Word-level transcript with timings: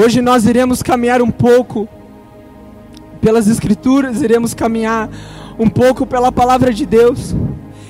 Hoje 0.00 0.22
nós 0.22 0.46
iremos 0.46 0.80
caminhar 0.80 1.20
um 1.20 1.28
pouco 1.28 1.88
pelas 3.20 3.48
Escrituras, 3.48 4.22
iremos 4.22 4.54
caminhar 4.54 5.10
um 5.58 5.68
pouco 5.68 6.06
pela 6.06 6.30
palavra 6.30 6.72
de 6.72 6.86
Deus. 6.86 7.34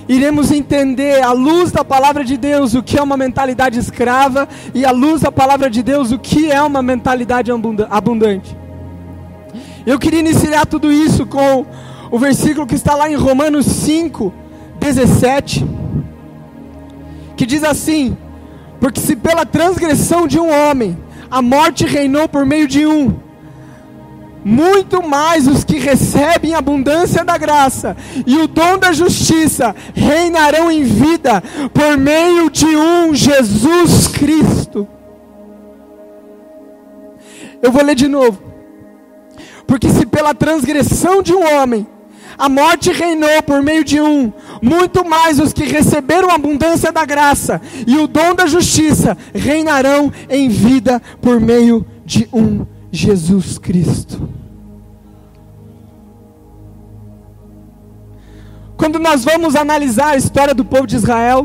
Iremos 0.08 0.50
entender, 0.50 1.22
à 1.22 1.32
luz 1.32 1.70
da 1.70 1.84
palavra 1.84 2.24
de 2.24 2.38
Deus, 2.38 2.72
o 2.72 2.82
que 2.82 2.98
é 2.98 3.02
uma 3.02 3.14
mentalidade 3.14 3.78
escrava 3.78 4.48
e, 4.74 4.86
à 4.86 4.90
luz 4.90 5.20
da 5.20 5.30
palavra 5.30 5.68
de 5.68 5.82
Deus, 5.82 6.10
o 6.10 6.18
que 6.18 6.50
é 6.50 6.62
uma 6.62 6.80
mentalidade 6.80 7.50
abundante. 7.90 8.56
Eu 9.84 9.98
queria 9.98 10.20
iniciar 10.20 10.64
tudo 10.64 10.90
isso 10.90 11.26
com 11.26 11.66
o 12.10 12.18
versículo 12.18 12.66
que 12.66 12.74
está 12.74 12.94
lá 12.94 13.10
em 13.10 13.16
Romanos 13.16 13.66
5, 13.66 14.32
17, 14.80 15.62
que 17.36 17.44
diz 17.44 17.62
assim: 17.62 18.16
Porque 18.80 18.98
se 18.98 19.14
pela 19.14 19.44
transgressão 19.44 20.26
de 20.26 20.40
um 20.40 20.50
homem 20.50 20.96
a 21.30 21.42
morte 21.42 21.84
reinou 21.84 22.28
por 22.28 22.44
meio 22.46 22.66
de 22.66 22.86
um, 22.86 23.14
muito 24.44 25.02
mais 25.06 25.46
os 25.46 25.64
que 25.64 25.78
recebem 25.78 26.54
a 26.54 26.58
abundância 26.58 27.24
da 27.24 27.36
graça 27.36 27.96
e 28.26 28.36
o 28.38 28.46
dom 28.46 28.78
da 28.78 28.92
justiça 28.92 29.74
reinarão 29.94 30.70
em 30.70 30.84
vida 30.84 31.42
por 31.74 31.98
meio 31.98 32.48
de 32.48 32.64
um 32.64 33.14
Jesus 33.14 34.06
Cristo. 34.08 34.88
Eu 37.60 37.72
vou 37.72 37.84
ler 37.84 37.94
de 37.94 38.08
novo. 38.08 38.40
Porque 39.66 39.90
se 39.90 40.06
pela 40.06 40.32
transgressão 40.32 41.20
de 41.20 41.34
um 41.34 41.44
homem 41.44 41.86
a 42.38 42.48
morte 42.48 42.92
reinou 42.92 43.42
por 43.42 43.60
meio 43.60 43.82
de 43.82 44.00
um, 44.00 44.32
muito 44.62 45.04
mais 45.04 45.40
os 45.40 45.52
que 45.52 45.64
receberam 45.64 46.30
a 46.30 46.36
abundância 46.36 46.92
da 46.92 47.04
graça 47.04 47.60
e 47.84 47.96
o 47.96 48.06
dom 48.06 48.32
da 48.32 48.46
justiça 48.46 49.18
reinarão 49.34 50.12
em 50.30 50.48
vida 50.48 51.02
por 51.20 51.40
meio 51.40 51.84
de 52.04 52.28
um 52.32 52.64
Jesus 52.92 53.58
Cristo. 53.58 54.28
Quando 58.76 59.00
nós 59.00 59.24
vamos 59.24 59.56
analisar 59.56 60.10
a 60.10 60.16
história 60.16 60.54
do 60.54 60.64
povo 60.64 60.86
de 60.86 60.94
Israel, 60.94 61.44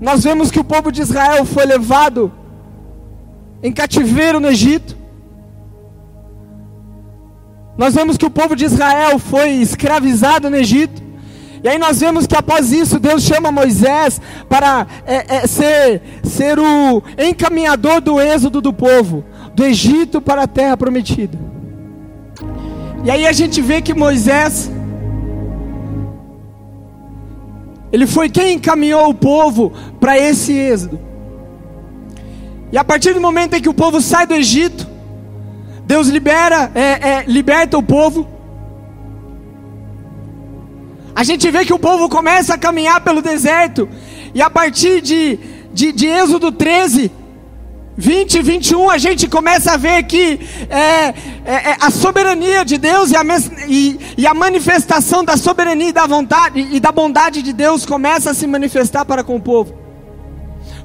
nós 0.00 0.24
vemos 0.24 0.50
que 0.50 0.58
o 0.58 0.64
povo 0.64 0.90
de 0.90 1.02
Israel 1.02 1.44
foi 1.44 1.66
levado 1.66 2.32
em 3.62 3.70
cativeiro 3.70 4.40
no 4.40 4.48
Egito. 4.48 4.96
Nós 7.76 7.94
vemos 7.94 8.16
que 8.16 8.24
o 8.24 8.30
povo 8.30 8.56
de 8.56 8.64
Israel 8.64 9.18
foi 9.18 9.50
escravizado 9.50 10.48
no 10.48 10.56
Egito. 10.56 11.02
E 11.62 11.68
aí 11.68 11.78
nós 11.78 12.00
vemos 12.00 12.26
que 12.26 12.36
após 12.36 12.72
isso 12.72 12.98
Deus 12.98 13.22
chama 13.22 13.50
Moisés 13.50 14.20
para 14.48 14.86
é, 15.04 15.36
é, 15.36 15.46
ser, 15.46 16.00
ser 16.22 16.58
o 16.58 17.02
encaminhador 17.18 18.00
do 18.00 18.20
êxodo 18.20 18.60
do 18.60 18.72
povo, 18.72 19.24
do 19.54 19.64
Egito 19.64 20.20
para 20.20 20.42
a 20.42 20.46
terra 20.46 20.76
prometida. 20.76 21.38
E 23.04 23.10
aí 23.10 23.26
a 23.26 23.32
gente 23.32 23.60
vê 23.60 23.82
que 23.82 23.94
Moisés, 23.94 24.70
ele 27.92 28.06
foi 28.06 28.28
quem 28.28 28.54
encaminhou 28.54 29.08
o 29.08 29.14
povo 29.14 29.72
para 30.00 30.18
esse 30.18 30.52
êxodo. 30.52 31.00
E 32.72 32.78
a 32.78 32.84
partir 32.84 33.12
do 33.14 33.20
momento 33.20 33.54
em 33.54 33.60
que 33.60 33.68
o 33.68 33.74
povo 33.74 34.00
sai 34.00 34.26
do 34.26 34.34
Egito, 34.34 34.86
Deus 35.86 36.08
libera, 36.08 36.70
é, 36.74 36.80
é, 36.80 37.24
liberta 37.28 37.78
o 37.78 37.82
povo. 37.82 38.28
A 41.14 41.22
gente 41.22 41.48
vê 41.48 41.64
que 41.64 41.72
o 41.72 41.78
povo 41.78 42.08
começa 42.08 42.54
a 42.54 42.58
caminhar 42.58 43.00
pelo 43.02 43.22
deserto, 43.22 43.88
e 44.34 44.42
a 44.42 44.50
partir 44.50 45.00
de, 45.00 45.38
de, 45.72 45.92
de 45.92 46.06
Êxodo 46.06 46.50
13, 46.50 47.10
20 47.96 48.34
e 48.34 48.42
21, 48.42 48.90
a 48.90 48.98
gente 48.98 49.28
começa 49.28 49.72
a 49.72 49.76
ver 49.76 50.02
que 50.02 50.40
é, 50.68 50.78
é, 50.78 51.14
é, 51.44 51.76
a 51.80 51.90
soberania 51.90 52.64
de 52.64 52.76
Deus 52.76 53.12
e 53.12 53.16
a, 53.16 53.22
e, 53.68 53.98
e 54.18 54.26
a, 54.26 54.34
manifestação 54.34 55.24
da 55.24 55.36
soberania 55.36 55.88
e 55.88 55.92
da 55.92 56.06
vontade 56.06 56.68
e 56.72 56.80
da 56.80 56.90
bondade 56.90 57.42
de 57.42 57.52
Deus 57.52 57.86
começa 57.86 58.32
a 58.32 58.34
se 58.34 58.46
manifestar 58.46 59.04
para 59.04 59.22
com 59.22 59.36
o 59.36 59.40
povo. 59.40 59.72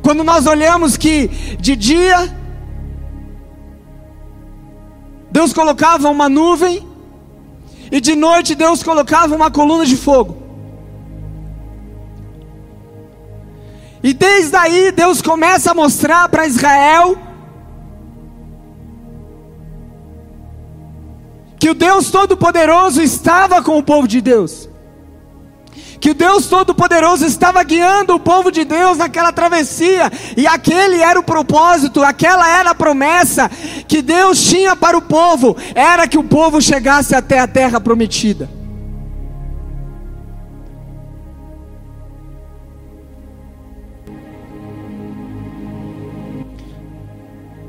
Quando 0.01 0.23
nós 0.23 0.45
olhamos 0.45 0.95
que 0.95 1.27
de 1.59 1.75
dia 1.75 2.40
Deus 5.31 5.53
colocava 5.53 6.09
uma 6.09 6.27
nuvem 6.27 6.87
e 7.91 8.01
de 8.01 8.15
noite 8.15 8.55
Deus 8.55 8.83
colocava 8.83 9.35
uma 9.35 9.49
coluna 9.49 9.85
de 9.85 9.95
fogo. 9.95 10.41
E 14.03 14.13
desde 14.13 14.55
aí 14.55 14.91
Deus 14.91 15.21
começa 15.21 15.71
a 15.71 15.75
mostrar 15.75 16.27
para 16.27 16.47
Israel 16.47 17.17
que 21.59 21.69
o 21.69 21.75
Deus 21.75 22.09
Todo-Poderoso 22.09 23.03
estava 23.03 23.61
com 23.61 23.77
o 23.77 23.83
povo 23.83 24.07
de 24.07 24.19
Deus. 24.19 24.70
Que 26.01 26.15
Deus 26.15 26.47
Todo-Poderoso 26.47 27.27
estava 27.27 27.63
guiando 27.63 28.15
o 28.15 28.19
povo 28.19 28.51
de 28.51 28.65
Deus 28.65 28.97
naquela 28.97 29.31
travessia, 29.31 30.11
e 30.35 30.47
aquele 30.47 30.99
era 30.99 31.19
o 31.19 31.23
propósito, 31.23 32.01
aquela 32.01 32.49
era 32.49 32.71
a 32.71 32.75
promessa 32.75 33.47
que 33.87 34.01
Deus 34.01 34.43
tinha 34.43 34.75
para 34.75 34.97
o 34.97 35.01
povo, 35.03 35.55
era 35.75 36.07
que 36.07 36.17
o 36.17 36.23
povo 36.23 36.59
chegasse 36.59 37.13
até 37.13 37.37
a 37.37 37.47
terra 37.47 37.79
prometida. 37.79 38.49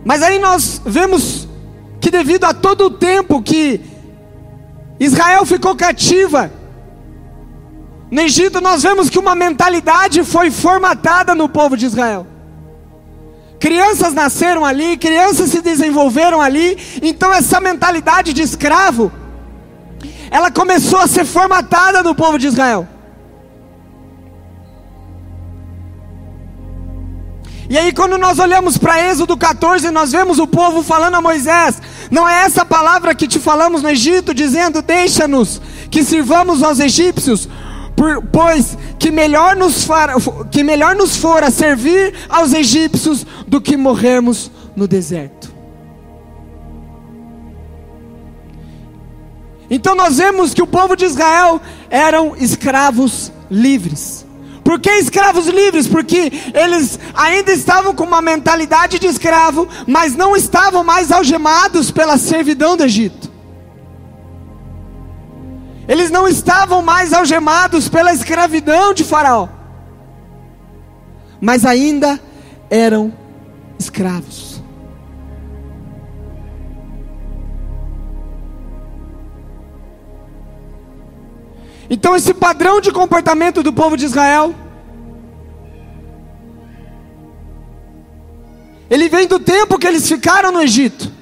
Mas 0.02 0.22
aí 0.22 0.38
nós 0.38 0.80
vemos 0.86 1.46
que 2.00 2.10
devido 2.10 2.44
a 2.44 2.54
todo 2.54 2.86
o 2.86 2.90
tempo 2.90 3.42
que 3.42 3.78
Israel 4.98 5.44
ficou 5.44 5.76
cativa, 5.76 6.50
no 8.12 8.20
Egito 8.20 8.60
nós 8.60 8.82
vemos 8.82 9.08
que 9.08 9.18
uma 9.18 9.34
mentalidade 9.34 10.22
foi 10.22 10.50
formatada 10.50 11.34
no 11.34 11.48
povo 11.48 11.78
de 11.78 11.86
Israel. 11.86 12.26
Crianças 13.58 14.12
nasceram 14.12 14.66
ali, 14.66 14.98
crianças 14.98 15.48
se 15.48 15.62
desenvolveram 15.62 16.38
ali, 16.38 16.76
então 17.00 17.32
essa 17.32 17.58
mentalidade 17.58 18.34
de 18.34 18.42
escravo, 18.42 19.10
ela 20.30 20.50
começou 20.50 20.98
a 20.98 21.06
ser 21.06 21.24
formatada 21.24 22.02
no 22.02 22.14
povo 22.14 22.38
de 22.38 22.48
Israel. 22.48 22.86
E 27.70 27.78
aí, 27.78 27.94
quando 27.94 28.18
nós 28.18 28.38
olhamos 28.38 28.76
para 28.76 29.10
Êxodo 29.10 29.34
14, 29.34 29.90
nós 29.90 30.12
vemos 30.12 30.38
o 30.38 30.46
povo 30.46 30.82
falando 30.82 31.14
a 31.14 31.22
Moisés: 31.22 31.80
Não 32.10 32.28
é 32.28 32.42
essa 32.42 32.66
palavra 32.66 33.14
que 33.14 33.26
te 33.26 33.38
falamos 33.38 33.82
no 33.82 33.88
Egito, 33.88 34.34
dizendo: 34.34 34.82
Deixa-nos 34.82 35.62
que 35.90 36.04
sirvamos 36.04 36.62
aos 36.62 36.78
egípcios, 36.78 37.48
pois 38.32 38.76
que 38.98 39.10
melhor, 39.10 39.56
nos 39.56 39.86
que 40.50 40.62
melhor 40.62 40.94
nos 40.94 41.16
fora 41.16 41.50
servir 41.50 42.14
aos 42.28 42.52
egípcios 42.52 43.26
do 43.46 43.60
que 43.60 43.76
morrermos 43.76 44.50
no 44.74 44.88
deserto. 44.88 45.52
Então 49.70 49.94
nós 49.94 50.18
vemos 50.18 50.52
que 50.52 50.62
o 50.62 50.66
povo 50.66 50.94
de 50.94 51.06
Israel 51.06 51.58
eram 51.88 52.36
escravos 52.36 53.32
livres. 53.50 54.26
Por 54.62 54.78
que 54.78 54.90
escravos 54.90 55.46
livres? 55.46 55.88
Porque 55.88 56.30
eles 56.54 56.98
ainda 57.14 57.52
estavam 57.52 57.94
com 57.94 58.04
uma 58.04 58.20
mentalidade 58.20 58.98
de 58.98 59.06
escravo, 59.06 59.66
mas 59.86 60.14
não 60.14 60.36
estavam 60.36 60.84
mais 60.84 61.10
algemados 61.10 61.90
pela 61.90 62.18
servidão 62.18 62.76
do 62.76 62.84
Egito. 62.84 63.31
Eles 65.88 66.10
não 66.10 66.28
estavam 66.28 66.80
mais 66.80 67.12
algemados 67.12 67.88
pela 67.88 68.12
escravidão 68.12 68.94
de 68.94 69.02
Faraó, 69.02 69.48
mas 71.40 71.64
ainda 71.64 72.20
eram 72.70 73.12
escravos. 73.78 74.52
Então, 81.90 82.16
esse 82.16 82.32
padrão 82.32 82.80
de 82.80 82.90
comportamento 82.90 83.62
do 83.62 83.70
povo 83.70 83.98
de 83.98 84.06
Israel, 84.06 84.54
ele 88.88 89.10
vem 89.10 89.26
do 89.26 89.38
tempo 89.38 89.78
que 89.78 89.86
eles 89.86 90.08
ficaram 90.08 90.50
no 90.52 90.62
Egito. 90.62 91.12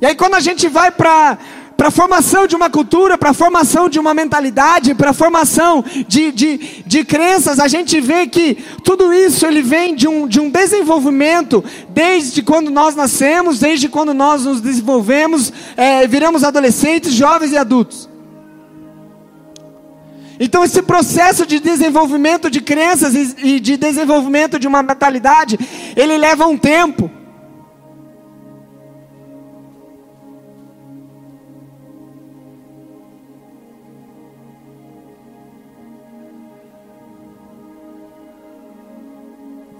E 0.00 0.06
aí, 0.06 0.14
quando 0.14 0.34
a 0.34 0.40
gente 0.40 0.68
vai 0.68 0.92
para 0.92 1.36
para 1.82 1.88
a 1.88 1.90
formação 1.90 2.46
de 2.46 2.54
uma 2.54 2.70
cultura, 2.70 3.18
para 3.18 3.30
a 3.30 3.34
formação 3.34 3.88
de 3.88 3.98
uma 3.98 4.14
mentalidade, 4.14 4.94
para 4.94 5.10
a 5.10 5.12
formação 5.12 5.84
de, 6.06 6.30
de, 6.30 6.84
de 6.86 7.04
crenças, 7.04 7.58
a 7.58 7.66
gente 7.66 8.00
vê 8.00 8.28
que 8.28 8.56
tudo 8.84 9.12
isso 9.12 9.44
ele 9.44 9.62
vem 9.62 9.92
de 9.92 10.06
um, 10.06 10.28
de 10.28 10.38
um 10.38 10.48
desenvolvimento 10.48 11.64
desde 11.88 12.40
quando 12.40 12.70
nós 12.70 12.94
nascemos, 12.94 13.58
desde 13.58 13.88
quando 13.88 14.14
nós 14.14 14.44
nos 14.44 14.60
desenvolvemos, 14.60 15.52
é, 15.76 16.06
viramos 16.06 16.44
adolescentes, 16.44 17.14
jovens 17.14 17.50
e 17.50 17.56
adultos. 17.56 18.08
Então, 20.38 20.62
esse 20.62 20.82
processo 20.82 21.44
de 21.44 21.58
desenvolvimento 21.58 22.48
de 22.48 22.60
crenças 22.60 23.34
e 23.42 23.58
de 23.58 23.76
desenvolvimento 23.76 24.56
de 24.56 24.68
uma 24.68 24.84
mentalidade, 24.84 25.58
ele 25.96 26.16
leva 26.16 26.46
um 26.46 26.56
tempo. 26.56 27.10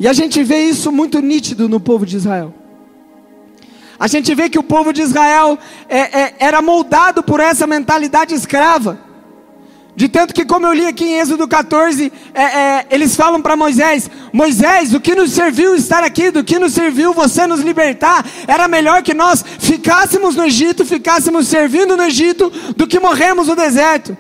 E 0.02 0.08
a 0.08 0.12
gente 0.12 0.42
vê 0.42 0.64
isso 0.64 0.90
muito 0.90 1.20
nítido 1.20 1.68
no 1.68 1.78
povo 1.78 2.04
de 2.04 2.16
Israel. 2.16 2.52
A 3.96 4.08
gente 4.08 4.34
vê 4.34 4.48
que 4.48 4.58
o 4.58 4.62
povo 4.64 4.92
de 4.92 5.00
Israel 5.00 5.56
é, 5.88 6.22
é, 6.22 6.34
era 6.40 6.60
moldado 6.60 7.22
por 7.22 7.38
essa 7.38 7.68
mentalidade 7.68 8.34
escrava. 8.34 8.98
De 9.94 10.08
tanto 10.08 10.34
que, 10.34 10.44
como 10.44 10.66
eu 10.66 10.72
li 10.72 10.88
aqui 10.88 11.04
em 11.04 11.20
Êxodo 11.20 11.46
14, 11.46 12.12
é, 12.34 12.42
é, 12.42 12.86
eles 12.90 13.14
falam 13.14 13.40
para 13.40 13.54
Moisés: 13.54 14.10
Moisés, 14.32 14.92
o 14.92 14.98
que 14.98 15.14
nos 15.14 15.30
serviu 15.30 15.76
estar 15.76 16.02
aqui, 16.02 16.32
do 16.32 16.42
que 16.42 16.58
nos 16.58 16.72
serviu 16.72 17.14
você 17.14 17.46
nos 17.46 17.60
libertar, 17.60 18.26
era 18.48 18.66
melhor 18.66 19.04
que 19.04 19.14
nós 19.14 19.44
ficássemos 19.60 20.34
no 20.34 20.44
Egito, 20.44 20.84
ficássemos 20.84 21.46
servindo 21.46 21.96
no 21.96 22.02
Egito, 22.02 22.50
do 22.76 22.88
que 22.88 22.98
morremos 22.98 23.46
no 23.46 23.54
deserto. 23.54 24.18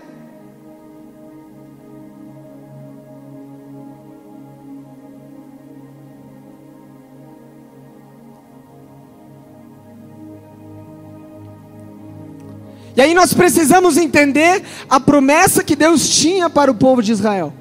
E 12.94 13.00
aí 13.00 13.14
nós 13.14 13.32
precisamos 13.32 13.96
entender 13.96 14.62
a 14.88 15.00
promessa 15.00 15.64
que 15.64 15.74
Deus 15.74 16.08
tinha 16.08 16.50
para 16.50 16.70
o 16.70 16.74
povo 16.74 17.02
de 17.02 17.12
Israel. 17.12 17.52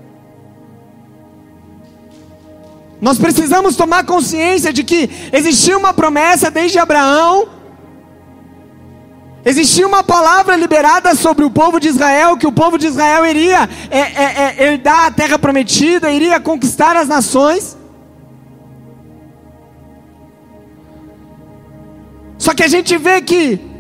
Nós 3.00 3.18
precisamos 3.18 3.75
tomar 3.75 4.06
consciência 4.06 4.72
de 4.72 4.83
que 4.83 5.10
existia 5.31 5.78
uma 5.78 5.94
promessa 5.94 6.51
desde 6.51 6.78
Abraão, 6.78 7.48
existia 9.44 9.88
uma 9.88 10.04
palavra 10.04 10.56
liberada 10.56 11.16
sobre 11.16 11.44
o 11.44 11.50
povo 11.50 11.80
de 11.80 11.88
Israel, 11.88 12.38
que 12.38 12.45
o 12.45 12.51
povo 12.51 12.78
de 12.78 12.86
Israel 12.88 13.25
iria 13.25 13.68
é, 13.89 14.00
é, 14.00 14.56
é, 14.60 14.63
herdar 14.63 15.06
a 15.06 15.12
terra 15.12 15.39
prometida, 15.39 16.12
iria 16.12 16.39
conquistar 16.39 16.95
as 16.95 17.07
nações. 17.07 17.75
Só 22.38 22.54
que 22.54 22.63
a 22.63 22.68
gente 22.68 22.98
vê 22.98 23.22
que 23.22 23.70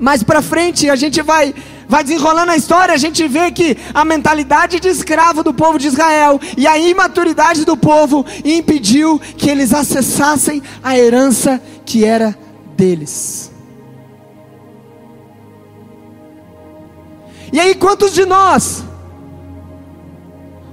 mais 0.00 0.22
para 0.22 0.40
frente 0.40 0.88
a 0.88 0.96
gente 0.96 1.20
vai 1.22 1.54
vai 1.86 2.04
desenrolando 2.04 2.52
a 2.52 2.56
história, 2.56 2.94
a 2.94 2.96
gente 2.96 3.26
vê 3.26 3.50
que 3.50 3.76
a 3.92 4.04
mentalidade 4.04 4.78
de 4.78 4.86
escravo 4.86 5.42
do 5.42 5.52
povo 5.52 5.76
de 5.76 5.88
Israel 5.88 6.40
e 6.56 6.64
a 6.64 6.78
imaturidade 6.78 7.64
do 7.64 7.76
povo 7.76 8.24
impediu 8.44 9.20
que 9.36 9.50
eles 9.50 9.74
acessassem 9.74 10.62
a 10.84 10.96
herança 10.96 11.60
que 11.84 12.04
era 12.04 12.38
deles. 12.76 13.50
E 17.52 17.58
aí, 17.58 17.74
quantos 17.74 18.14
de 18.14 18.24
nós, 18.24 18.84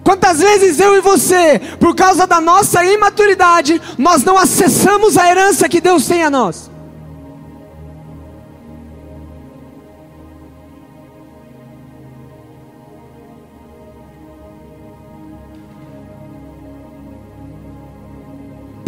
quantas 0.04 0.38
vezes 0.40 0.80
eu 0.80 0.96
e 0.96 1.02
você, 1.02 1.60
por 1.80 1.96
causa 1.96 2.28
da 2.28 2.40
nossa 2.40 2.86
imaturidade, 2.86 3.82
nós 3.98 4.24
não 4.24 4.38
acessamos 4.38 5.18
a 5.18 5.28
herança 5.28 5.68
que 5.68 5.82
Deus 5.82 6.06
tem 6.06 6.22
a 6.22 6.30
nós? 6.30 6.70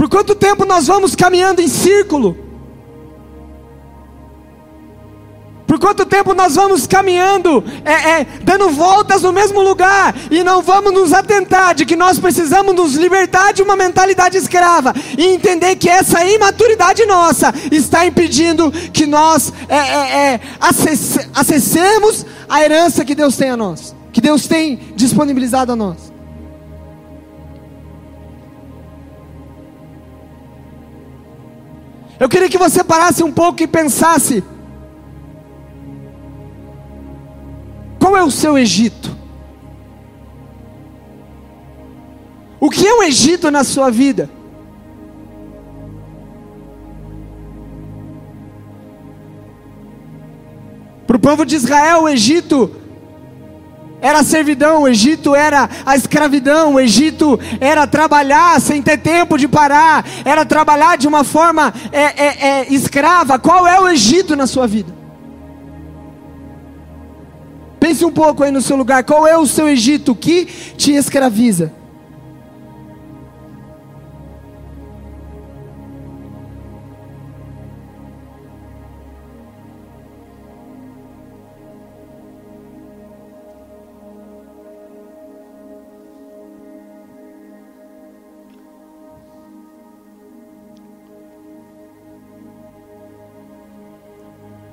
Por 0.09 0.17
quanto 0.17 0.33
tempo 0.33 0.65
nós 0.65 0.88
vamos 0.88 1.15
caminhando 1.15 1.61
em 1.61 1.67
círculo? 1.67 2.35
Por 5.67 5.77
quanto 5.77 6.03
tempo 6.03 6.33
nós 6.33 6.56
vamos 6.56 6.88
caminhando, 6.88 7.63
é, 7.85 8.21
é, 8.21 8.27
dando 8.41 8.71
voltas 8.71 9.21
no 9.21 9.31
mesmo 9.31 9.61
lugar, 9.61 10.15
e 10.31 10.44
não 10.44 10.63
vamos 10.63 10.91
nos 10.91 11.13
atentar 11.13 11.75
de 11.75 11.85
que 11.85 11.95
nós 11.95 12.17
precisamos 12.17 12.73
nos 12.73 12.95
libertar 12.95 13.53
de 13.53 13.61
uma 13.61 13.75
mentalidade 13.75 14.35
escrava, 14.35 14.95
e 15.15 15.27
entender 15.27 15.75
que 15.75 15.88
essa 15.88 16.25
imaturidade 16.25 17.06
nossa 17.06 17.53
está 17.71 18.03
impedindo 18.03 18.71
que 18.71 19.06
nós 19.06 19.53
é, 19.67 19.77
é, 19.77 20.33
é 20.33 20.39
acessemos 21.35 22.25
a 22.50 22.63
herança 22.63 23.06
que 23.06 23.13
Deus 23.13 23.38
tem 23.38 23.51
a 23.51 23.57
nós, 23.57 23.95
que 24.11 24.19
Deus 24.19 24.47
tem 24.47 24.79
disponibilizado 24.95 25.71
a 25.71 25.75
nós. 25.75 26.08
Eu 32.19 32.27
queria 32.27 32.50
que 32.50 32.57
você 32.57 32.83
parasse 32.83 33.24
um 33.24 33.31
pouco 33.31 33.63
e 33.63 33.68
pensasse: 33.68 34.44
qual 38.00 38.18
é 38.18 38.24
o 38.24 38.30
seu 38.30 38.57
Egito? 38.57 39.18
O 42.60 42.69
que 42.69 42.86
é 42.86 42.94
um 42.94 43.04
Egito 43.04 43.50
na 43.50 43.63
sua 43.63 43.89
vida? 43.89 44.30
Para 51.07 51.16
o 51.16 51.19
povo 51.19 51.45
de 51.45 51.56
Israel, 51.56 52.04
o 52.04 52.10
Egito 52.10 52.78
era 54.01 54.19
a 54.19 54.23
servidão, 54.23 54.83
o 54.83 54.87
Egito 54.87 55.35
era 55.35 55.69
a 55.85 55.95
escravidão, 55.95 56.75
o 56.75 56.79
Egito 56.79 57.39
era 57.59 57.85
trabalhar 57.85 58.59
sem 58.61 58.81
ter 58.81 58.97
tempo 58.97 59.37
de 59.37 59.47
parar, 59.47 60.05
era 60.23 60.45
trabalhar 60.45 60.97
de 60.97 61.07
uma 61.07 61.23
forma 61.23 61.73
é, 61.91 62.01
é, 62.01 62.47
é, 62.47 62.73
escrava. 62.73 63.37
Qual 63.37 63.67
é 63.67 63.79
o 63.79 63.87
Egito 63.87 64.35
na 64.35 64.47
sua 64.47 64.67
vida? 64.67 64.97
Pense 67.79 68.03
um 68.03 68.11
pouco 68.11 68.43
aí 68.43 68.51
no 68.51 68.61
seu 68.61 68.75
lugar, 68.75 69.03
qual 69.03 69.25
é 69.25 69.37
o 69.37 69.47
seu 69.47 69.67
Egito 69.67 70.13
que 70.13 70.45
te 70.45 70.93
escraviza? 70.93 71.78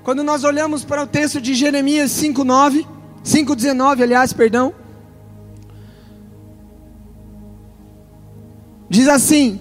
Quando 0.07 0.23
nós 0.23 0.45
olhamos 0.45 0.85
para 0.85 1.03
o 1.03 1.07
texto 1.09 1.41
de 1.41 1.53
Jeremias 1.53 2.13
5:9, 2.13 2.87
5:19, 3.25 4.05
aliás, 4.05 4.33
perdão, 4.33 4.73
diz 8.89 9.09
assim: 9.09 9.59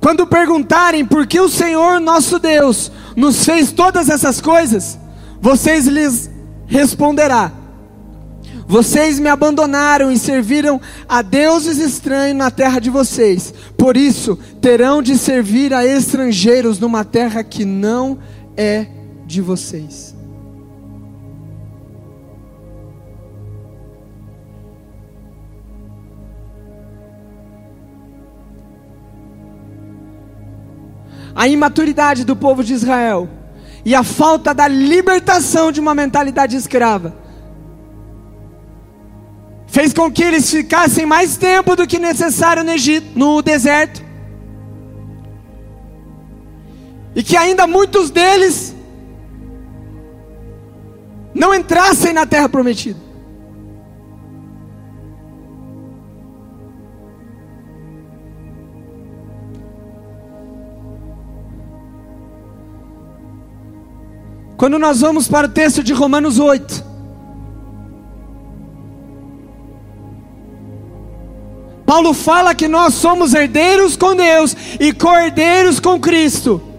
Quando 0.00 0.26
perguntarem 0.26 1.06
por 1.06 1.28
que 1.28 1.38
o 1.38 1.48
Senhor 1.48 2.00
nosso 2.00 2.40
Deus 2.40 2.90
nos 3.14 3.44
fez 3.44 3.70
todas 3.70 4.08
essas 4.08 4.40
coisas, 4.40 4.98
vocês 5.40 5.86
lhes 5.86 6.28
responderá: 6.66 7.52
Vocês 8.66 9.20
me 9.20 9.28
abandonaram 9.28 10.10
e 10.10 10.18
serviram 10.18 10.80
a 11.08 11.22
deuses 11.22 11.78
estranhos 11.78 12.36
na 12.36 12.50
terra 12.50 12.80
de 12.80 12.90
vocês. 12.90 13.54
Por 13.78 13.96
isso, 13.96 14.36
terão 14.60 15.00
de 15.00 15.16
servir 15.16 15.72
a 15.72 15.86
estrangeiros 15.86 16.80
numa 16.80 17.04
terra 17.04 17.44
que 17.44 17.64
não 17.64 18.18
é 18.56 18.88
de 19.26 19.40
vocês. 19.40 20.14
A 31.34 31.48
imaturidade 31.48 32.24
do 32.24 32.36
povo 32.36 32.62
de 32.62 32.72
Israel 32.72 33.28
e 33.84 33.94
a 33.94 34.02
falta 34.02 34.54
da 34.54 34.68
libertação 34.68 35.72
de 35.72 35.80
uma 35.80 35.94
mentalidade 35.94 36.56
escrava 36.56 37.24
fez 39.66 39.92
com 39.92 40.10
que 40.10 40.22
eles 40.22 40.48
ficassem 40.48 41.04
mais 41.04 41.36
tempo 41.36 41.74
do 41.74 41.84
que 41.84 41.98
necessário 41.98 42.62
no 42.62 42.70
Egito, 42.70 43.18
no 43.18 43.42
deserto. 43.42 44.04
E 47.16 47.24
que 47.24 47.36
ainda 47.36 47.66
muitos 47.66 48.08
deles 48.08 48.73
não 51.34 51.54
entrassem 51.54 52.12
na 52.12 52.24
terra 52.24 52.48
prometida. 52.48 52.98
Quando 64.56 64.78
nós 64.78 65.00
vamos 65.00 65.28
para 65.28 65.46
o 65.46 65.50
texto 65.50 65.82
de 65.82 65.92
Romanos 65.92 66.38
8, 66.38 66.94
Paulo 71.84 72.14
fala 72.14 72.54
que 72.54 72.66
nós 72.66 72.94
somos 72.94 73.34
herdeiros 73.34 73.96
com 73.96 74.16
Deus 74.16 74.56
e 74.80 74.92
cordeiros 74.92 75.78
com 75.78 76.00
Cristo. 76.00 76.73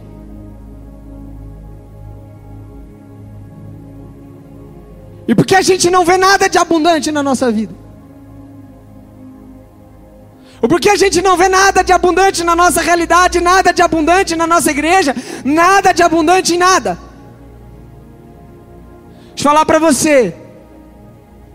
E 5.27 5.33
por 5.33 5.45
que 5.45 5.55
a 5.55 5.61
gente 5.61 5.89
não 5.89 6.05
vê 6.05 6.17
nada 6.17 6.47
de 6.47 6.57
abundante 6.57 7.11
na 7.11 7.23
nossa 7.23 7.51
vida? 7.51 7.73
Ou 10.61 10.69
porque 10.69 10.89
a 10.89 10.95
gente 10.95 11.21
não 11.21 11.35
vê 11.37 11.49
nada 11.49 11.83
de 11.83 11.91
abundante 11.91 12.43
na 12.43 12.55
nossa 12.55 12.81
realidade, 12.81 13.39
nada 13.41 13.71
de 13.71 13.81
abundante 13.81 14.35
na 14.35 14.47
nossa 14.47 14.71
igreja, 14.71 15.15
nada 15.43 15.91
de 15.91 16.01
abundante 16.01 16.55
em 16.55 16.57
nada? 16.57 16.97
Deixa 19.35 19.47
eu 19.47 19.51
falar 19.51 19.65
para 19.65 19.79
você. 19.79 20.35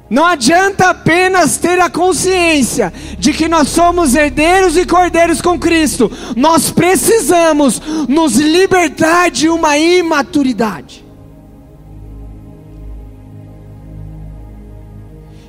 Não 0.08 0.26
adianta 0.26 0.90
apenas 0.90 1.56
ter 1.56 1.80
a 1.80 1.88
consciência 1.88 2.92
de 3.16 3.32
que 3.32 3.48
nós 3.48 3.68
somos 3.68 4.16
herdeiros 4.16 4.76
e 4.76 4.84
cordeiros 4.84 5.40
com 5.40 5.58
Cristo. 5.58 6.10
Nós 6.36 6.70
precisamos 6.70 7.80
nos 8.08 8.34
libertar 8.34 9.30
de 9.30 9.48
uma 9.48 9.78
imaturidade. 9.78 11.09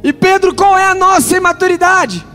E 0.03 0.11
Pedro, 0.11 0.55
qual 0.55 0.77
é 0.77 0.85
a 0.85 0.95
nossa 0.95 1.37
imaturidade? 1.37 2.25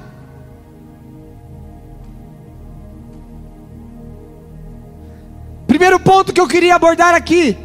Primeiro 5.66 5.98
ponto 5.98 6.32
que 6.32 6.40
eu 6.40 6.46
queria 6.46 6.76
abordar 6.76 7.14
aqui, 7.14 7.58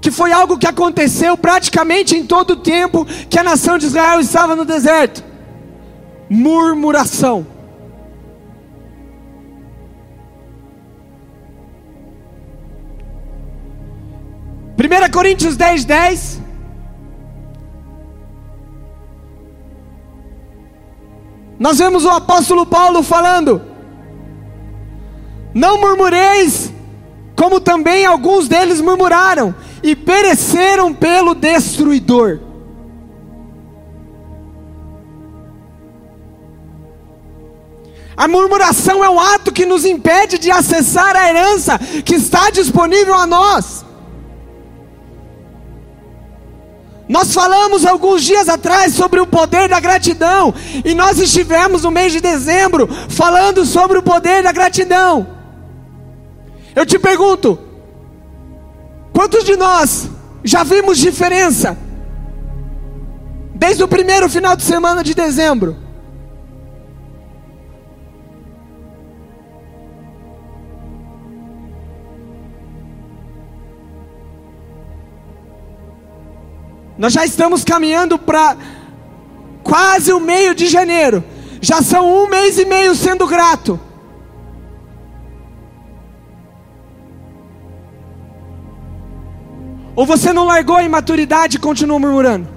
que 0.00 0.10
foi 0.10 0.32
algo 0.32 0.58
que 0.58 0.66
aconteceu 0.66 1.36
praticamente 1.36 2.16
em 2.16 2.26
todo 2.26 2.50
o 2.50 2.56
tempo 2.56 3.06
que 3.30 3.38
a 3.38 3.44
nação 3.44 3.78
de 3.78 3.86
Israel 3.86 4.20
estava 4.20 4.56
no 4.56 4.64
deserto: 4.64 5.24
murmuração. 6.28 7.46
Primeira 14.76 15.08
Coríntios 15.08 15.56
10, 15.56 15.84
10 15.84 16.41
Nós 21.62 21.78
vemos 21.78 22.04
o 22.04 22.10
apóstolo 22.10 22.66
Paulo 22.66 23.04
falando: 23.04 23.62
Não 25.54 25.80
murmureis, 25.80 26.72
como 27.36 27.60
também 27.60 28.04
alguns 28.04 28.48
deles 28.48 28.80
murmuraram 28.80 29.54
e 29.80 29.94
pereceram 29.94 30.92
pelo 30.92 31.36
destruidor. 31.36 32.40
A 38.16 38.26
murmuração 38.26 39.04
é 39.04 39.08
um 39.08 39.20
ato 39.20 39.52
que 39.52 39.64
nos 39.64 39.84
impede 39.84 40.38
de 40.38 40.50
acessar 40.50 41.14
a 41.14 41.28
herança 41.28 41.78
que 42.04 42.16
está 42.16 42.50
disponível 42.50 43.14
a 43.14 43.24
nós. 43.24 43.84
Nós 47.08 47.34
falamos 47.34 47.84
alguns 47.84 48.22
dias 48.22 48.48
atrás 48.48 48.94
sobre 48.94 49.20
o 49.20 49.26
poder 49.26 49.68
da 49.68 49.80
gratidão, 49.80 50.54
e 50.84 50.94
nós 50.94 51.18
estivemos 51.18 51.82
no 51.82 51.90
mês 51.90 52.12
de 52.12 52.20
dezembro 52.20 52.88
falando 53.08 53.64
sobre 53.66 53.98
o 53.98 54.02
poder 54.02 54.42
da 54.42 54.52
gratidão. 54.52 55.26
Eu 56.74 56.86
te 56.86 56.98
pergunto, 56.98 57.58
quantos 59.12 59.44
de 59.44 59.56
nós 59.56 60.08
já 60.44 60.62
vimos 60.62 60.98
diferença 60.98 61.76
desde 63.54 63.84
o 63.84 63.88
primeiro 63.88 64.28
final 64.28 64.56
de 64.56 64.62
semana 64.62 65.04
de 65.04 65.14
dezembro? 65.14 65.76
Nós 77.02 77.14
já 77.14 77.24
estamos 77.24 77.64
caminhando 77.64 78.16
para 78.16 78.56
quase 79.64 80.12
o 80.12 80.20
meio 80.20 80.54
de 80.54 80.68
janeiro. 80.68 81.24
Já 81.60 81.82
são 81.82 82.06
um 82.06 82.28
mês 82.28 82.60
e 82.60 82.64
meio 82.64 82.94
sendo 82.94 83.26
grato. 83.26 83.80
Ou 89.96 90.06
você 90.06 90.32
não 90.32 90.44
largou 90.44 90.76
a 90.76 90.84
imaturidade 90.84 91.56
e 91.56 91.60
continua 91.60 91.98
murmurando? 91.98 92.48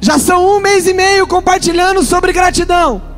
Já 0.00 0.18
são 0.18 0.56
um 0.56 0.58
mês 0.58 0.88
e 0.88 0.92
meio 0.92 1.28
compartilhando 1.28 2.02
sobre 2.02 2.32
gratidão. 2.32 3.11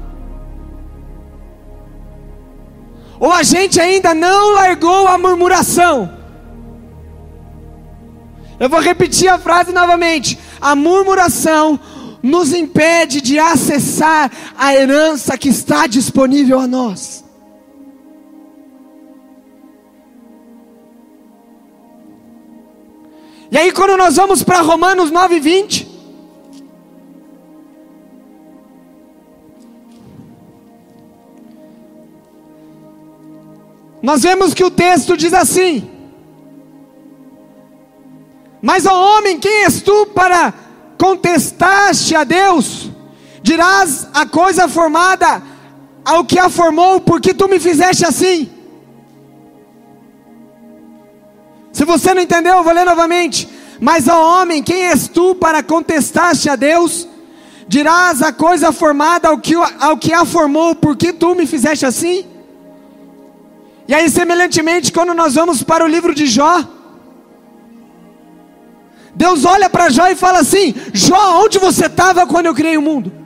Ou 3.25 3.33
a 3.33 3.43
gente 3.43 3.81
ainda 3.81 4.12
não 4.12 4.52
largou 4.52 5.09
a 5.09 5.16
murmuração. 5.16 6.12
Eu 8.61 8.69
vou 8.69 8.81
repetir 8.81 9.31
a 9.31 9.38
frase 9.38 9.73
novamente: 9.73 10.38
a 10.61 10.76
murmuração 10.76 11.81
nos 12.23 12.52
impede 12.52 13.23
de 13.23 13.38
acessar 13.38 14.31
a 14.59 14.75
herança 14.75 15.38
que 15.38 15.49
está 15.49 15.87
disponível 15.87 16.61
a 16.61 16.66
nós. 16.66 17.25
E 23.50 23.57
aí, 23.57 23.73
quando 23.73 23.97
nós 23.97 24.16
vamos 24.16 24.43
para 24.43 24.61
Romanos 24.61 25.11
9, 25.11 25.40
20. 25.40 25.93
Nós 34.04 34.23
vemos 34.23 34.52
que 34.52 34.62
o 34.62 34.70
texto 34.70 35.16
diz 35.16 35.32
assim: 35.32 35.90
Mas 38.61 38.84
ó 38.84 39.16
homem, 39.16 39.40
quem 39.40 39.64
és 39.64 39.80
tu 39.80 40.04
para 40.08 40.52
contestar-te 40.99 42.14
a 42.14 42.23
Deus? 42.23 42.90
Dirás 43.42 44.06
a 44.12 44.26
coisa 44.26 44.68
formada 44.68 45.42
ao 46.04 46.23
que 46.23 46.38
a 46.38 46.50
formou, 46.50 47.00
porque 47.00 47.32
tu 47.32 47.49
me 47.49 47.58
fizeste 47.58 48.04
assim. 48.04 48.50
Se 51.73 51.87
você 51.87 52.12
não 52.12 52.20
entendeu, 52.20 52.56
eu 52.56 52.62
vou 52.62 52.75
ler 52.75 52.84
novamente. 52.84 53.49
Mas 53.80 54.06
ó 54.06 54.42
homem, 54.42 54.62
quem 54.62 54.82
és 54.84 55.08
tu 55.08 55.34
para 55.34 55.62
contestar-te 55.62 56.50
a 56.50 56.56
Deus? 56.56 57.08
Dirás 57.66 58.20
a 58.20 58.34
coisa 58.34 58.70
formada 58.70 59.28
ao 59.28 59.38
que, 59.38 59.54
ao 59.80 59.96
que 59.96 60.12
a 60.12 60.26
formou, 60.26 60.75
porque 60.75 61.11
tu 61.11 61.34
me 61.34 61.46
fizeste 61.46 61.87
assim? 61.87 62.33
E 63.86 63.94
aí, 63.94 64.08
semelhantemente, 64.08 64.92
quando 64.92 65.12
nós 65.12 65.34
vamos 65.34 65.62
para 65.62 65.84
o 65.84 65.88
livro 65.88 66.14
de 66.14 66.26
Jó, 66.26 66.64
Deus 69.14 69.44
olha 69.44 69.68
para 69.68 69.90
Jó 69.90 70.06
e 70.06 70.16
fala 70.16 70.40
assim: 70.40 70.74
Jó, 70.92 71.42
onde 71.44 71.58
você 71.58 71.86
estava 71.86 72.26
quando 72.26 72.46
eu 72.46 72.54
criei 72.54 72.76
o 72.76 72.82
mundo? 72.82 73.24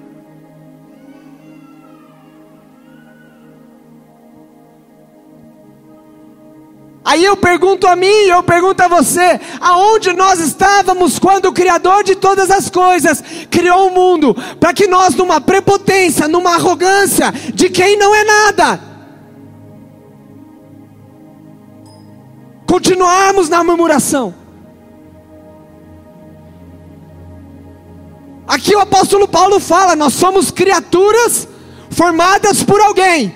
Aí 7.05 7.25
eu 7.25 7.39
pergunto 7.39 7.87
a 7.87 7.97
mim, 7.97 8.07
eu 8.07 8.43
pergunto 8.43 8.83
a 8.83 8.89
você, 8.89 9.41
aonde 9.63 10.13
nós 10.13 10.41
estávamos 10.41 11.19
quando 11.19 11.47
o 11.47 11.55
Criador 11.55 12.05
de 12.05 12.15
todas 12.15 12.51
as 12.51 12.69
coisas 12.69 13.25
criou 13.51 13.87
o 13.87 13.95
mundo, 13.95 14.37
para 14.61 14.75
que 14.75 14.87
nós, 14.87 15.15
numa 15.15 15.41
prepotência, 15.41 16.29
numa 16.29 16.57
arrogância 16.57 17.33
de 17.55 17.71
quem 17.71 17.97
não 17.97 18.15
é 18.15 18.25
nada, 18.25 18.88
continuarmos 22.69 23.49
na 23.49 23.65
murmuração. 23.65 24.35
Aqui 28.47 28.77
o 28.77 28.81
apóstolo 28.81 29.27
Paulo 29.27 29.59
fala: 29.59 29.97
nós 29.97 30.13
somos 30.13 30.51
criaturas 30.51 31.49
formadas 31.91 32.63
por 32.63 32.81
alguém. 32.81 33.35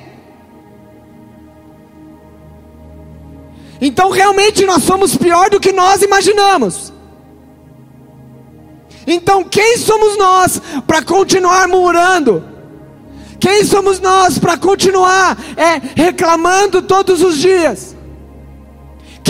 Então 3.81 4.11
realmente 4.11 4.65
nós 4.65 4.85
somos 4.85 5.17
pior 5.17 5.51
do 5.51 5.59
que 5.59 5.73
nós 5.73 6.03
imaginamos. 6.03 6.93
Então 9.07 9.43
quem 9.43 9.77
somos 9.79 10.17
nós 10.17 10.61
para 10.87 11.03
continuar 11.03 11.67
murmurando? 11.67 12.45
Quem 13.41 13.65
somos 13.65 13.99
nós 13.99 14.39
para 14.39 14.57
continuar 14.57 15.37
é, 15.57 15.81
reclamando 16.01 16.81
todos 16.81 17.23
os 17.23 17.37
dias? 17.39 17.92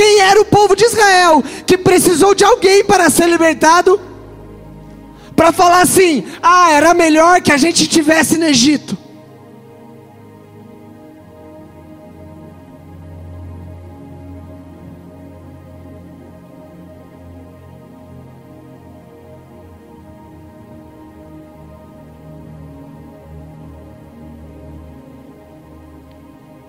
Quem 0.03 0.19
era 0.19 0.41
o 0.41 0.45
povo 0.45 0.75
de 0.75 0.85
Israel 0.85 1.45
que 1.65 1.79
precisou 1.79 2.35
de 2.35 2.43
alguém 2.43 2.85
para 2.85 3.09
ser 3.09 3.29
libertado? 3.29 4.01
Para 5.37 5.53
falar 5.53 5.81
assim: 5.81 6.27
ah, 6.43 6.73
era 6.73 6.93
melhor 6.93 7.41
que 7.41 7.53
a 7.53 7.57
gente 7.57 7.87
tivesse 7.87 8.37
no 8.37 8.45
Egito. 8.45 8.99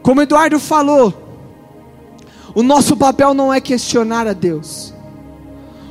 Como 0.04 0.22
Eduardo 0.22 0.60
falou, 0.60 1.23
o 2.56 2.62
nosso 2.62 2.96
papel 2.96 3.34
não 3.34 3.54
é 3.54 3.60
questionar 3.60 4.28
a 4.28 4.34
Deus. 4.34 4.94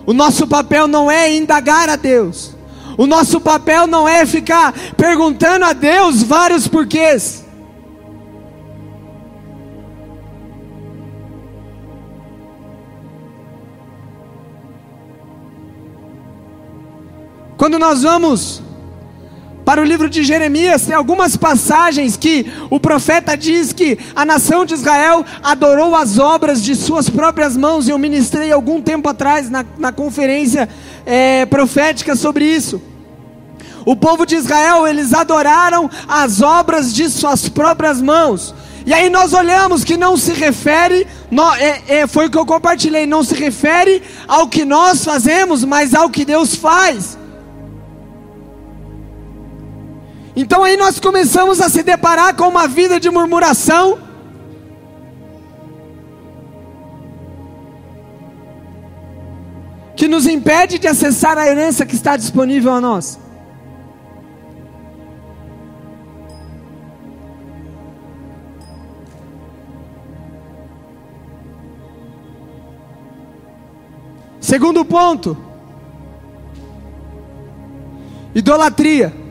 O 0.07 0.13
nosso 0.13 0.47
papel 0.47 0.87
não 0.87 1.11
é 1.11 1.35
indagar 1.35 1.89
a 1.89 1.97
Deus. 1.97 2.57
O 2.97 3.07
nosso 3.07 3.41
papel 3.41 3.87
não 3.87 4.09
é 4.09 4.27
ficar 4.27 4.73
perguntando 4.97 5.65
a 5.65 5.73
Deus 5.73 6.23
vários 6.23 6.69
porquês. 6.69 7.45
Quando 17.57 17.79
nós 17.79 18.03
vamos 18.03 18.61
para 19.65 19.81
o 19.81 19.85
livro 19.85 20.09
de 20.11 20.25
Jeremias, 20.25 20.87
tem 20.87 20.95
algumas 20.95 21.37
passagens 21.37 22.17
que 22.17 22.47
o 22.69 22.81
profeta 22.81 23.37
diz 23.37 23.73
que 23.73 23.99
a 24.15 24.25
nação 24.25 24.65
de 24.65 24.75
Israel 24.75 25.25
adorou 25.43 25.95
as 25.95 26.19
obras 26.19 26.63
de 26.63 26.75
suas 26.75 27.09
próprias 27.09 27.57
mãos, 27.57 27.87
e 27.87 27.91
eu 27.91 27.99
ministrei 27.99 28.51
algum 28.51 28.83
tempo 28.83 29.09
atrás 29.09 29.49
na, 29.49 29.65
na 29.79 29.93
conferência 29.93 30.69
é, 31.07 31.47
profética 31.47 32.17
sobre 32.17 32.45
isso. 32.45 32.83
O 33.85 33.97
povo 33.97 34.25
de 34.25 34.37
Israel, 34.37 34.87
eles 34.87 35.13
adoraram 35.13 35.91
as 36.09 36.41
obras 36.41 36.95
de 36.95 37.09
suas 37.09 37.49
próprias 37.49 38.01
mãos. 38.01 38.55
E 38.85 38.93
aí 38.93 39.09
nós 39.09 39.33
olhamos 39.33 39.85
que 39.85 39.97
não 39.97 40.17
se 40.17 40.33
refere, 40.33 41.07
no, 41.31 41.55
é, 41.55 41.83
é, 41.87 42.07
foi 42.07 42.27
o 42.27 42.31
que 42.31 42.39
eu 42.39 42.47
compartilhei, 42.47 43.07
não 43.07 43.23
se 43.23 43.35
refere 43.35 44.03
ao 44.27 44.49
que 44.49 44.65
nós 44.65 45.05
fazemos, 45.05 45.65
mas 45.65 45.95
ao 45.95 46.11
que 46.11 46.25
Deus 46.25 46.55
faz. 46.57 47.17
Então 50.35 50.65
aí 50.65 50.77
nós 50.77 50.99
começamos 50.99 51.61
a 51.61 51.69
se 51.69 51.83
deparar 51.83 52.35
com 52.35 52.49
uma 52.49 52.67
vida 52.67 52.99
de 52.99 53.11
murmuração. 53.11 53.99
Que 59.95 60.09
nos 60.09 60.27
impede 60.27 60.79
de 60.79 60.89
acessar 60.89 61.37
a 61.37 61.47
herança 61.47 61.85
que 61.85 61.95
está 61.95 62.17
disponível 62.17 62.73
a 62.73 62.81
nós. 62.81 63.19
Segundo 74.41 74.85
ponto, 74.85 75.37
idolatria. 78.35 79.22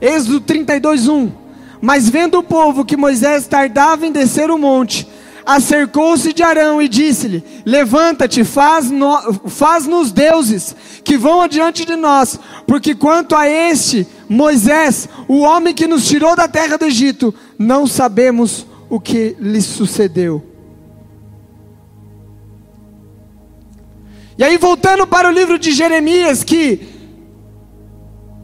Êxodo 0.00 0.40
32, 0.40 1.08
1. 1.08 1.32
Mas 1.80 2.08
vendo 2.08 2.38
o 2.38 2.42
povo 2.42 2.84
que 2.84 2.96
Moisés 2.96 3.46
tardava 3.46 4.06
em 4.06 4.12
descer 4.12 4.50
o 4.50 4.58
monte, 4.58 5.06
acercou-se 5.44 6.32
de 6.32 6.42
Arão 6.42 6.80
e 6.80 6.88
disse-lhe: 6.88 7.42
Levanta-te, 7.64 8.44
faz-nos 8.44 9.40
faz 9.48 9.86
deuses 10.12 10.76
que 11.02 11.16
vão 11.16 11.40
adiante 11.40 11.84
de 11.84 11.96
nós, 11.96 12.38
porque 12.66 12.94
quanto 12.94 13.34
a 13.34 13.48
este 13.48 14.06
Moisés, 14.28 15.08
o 15.26 15.40
homem 15.40 15.74
que 15.74 15.86
nos 15.86 16.06
tirou 16.06 16.36
da 16.36 16.46
terra 16.46 16.76
do 16.76 16.84
Egito, 16.84 17.34
não 17.58 17.86
sabemos 17.86 18.66
o 18.88 19.00
que 19.00 19.36
lhe 19.40 19.62
sucedeu. 19.62 20.44
E 24.36 24.44
aí, 24.44 24.56
voltando 24.56 25.06
para 25.06 25.28
o 25.28 25.32
livro 25.32 25.58
de 25.58 25.70
Jeremias, 25.72 26.42
que 26.42 26.99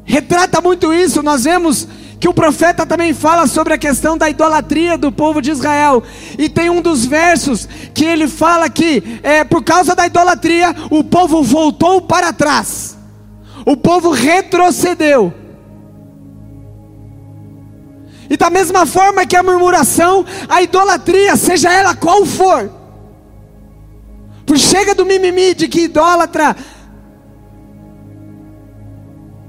retrata 0.06 0.60
muito 0.60 0.94
isso. 0.94 1.22
Nós 1.22 1.44
vemos 1.44 1.86
que 2.18 2.28
o 2.28 2.32
profeta 2.32 2.86
também 2.86 3.12
fala 3.12 3.47
sobre 3.47 3.75
a 3.75 3.78
questão 3.78 4.16
da 4.16 4.30
idolatria 4.30 4.97
do 4.97 5.12
povo 5.12 5.42
de 5.42 5.50
Israel. 5.50 6.02
E 6.38 6.49
tem 6.49 6.71
um 6.71 6.80
dos 6.80 7.04
versos 7.04 7.69
que 7.92 8.04
ele 8.04 8.26
fala 8.28 8.71
que 8.71 9.21
é, 9.23 9.45
por 9.45 9.62
causa 9.62 9.95
da 9.95 10.06
idolatria 10.06 10.75
o 10.90 11.04
povo 11.04 11.42
voltou 11.42 12.00
para 12.00 12.32
trás. 12.32 12.97
O 13.66 13.76
povo 13.76 14.10
retrocedeu. 14.10 15.34
E 18.30 18.36
da 18.36 18.50
mesma 18.50 18.86
forma 18.86 19.26
que 19.26 19.36
a 19.36 19.42
murmuração, 19.42 20.25
a 20.49 20.62
idolatria, 20.62 21.36
seja 21.36 21.73
ela 21.73 21.95
qual 21.95 22.25
for. 22.25 22.71
Por 24.45 24.58
chega 24.58 24.95
do 24.95 25.04
mimimi 25.04 25.54
de 25.54 25.69
que 25.69 25.82
idólatra 25.82 26.56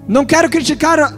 não 0.08 0.26
quero 0.26 0.50
criticar 0.50 1.14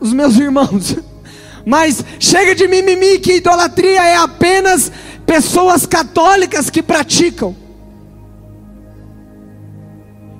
os 0.00 0.12
meus 0.12 0.36
irmãos, 0.36 0.96
mas 1.64 2.04
chega 2.18 2.54
de 2.54 2.66
mimimi 2.66 3.18
que 3.18 3.34
idolatria 3.34 4.02
é 4.02 4.16
apenas 4.16 4.90
pessoas 5.26 5.86
católicas 5.86 6.70
que 6.70 6.82
praticam. 6.82 7.54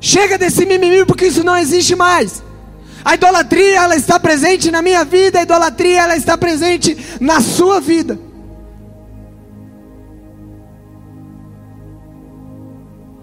Chega 0.01 0.39
desse 0.39 0.65
mimimi 0.65 1.05
porque 1.05 1.27
isso 1.27 1.45
não 1.45 1.57
existe 1.57 1.95
mais. 1.95 2.43
A 3.05 3.15
idolatria 3.15 3.83
ela 3.83 3.97
está 3.97 4.19
presente 4.19 4.71
na 4.71 4.83
minha 4.83 5.05
vida, 5.05 5.39
a 5.39 5.43
idolatria 5.43 6.03
ela 6.03 6.17
está 6.17 6.37
presente 6.37 6.97
na 7.21 7.41
sua 7.41 7.81
vida. 7.81 8.19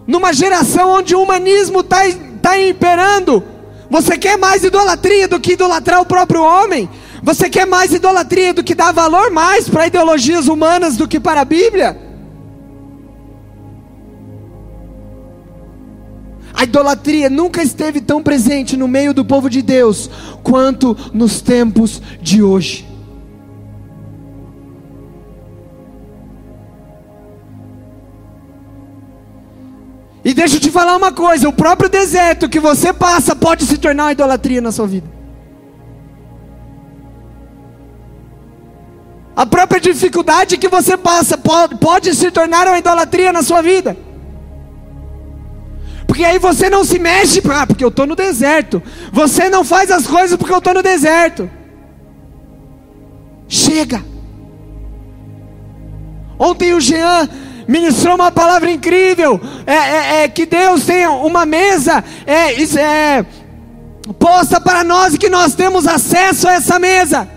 Numa 0.06 0.32
geração 0.32 0.92
onde 0.92 1.14
o 1.16 1.22
humanismo 1.22 1.82
está 1.82 2.02
tá 2.42 2.60
imperando, 2.60 3.44
você 3.90 4.18
quer 4.18 4.38
mais 4.38 4.64
idolatria 4.64 5.28
do 5.28 5.40
que 5.40 5.54
idolatrar 5.54 6.02
o 6.02 6.06
próprio 6.06 6.44
homem? 6.44 6.90
Você 7.24 7.50
quer 7.50 7.66
mais 7.66 7.94
idolatria 7.94 8.54
do 8.54 8.64
que 8.64 8.76
dar 8.76 8.92
valor 8.92 9.32
mais 9.32 9.68
para 9.70 9.88
ideologias 9.88 10.48
humanas 10.48 10.98
do 10.98 11.08
que 11.08 11.20
para 11.20 11.42
a 11.42 11.46
Bíblia? 11.46 11.98
A 16.54 16.64
idolatria 16.64 17.30
nunca 17.30 17.62
esteve 17.62 18.02
tão 18.02 18.24
presente 18.24 18.76
no 18.76 18.88
meio 18.88 19.14
do 19.14 19.24
povo 19.24 19.48
de 19.48 19.62
Deus 19.62 20.10
quanto 20.42 20.98
nos 21.14 21.40
tempos 21.40 22.02
de 22.20 22.42
hoje. 22.42 22.87
E 30.28 30.34
deixa 30.34 30.58
eu 30.58 30.60
te 30.60 30.70
falar 30.70 30.98
uma 30.98 31.10
coisa: 31.10 31.48
o 31.48 31.54
próprio 31.54 31.90
deserto 31.90 32.50
que 32.50 32.60
você 32.60 32.92
passa 32.92 33.34
pode 33.34 33.66
se 33.66 33.78
tornar 33.78 34.04
uma 34.04 34.12
idolatria 34.12 34.60
na 34.60 34.74
sua 34.74 34.86
vida. 34.86 35.08
A 39.34 39.46
própria 39.46 39.80
dificuldade 39.80 40.58
que 40.58 40.68
você 40.68 40.98
passa 40.98 41.38
pode, 41.38 41.78
pode 41.78 42.14
se 42.14 42.30
tornar 42.30 42.68
uma 42.68 42.78
idolatria 42.78 43.32
na 43.32 43.42
sua 43.42 43.62
vida. 43.62 43.96
Porque 46.06 46.26
aí 46.26 46.38
você 46.38 46.70
não 46.70 46.84
se 46.84 47.00
mexe, 47.00 47.42
ah, 47.50 47.66
porque 47.66 47.86
eu 47.86 47.88
estou 47.88 48.06
no 48.06 48.16
deserto. 48.16 48.84
Você 49.14 49.48
não 49.48 49.64
faz 49.64 49.90
as 49.90 50.06
coisas 50.06 50.36
porque 50.36 50.52
eu 50.52 50.58
estou 50.58 50.74
no 50.74 50.84
deserto. 50.84 51.50
Chega. 53.48 54.04
Ontem 56.38 56.74
o 56.74 56.82
Jean 56.82 57.30
ministrou 57.68 58.16
uma 58.16 58.32
palavra 58.32 58.72
incrível. 58.72 59.40
É, 59.66 59.74
é, 59.74 60.24
é 60.24 60.28
que 60.28 60.46
Deus 60.46 60.86
tem 60.86 61.08
uma 61.08 61.46
mesa 61.46 62.04
é, 62.26 62.54
é, 62.80 63.26
posta 64.20 64.60
para 64.62 64.84
nós 64.84 65.14
e 65.14 65.18
que 65.18 65.30
nós 65.30 65.54
temos 65.54 65.88
acesso 65.88 66.48
a 66.48 66.54
essa 66.54 66.80
mesa. 66.80 67.28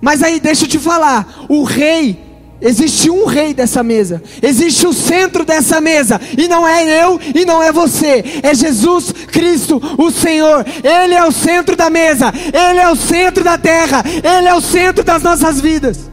Mas 0.00 0.22
aí 0.22 0.40
deixa 0.40 0.64
eu 0.64 0.68
te 0.68 0.78
falar, 0.78 1.44
o 1.48 1.62
rei 1.62 2.30
Existe 2.62 3.08
um 3.08 3.24
rei 3.24 3.54
dessa 3.54 3.82
mesa, 3.82 4.22
existe 4.42 4.86
o 4.86 4.92
centro 4.92 5.46
dessa 5.46 5.80
mesa, 5.80 6.20
e 6.36 6.46
não 6.46 6.68
é 6.68 7.02
eu 7.02 7.18
e 7.34 7.46
não 7.46 7.62
é 7.62 7.72
você, 7.72 8.22
é 8.42 8.54
Jesus 8.54 9.12
Cristo, 9.12 9.80
o 9.96 10.10
Senhor. 10.10 10.66
Ele 10.84 11.14
é 11.14 11.24
o 11.24 11.32
centro 11.32 11.74
da 11.74 11.88
mesa, 11.88 12.30
Ele 12.52 12.78
é 12.78 12.88
o 12.90 12.96
centro 12.96 13.42
da 13.42 13.56
terra, 13.56 14.04
Ele 14.06 14.46
é 14.46 14.54
o 14.54 14.60
centro 14.60 15.02
das 15.02 15.22
nossas 15.22 15.58
vidas. 15.58 16.09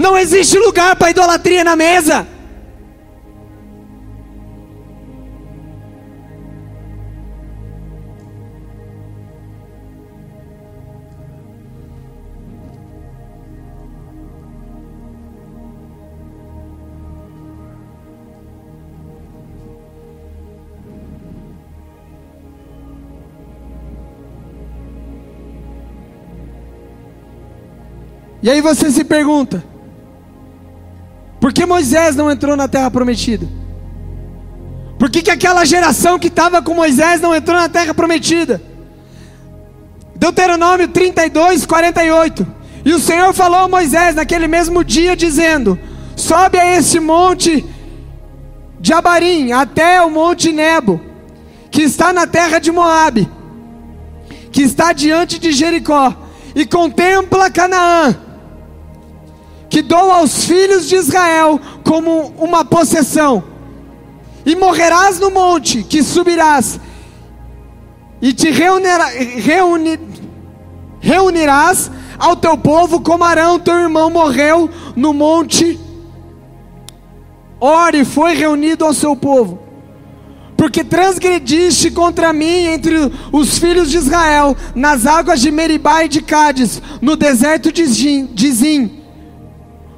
Não 0.00 0.16
existe 0.16 0.58
lugar 0.58 0.96
para 0.96 1.10
idolatria 1.10 1.62
na 1.62 1.76
mesa. 1.76 2.26
E 28.42 28.48
aí 28.48 28.62
você 28.62 28.90
se 28.90 29.04
pergunta: 29.04 29.62
por 31.40 31.52
que 31.52 31.64
Moisés 31.64 32.14
não 32.14 32.30
entrou 32.30 32.54
na 32.54 32.68
terra 32.68 32.90
prometida? 32.90 33.48
Por 34.98 35.08
que, 35.08 35.22
que 35.22 35.30
aquela 35.30 35.64
geração 35.64 36.18
que 36.18 36.28
estava 36.28 36.60
com 36.60 36.74
Moisés 36.74 37.22
não 37.22 37.34
entrou 37.34 37.58
na 37.58 37.70
terra 37.70 37.94
prometida? 37.94 38.60
Deuteronômio 40.14 40.88
32, 40.88 41.64
48. 41.64 42.46
E 42.84 42.92
o 42.92 42.98
Senhor 42.98 43.32
falou 43.32 43.60
a 43.60 43.68
Moisés 43.68 44.14
naquele 44.14 44.46
mesmo 44.46 44.84
dia, 44.84 45.16
dizendo: 45.16 45.78
Sobe 46.14 46.58
a 46.58 46.76
este 46.76 47.00
monte 47.00 47.64
de 48.78 48.92
Abarim 48.92 49.52
até 49.52 50.02
o 50.02 50.10
monte 50.10 50.52
Nebo, 50.52 51.00
que 51.70 51.80
está 51.80 52.12
na 52.12 52.26
terra 52.26 52.58
de 52.58 52.70
Moabe, 52.70 53.26
que 54.52 54.60
está 54.60 54.92
diante 54.92 55.38
de 55.38 55.52
Jericó, 55.52 56.14
e 56.54 56.66
contempla 56.66 57.50
Canaã, 57.50 58.14
que 59.70 59.80
dou 59.80 60.10
aos 60.10 60.44
filhos 60.44 60.88
de 60.88 60.96
Israel 60.96 61.60
como 61.84 62.34
uma 62.36 62.64
possessão. 62.64 63.44
E 64.44 64.56
morrerás 64.56 65.20
no 65.20 65.30
monte 65.30 65.84
que 65.84 66.02
subirás, 66.02 66.80
e 68.20 68.32
te 68.32 68.50
reunirá, 68.50 69.06
reuni, 69.06 69.98
reunirás 71.00 71.90
ao 72.18 72.36
teu 72.36 72.58
povo 72.58 73.00
como 73.00 73.24
Arão, 73.24 73.58
teu 73.58 73.78
irmão, 73.78 74.10
morreu 74.10 74.68
no 74.96 75.14
monte. 75.14 75.78
Ore, 77.60 78.04
foi 78.04 78.34
reunido 78.34 78.84
ao 78.84 78.92
seu 78.92 79.14
povo. 79.14 79.58
Porque 80.56 80.84
transgrediste 80.84 81.90
contra 81.90 82.32
mim 82.32 82.66
entre 82.66 83.10
os 83.32 83.58
filhos 83.58 83.90
de 83.90 83.96
Israel, 83.96 84.54
nas 84.74 85.06
águas 85.06 85.40
de 85.40 85.50
Meribá 85.50 86.04
e 86.04 86.08
de 86.08 86.20
Cádiz, 86.20 86.82
no 87.00 87.16
deserto 87.16 87.72
de 87.72 87.86
Zim. 87.86 88.99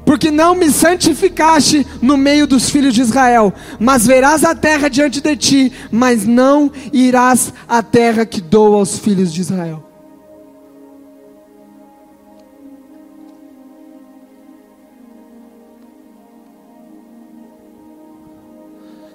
Porque 0.04 0.30
não 0.30 0.54
me 0.54 0.70
santificaste 0.70 1.86
no 2.00 2.16
meio 2.16 2.46
dos 2.46 2.68
filhos 2.68 2.94
de 2.94 3.00
Israel, 3.00 3.52
mas 3.78 4.06
verás 4.06 4.44
a 4.44 4.54
terra 4.54 4.88
diante 4.88 5.20
de 5.20 5.36
ti, 5.36 5.72
mas 5.90 6.26
não 6.26 6.70
irás 6.92 7.52
à 7.68 7.82
terra 7.82 8.26
que 8.26 8.40
dou 8.40 8.74
aos 8.74 8.98
filhos 8.98 9.32
de 9.32 9.40
Israel. 9.40 9.84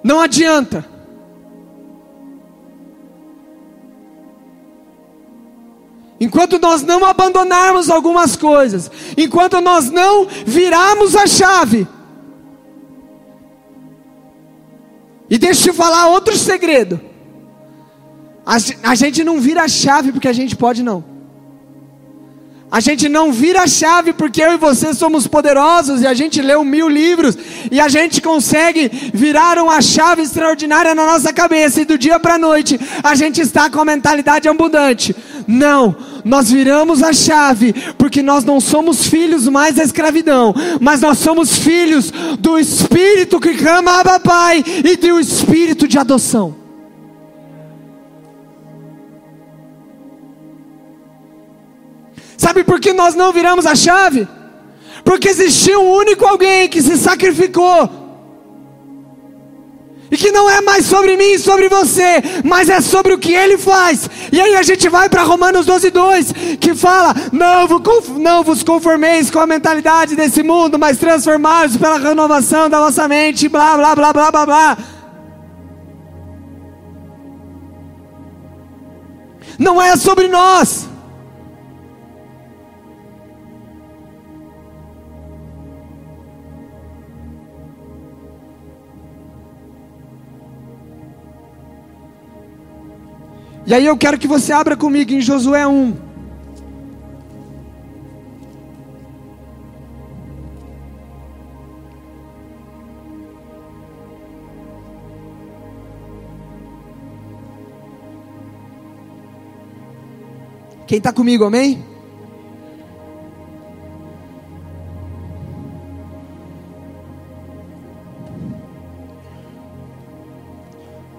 Não 0.02 0.20
adianta. 0.20 0.97
Enquanto 6.20 6.58
nós 6.58 6.82
não 6.82 7.04
abandonarmos 7.04 7.88
algumas 7.88 8.36
coisas, 8.36 8.90
enquanto 9.16 9.60
nós 9.60 9.90
não 9.90 10.26
virarmos 10.46 11.14
a 11.14 11.26
chave. 11.26 11.86
E 15.30 15.38
deixa 15.38 15.68
eu 15.68 15.72
te 15.72 15.76
falar 15.76 16.08
outro 16.08 16.36
segredo. 16.36 17.00
A, 18.44 18.56
a 18.90 18.94
gente 18.94 19.22
não 19.22 19.40
vira 19.40 19.62
a 19.62 19.68
chave 19.68 20.10
porque 20.10 20.26
a 20.26 20.32
gente 20.32 20.56
pode, 20.56 20.82
não. 20.82 21.04
A 22.70 22.80
gente 22.80 23.08
não 23.08 23.32
vira 23.32 23.62
a 23.62 23.66
chave 23.66 24.12
porque 24.12 24.42
eu 24.42 24.52
e 24.52 24.58
você 24.58 24.92
somos 24.92 25.26
poderosos 25.26 26.02
e 26.02 26.06
a 26.06 26.12
gente 26.12 26.42
leu 26.42 26.62
mil 26.62 26.86
livros 26.86 27.36
e 27.70 27.80
a 27.80 27.88
gente 27.88 28.20
consegue 28.20 28.90
virar 29.14 29.56
uma 29.58 29.80
chave 29.80 30.20
extraordinária 30.22 30.94
na 30.94 31.06
nossa 31.06 31.32
cabeça 31.32 31.80
e 31.80 31.86
do 31.86 31.96
dia 31.96 32.20
para 32.20 32.34
a 32.34 32.38
noite 32.38 32.78
a 33.02 33.14
gente 33.14 33.40
está 33.40 33.70
com 33.70 33.80
a 33.80 33.86
mentalidade 33.86 34.48
abundante. 34.48 35.16
Não, 35.46 35.96
nós 36.24 36.50
viramos 36.50 37.02
a 37.02 37.12
chave 37.12 37.72
porque 37.96 38.22
nós 38.22 38.44
não 38.44 38.60
somos 38.60 39.06
filhos 39.06 39.48
mais 39.48 39.76
da 39.76 39.82
escravidão, 39.82 40.54
mas 40.80 41.00
nós 41.00 41.18
somos 41.18 41.58
filhos 41.58 42.10
do 42.38 42.58
Espírito 42.58 43.40
que 43.40 43.54
clama 43.54 44.00
Abba 44.00 44.20
Pai 44.20 44.64
e 44.84 44.96
do 44.96 45.20
Espírito 45.20 45.86
de 45.86 45.98
adoção. 45.98 46.54
Sabe 52.36 52.62
por 52.64 52.80
que 52.80 52.92
nós 52.92 53.14
não 53.14 53.32
viramos 53.32 53.66
a 53.66 53.74
chave? 53.74 54.26
Porque 55.04 55.28
existia 55.28 55.78
um 55.78 55.90
único 55.90 56.24
alguém 56.24 56.68
que 56.68 56.80
se 56.80 56.96
sacrificou. 56.96 58.07
E 60.10 60.16
que 60.16 60.32
não 60.32 60.48
é 60.48 60.60
mais 60.62 60.86
sobre 60.86 61.16
mim 61.16 61.32
e 61.32 61.38
sobre 61.38 61.68
você, 61.68 62.22
mas 62.42 62.68
é 62.68 62.80
sobre 62.80 63.12
o 63.12 63.18
que 63.18 63.34
ele 63.34 63.58
faz. 63.58 64.08
E 64.32 64.40
aí 64.40 64.56
a 64.56 64.62
gente 64.62 64.88
vai 64.88 65.08
para 65.08 65.22
Romanos 65.22 65.66
12, 65.66 65.90
2, 65.90 66.32
que 66.58 66.74
fala: 66.74 67.14
não, 67.30 68.42
vos 68.42 68.62
conformeis 68.62 69.30
com 69.30 69.38
a 69.38 69.46
mentalidade 69.46 70.16
desse 70.16 70.42
mundo, 70.42 70.78
mas 70.78 70.96
transformados 70.96 71.76
pela 71.76 71.98
renovação 71.98 72.70
da 72.70 72.80
vossa 72.80 73.06
mente, 73.06 73.48
blá, 73.48 73.76
blá, 73.76 73.94
blá, 73.94 74.12
blá, 74.12 74.30
blá, 74.30 74.46
blá. 74.46 74.78
Não 79.58 79.82
é 79.82 79.96
sobre 79.96 80.28
nós. 80.28 80.87
E 93.68 93.74
aí 93.74 93.84
eu 93.84 93.98
quero 93.98 94.16
que 94.18 94.26
você 94.26 94.50
abra 94.50 94.74
comigo 94.74 95.12
em 95.12 95.20
Josué 95.20 95.66
1. 95.66 95.94
Quem 110.86 110.96
está 110.96 111.12
comigo, 111.12 111.44
amém? 111.44 111.84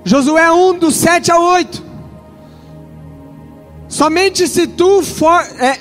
Josué 0.03 0.51
1, 0.51 0.79
do 0.79 0.89
7 0.89 1.31
ao 1.31 1.43
8. 1.43 1.88
Somente 3.89 4.47
se 4.47 4.67
tu 4.67 5.01
for, 5.01 5.41
é, 5.59 5.79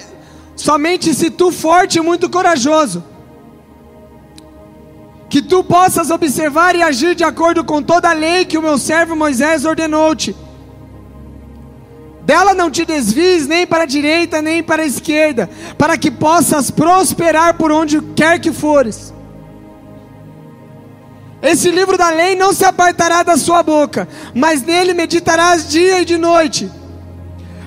somente 0.57 1.15
se 1.15 1.31
tu 1.31 1.53
forte 1.53 1.99
e 1.99 2.01
muito 2.01 2.31
corajoso, 2.31 3.05
que 5.29 5.43
tu 5.43 5.63
possas 5.63 6.11
observar 6.11 6.75
e 6.75 6.83
agir 6.83 7.15
de 7.15 7.23
acordo 7.23 7.63
com 7.63 7.83
toda 7.83 8.09
a 8.09 8.15
lei 8.15 8.47
que 8.47 8.57
o 8.57 8.63
meu 8.63 8.79
servo 8.79 9.15
Moisés 9.15 9.67
ordenou-te. 9.67 10.35
Dela 12.23 12.55
não 12.55 12.71
te 12.71 12.87
desvies 12.87 13.47
nem 13.47 13.67
para 13.67 13.83
a 13.83 13.87
direita 13.87 14.41
nem 14.41 14.63
para 14.63 14.83
a 14.83 14.87
esquerda, 14.87 15.51
para 15.77 15.99
que 15.99 16.11
possas 16.11 16.71
prosperar 16.71 17.59
por 17.59 17.71
onde 17.71 18.01
quer 18.17 18.41
que 18.41 18.53
fores. 18.53 19.13
Esse 21.43 21.71
livro 21.71 21.99
da 21.99 22.09
lei 22.09 22.35
não 22.35 22.55
se 22.55 22.65
apartará 22.65 23.23
da 23.23 23.37
sua 23.37 23.63
boca, 23.63 24.09
mas 24.35 24.63
nele 24.63 24.95
meditarás 24.95 25.69
dia 25.69 26.01
e 26.01 26.07
de 26.07 26.17
noite 26.17 26.78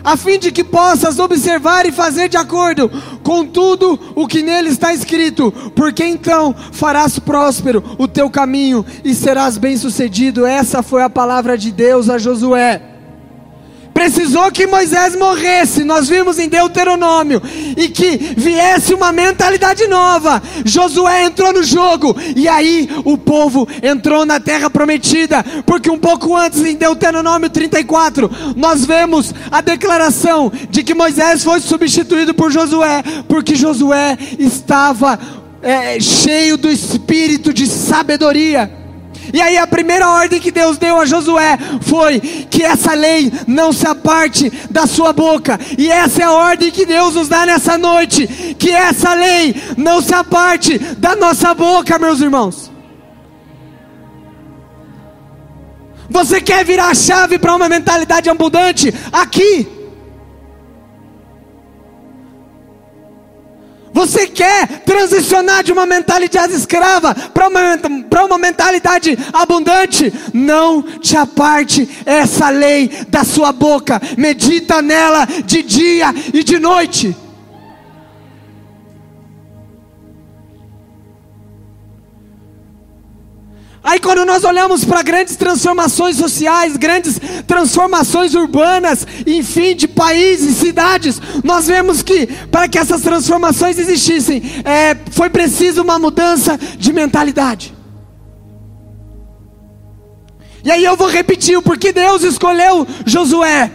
a 0.04 0.18
fim 0.18 0.40
de 0.40 0.52
que 0.52 0.64
possas 0.64 1.20
observar 1.20 1.86
e 1.86 1.92
fazer 1.92 2.30
de 2.30 2.38
acordo 2.38 2.90
com 3.24 3.46
tudo 3.46 4.00
o 4.16 4.28
que 4.28 4.42
nele 4.42 4.70
está 4.70 4.94
escrito, 4.94 5.52
porque 5.76 6.04
então 6.04 6.56
farás 6.72 7.20
próspero 7.20 7.84
o 7.98 8.08
teu 8.08 8.30
caminho 8.30 8.86
e 9.04 9.14
serás 9.14 9.58
bem-sucedido. 9.58 10.46
Essa 10.46 10.84
foi 10.84 11.04
a 11.04 11.10
palavra 11.10 11.58
de 11.58 11.72
Deus 11.72 12.10
a 12.10 12.18
Josué. 12.18 12.91
Precisou 14.02 14.52
que 14.52 14.66
Moisés 14.66 15.16
morresse, 15.16 15.84
nós 15.84 16.10
vimos 16.10 16.40
em 16.40 16.50
Deuteronômio, 16.50 17.40
e 17.78 17.88
que 17.88 18.18
viesse 18.36 18.96
uma 18.96 19.12
mentalidade 19.12 19.86
nova. 19.86 20.42
Josué 20.66 21.26
entrou 21.26 21.54
no 21.54 21.62
jogo, 21.62 22.18
e 22.36 22.48
aí 22.48 22.90
o 23.06 23.16
povo 23.16 23.68
entrou 23.84 24.26
na 24.26 24.40
terra 24.40 24.72
prometida, 24.72 25.46
porque 25.68 25.88
um 25.88 26.00
pouco 26.00 26.36
antes, 26.36 26.66
em 26.66 26.76
Deuteronômio 26.76 27.48
34, 27.48 28.28
nós 28.56 28.84
vemos 28.86 29.36
a 29.52 29.62
declaração 29.62 30.52
de 30.72 30.82
que 30.84 30.96
Moisés 30.96 31.44
foi 31.44 31.60
substituído 31.60 32.34
por 32.34 32.52
Josué, 32.52 33.04
porque 33.28 33.54
Josué 33.54 34.18
estava 34.40 35.20
é, 35.62 36.00
cheio 36.00 36.58
do 36.58 36.72
espírito 36.72 37.54
de 37.54 37.68
sabedoria. 37.68 38.81
E 39.34 39.42
aí 39.42 39.58
a 39.58 39.68
primeira 39.68 40.10
ordem 40.10 40.40
que 40.40 40.52
Deus 40.52 40.78
deu 40.78 40.98
a 40.98 41.06
Josué 41.06 41.58
foi 41.82 42.20
que 42.20 42.64
essa 42.64 42.94
lei 42.94 43.32
não 43.48 43.72
se 43.72 43.88
aparte 43.88 44.52
da 44.70 44.88
sua 44.88 45.14
boca. 45.14 45.60
E 45.78 45.92
essa 45.92 46.22
é 46.22 46.26
a 46.26 46.32
ordem 46.32 46.72
que 46.72 46.86
Deus 46.86 47.16
nos 47.16 47.28
dá 47.28 47.46
nessa 47.46 47.78
noite, 47.78 48.28
que 48.58 48.72
essa 48.72 49.14
lei 49.14 49.56
não 49.78 50.02
se 50.02 50.14
aparte 50.14 50.78
da 50.78 51.16
nossa 51.16 51.54
boca, 51.54 52.00
meus 52.00 52.20
irmãos. 52.22 52.72
Você 56.10 56.42
quer 56.42 56.66
virar 56.66 56.90
a 56.90 56.94
chave 56.94 57.40
para 57.40 57.56
uma 57.56 57.70
mentalidade 57.70 58.30
abundante? 58.30 58.94
Aqui. 59.12 59.81
Você 63.94 64.28
quer 64.28 64.68
transicionar 64.86 65.64
de 65.64 65.72
uma 65.72 65.86
mentalidade 65.86 66.54
escrava 66.54 67.14
para 67.14 67.48
uma, 67.48 67.78
uma 68.26 68.38
mentalidade 68.38 69.18
abundante? 69.34 70.12
Não 70.34 70.82
te 70.82 71.18
aparte 71.18 71.88
essa 72.06 72.50
lei 72.50 72.90
da 73.10 73.24
sua 73.24 73.52
boca, 73.52 74.02
medita 74.18 74.82
nela 74.82 75.28
de 75.46 75.62
dia 75.62 76.14
e 76.34 76.44
de 76.44 76.60
noite. 76.60 77.16
Aí 83.84 84.00
quando 84.00 84.24
nós 84.26 84.44
olhamos 84.44 84.86
para 84.86 85.02
grandes 85.02 85.36
transformações 85.36 86.16
sociais, 86.16 86.78
grandes 86.78 87.20
transformações 87.48 88.36
urbanas, 88.36 89.08
enfim, 89.26 89.76
de 89.76 89.88
países, 89.88 90.58
cidades, 90.58 91.20
nós 91.44 91.66
vemos 91.66 92.04
que 92.04 92.28
para 92.52 92.68
que 92.68 92.78
essas 92.78 93.02
transformações 93.02 93.80
existissem, 93.80 94.42
é, 94.64 94.96
foi 95.12 95.32
preciso 95.32 95.82
uma 95.82 95.98
mudança 95.98 96.60
de 96.78 96.94
mentalidade. 96.94 97.74
E 100.64 100.70
aí 100.70 100.84
eu 100.84 100.96
vou 100.96 101.10
repetir, 101.10 101.60
porque 101.64 101.92
Deus 101.92 102.22
escolheu 102.24 102.86
Josué. 103.04 103.72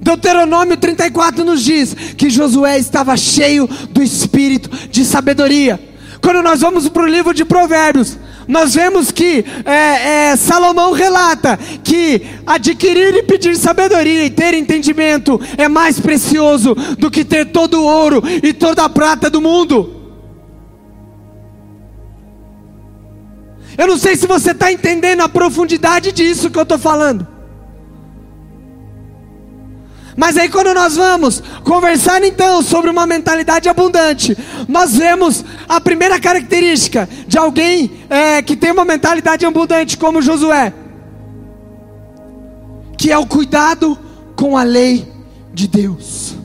Deuteronômio 0.00 0.76
34 0.76 1.44
nos 1.44 1.62
diz 1.62 1.94
que 2.16 2.30
Josué 2.30 2.78
estava 2.78 3.14
cheio 3.16 3.66
do 3.90 4.02
espírito 4.02 4.70
de 4.88 5.04
sabedoria. 5.04 5.93
Quando 6.24 6.42
nós 6.42 6.62
vamos 6.62 6.88
para 6.88 7.02
o 7.02 7.06
livro 7.06 7.34
de 7.34 7.44
Provérbios, 7.44 8.16
nós 8.48 8.74
vemos 8.74 9.10
que 9.10 9.44
é, 9.62 10.30
é, 10.30 10.36
Salomão 10.36 10.92
relata 10.92 11.58
que 11.84 12.22
adquirir 12.46 13.14
e 13.14 13.22
pedir 13.22 13.54
sabedoria 13.56 14.24
e 14.24 14.30
ter 14.30 14.54
entendimento 14.54 15.38
é 15.58 15.68
mais 15.68 16.00
precioso 16.00 16.74
do 16.98 17.10
que 17.10 17.26
ter 17.26 17.52
todo 17.52 17.78
o 17.78 17.84
ouro 17.84 18.22
e 18.42 18.54
toda 18.54 18.82
a 18.82 18.88
prata 18.88 19.28
do 19.28 19.38
mundo. 19.38 20.00
Eu 23.76 23.86
não 23.86 23.98
sei 23.98 24.16
se 24.16 24.26
você 24.26 24.52
está 24.52 24.72
entendendo 24.72 25.20
a 25.20 25.28
profundidade 25.28 26.10
disso 26.10 26.50
que 26.50 26.58
eu 26.58 26.62
estou 26.62 26.78
falando. 26.78 27.33
Mas 30.16 30.36
aí 30.36 30.48
quando 30.48 30.72
nós 30.72 30.96
vamos 30.96 31.42
conversar 31.64 32.22
então 32.22 32.62
sobre 32.62 32.90
uma 32.90 33.06
mentalidade 33.06 33.68
abundante, 33.68 34.36
nós 34.68 34.96
vemos 34.96 35.44
a 35.68 35.80
primeira 35.80 36.20
característica 36.20 37.08
de 37.26 37.36
alguém 37.36 37.90
é, 38.08 38.40
que 38.40 38.56
tem 38.56 38.70
uma 38.70 38.84
mentalidade 38.84 39.44
abundante 39.44 39.98
como 39.98 40.22
Josué, 40.22 40.72
que 42.96 43.10
é 43.10 43.18
o 43.18 43.26
cuidado 43.26 43.98
com 44.36 44.56
a 44.56 44.62
lei 44.62 45.12
de 45.52 45.66
Deus. 45.66 46.36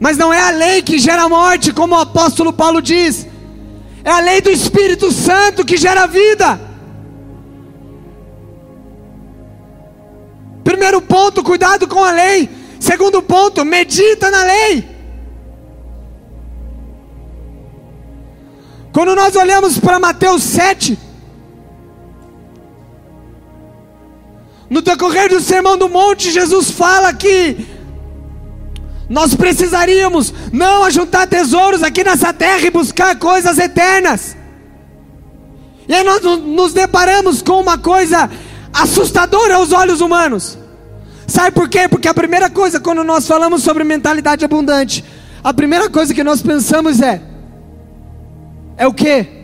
Mas 0.00 0.16
não 0.16 0.32
é 0.32 0.40
a 0.40 0.50
lei 0.50 0.80
que 0.80 0.98
gera 0.98 1.28
morte, 1.28 1.74
como 1.74 1.94
o 1.94 2.00
apóstolo 2.00 2.54
Paulo 2.54 2.80
diz. 2.80 3.26
É 4.04 4.10
a 4.10 4.20
lei 4.20 4.40
do 4.40 4.50
Espírito 4.50 5.12
Santo 5.12 5.64
que 5.64 5.76
gera 5.76 6.06
vida. 6.06 6.60
Primeiro 10.64 11.02
ponto, 11.02 11.42
cuidado 11.42 11.86
com 11.86 12.02
a 12.02 12.12
lei. 12.12 12.48
Segundo 12.78 13.22
ponto, 13.22 13.64
medita 13.64 14.30
na 14.30 14.42
lei. 14.42 14.88
Quando 18.92 19.14
nós 19.14 19.36
olhamos 19.36 19.78
para 19.78 19.98
Mateus 19.98 20.42
7, 20.42 20.98
no 24.68 24.80
decorrer 24.80 25.28
do 25.28 25.40
Sermão 25.40 25.76
do 25.76 25.88
Monte, 25.88 26.30
Jesus 26.30 26.70
fala 26.70 27.12
que 27.12 27.66
nós 29.10 29.34
precisaríamos 29.34 30.32
não 30.52 30.84
ajuntar 30.84 31.26
tesouros 31.26 31.82
aqui 31.82 32.04
nessa 32.04 32.32
terra 32.32 32.64
e 32.64 32.70
buscar 32.70 33.16
coisas 33.18 33.58
eternas. 33.58 34.36
E 35.88 35.92
aí 35.92 36.04
nós 36.04 36.22
nos 36.22 36.72
deparamos 36.72 37.42
com 37.42 37.60
uma 37.60 37.76
coisa 37.76 38.30
assustadora 38.72 39.56
aos 39.56 39.72
olhos 39.72 40.00
humanos. 40.00 40.56
Sabe 41.26 41.50
por 41.50 41.68
quê? 41.68 41.88
Porque 41.88 42.06
a 42.06 42.14
primeira 42.14 42.48
coisa, 42.48 42.78
quando 42.78 43.02
nós 43.02 43.26
falamos 43.26 43.64
sobre 43.64 43.82
mentalidade 43.82 44.44
abundante, 44.44 45.04
a 45.42 45.52
primeira 45.52 45.90
coisa 45.90 46.14
que 46.14 46.22
nós 46.22 46.40
pensamos 46.40 47.00
é: 47.00 47.20
é 48.76 48.86
o 48.86 48.94
que? 48.94 49.39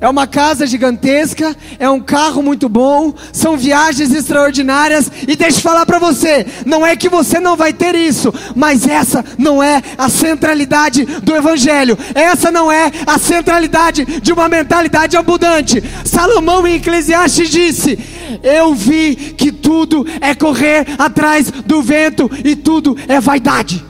É 0.00 0.08
uma 0.08 0.28
casa 0.28 0.64
gigantesca, 0.64 1.56
é 1.76 1.90
um 1.90 1.98
carro 1.98 2.40
muito 2.40 2.68
bom, 2.68 3.12
são 3.32 3.56
viagens 3.56 4.14
extraordinárias. 4.14 5.10
E 5.26 5.34
deixa 5.34 5.58
eu 5.58 5.62
falar 5.62 5.84
para 5.84 5.98
você: 5.98 6.46
não 6.64 6.86
é 6.86 6.94
que 6.94 7.08
você 7.08 7.40
não 7.40 7.56
vai 7.56 7.72
ter 7.72 7.96
isso, 7.96 8.32
mas 8.54 8.86
essa 8.86 9.24
não 9.36 9.60
é 9.60 9.82
a 9.96 10.08
centralidade 10.08 11.04
do 11.04 11.34
Evangelho, 11.34 11.98
essa 12.14 12.52
não 12.52 12.70
é 12.70 12.92
a 13.04 13.18
centralidade 13.18 14.04
de 14.22 14.32
uma 14.32 14.48
mentalidade 14.48 15.16
abundante. 15.16 15.82
Salomão 16.04 16.64
em 16.64 16.76
Eclesiastes 16.76 17.50
disse: 17.50 17.98
Eu 18.40 18.76
vi 18.76 19.16
que 19.16 19.50
tudo 19.50 20.06
é 20.20 20.32
correr 20.32 20.86
atrás 20.96 21.50
do 21.50 21.82
vento 21.82 22.30
e 22.44 22.54
tudo 22.54 22.96
é 23.08 23.20
vaidade. 23.20 23.87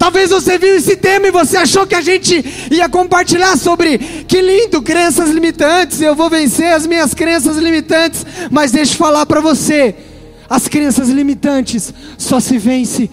Talvez 0.00 0.30
você 0.30 0.56
viu 0.56 0.76
esse 0.76 0.96
tema 0.96 1.26
e 1.26 1.30
você 1.30 1.58
achou 1.58 1.86
que 1.86 1.94
a 1.94 2.00
gente 2.00 2.42
ia 2.70 2.88
compartilhar 2.88 3.54
sobre 3.58 3.98
que 3.98 4.40
lindo, 4.40 4.80
crenças 4.80 5.28
limitantes, 5.28 6.00
eu 6.00 6.14
vou 6.14 6.30
vencer 6.30 6.72
as 6.72 6.86
minhas 6.86 7.12
crenças 7.12 7.58
limitantes, 7.58 8.24
mas 8.50 8.72
deixa 8.72 8.94
eu 8.94 8.96
falar 8.96 9.26
para 9.26 9.42
você, 9.42 9.94
as 10.48 10.66
crenças 10.66 11.10
limitantes 11.10 11.92
só 12.16 12.40
se 12.40 12.56
vence 12.56 13.10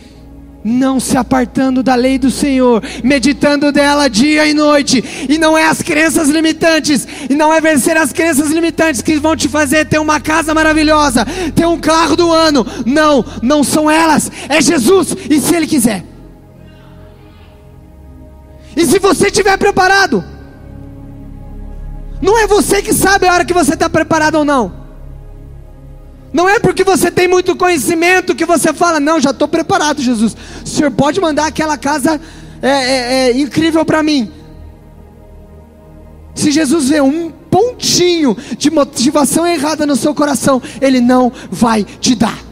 não 0.63 0.97
se 0.97 1.17
apartando 1.17 1.83
da 1.83 1.93
lei 1.93 2.17
do 2.17 2.31
Senhor, 2.31 2.81
meditando 3.03 3.69
dela 3.69 4.07
dia 4.07 4.47
e 4.47 4.53
noite, 4.53 5.03
e 5.27 5.37
não 5.37 5.57
é 5.57 5.65
as 5.65 5.81
crenças 5.81 6.29
limitantes, 6.29 7.05
e 7.29 7.35
não 7.35 7.53
é 7.53 7.59
vencer 7.59 7.97
as 7.97 8.13
crenças 8.13 8.49
limitantes 8.49 9.01
que 9.01 9.19
vão 9.19 9.35
te 9.35 9.49
fazer 9.49 9.85
ter 9.85 9.99
uma 9.99 10.21
casa 10.21 10.53
maravilhosa, 10.53 11.27
ter 11.53 11.67
um 11.67 11.77
carro 11.77 12.15
do 12.15 12.31
ano, 12.31 12.65
não, 12.85 13.25
não 13.43 13.61
são 13.61 13.91
elas, 13.91 14.31
é 14.47 14.61
Jesus, 14.61 15.13
e 15.29 15.37
se 15.41 15.53
Ele 15.53 15.67
quiser. 15.67 16.16
E 18.77 18.85
se 18.85 18.99
você 18.99 19.25
estiver 19.25 19.57
preparado, 19.57 20.23
não 22.21 22.37
é 22.37 22.45
você 22.45 22.79
que 22.79 22.93
sabe 22.93 23.27
a 23.27 23.33
hora 23.33 23.43
que 23.43 23.53
você 23.53 23.73
está 23.73 23.89
preparado 23.89 24.35
ou 24.35 24.45
não. 24.45 24.71
Não 26.31 26.47
é 26.47 26.59
porque 26.59 26.83
você 26.83 27.09
tem 27.09 27.27
muito 27.27 27.55
conhecimento 27.55 28.35
que 28.35 28.45
você 28.45 28.71
fala, 28.71 28.99
não, 28.99 29.19
já 29.19 29.31
estou 29.31 29.47
preparado, 29.47 29.99
Jesus. 29.99 30.37
O 30.63 30.69
Senhor 30.69 30.91
pode 30.91 31.19
mandar 31.19 31.47
aquela 31.47 31.75
casa 31.75 32.21
é, 32.61 32.69
é, 32.69 33.29
é, 33.29 33.31
incrível 33.31 33.83
para 33.83 34.03
mim. 34.03 34.31
Se 36.35 36.51
Jesus 36.51 36.89
vê 36.89 37.01
um 37.01 37.31
pontinho 37.31 38.37
de 38.59 38.69
motivação 38.69 39.47
errada 39.47 39.87
no 39.87 39.95
seu 39.95 40.13
coração, 40.13 40.61
Ele 40.79 41.01
não 41.01 41.31
vai 41.49 41.83
te 41.83 42.13
dar. 42.13 42.46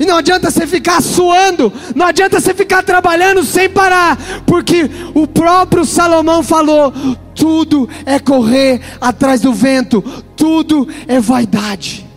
E 0.00 0.06
não 0.06 0.16
adianta 0.16 0.50
você 0.50 0.66
ficar 0.66 1.02
suando, 1.02 1.70
não 1.94 2.06
adianta 2.06 2.40
você 2.40 2.54
ficar 2.54 2.82
trabalhando 2.82 3.44
sem 3.44 3.68
parar, 3.68 4.16
porque 4.46 4.90
o 5.12 5.26
próprio 5.26 5.84
Salomão 5.84 6.42
falou: 6.42 6.90
tudo 7.34 7.86
é 8.06 8.18
correr 8.18 8.80
atrás 8.98 9.42
do 9.42 9.52
vento, 9.52 10.00
tudo 10.34 10.88
é 11.06 11.20
vaidade. 11.20 12.08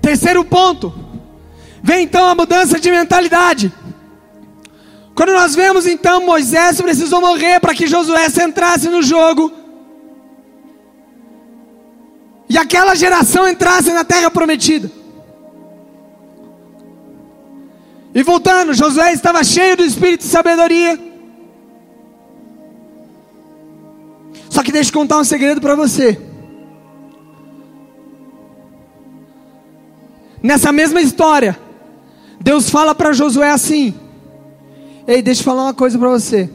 Terceiro 0.00 0.42
ponto. 0.42 1.09
Vem 1.82 2.04
então 2.04 2.26
a 2.26 2.34
mudança 2.34 2.78
de 2.78 2.90
mentalidade. 2.90 3.72
Quando 5.14 5.32
nós 5.32 5.54
vemos 5.54 5.86
então 5.86 6.24
Moisés 6.24 6.80
precisou 6.80 7.20
morrer 7.20 7.60
para 7.60 7.74
que 7.74 7.86
Josué 7.86 8.26
entrasse 8.42 8.88
no 8.88 9.02
jogo. 9.02 9.52
E 12.48 12.58
aquela 12.58 12.94
geração 12.94 13.48
entrasse 13.48 13.92
na 13.92 14.04
terra 14.04 14.30
prometida. 14.30 14.90
E 18.12 18.22
voltando, 18.22 18.74
Josué 18.74 19.12
estava 19.12 19.44
cheio 19.44 19.76
do 19.76 19.84
espírito 19.84 20.22
de 20.22 20.26
sabedoria. 20.26 20.98
Só 24.48 24.64
que 24.64 24.72
deixa 24.72 24.90
eu 24.90 24.94
contar 24.94 25.18
um 25.18 25.24
segredo 25.24 25.60
para 25.60 25.76
você. 25.76 26.20
Nessa 30.42 30.72
mesma 30.72 31.00
história, 31.00 31.56
Deus 32.40 32.70
fala 32.70 32.94
para 32.94 33.12
Josué 33.12 33.50
assim: 33.50 33.94
Ei, 35.06 35.20
deixa 35.20 35.40
eu 35.40 35.44
falar 35.44 35.64
uma 35.64 35.74
coisa 35.74 35.98
para 35.98 36.08
você. 36.08 36.50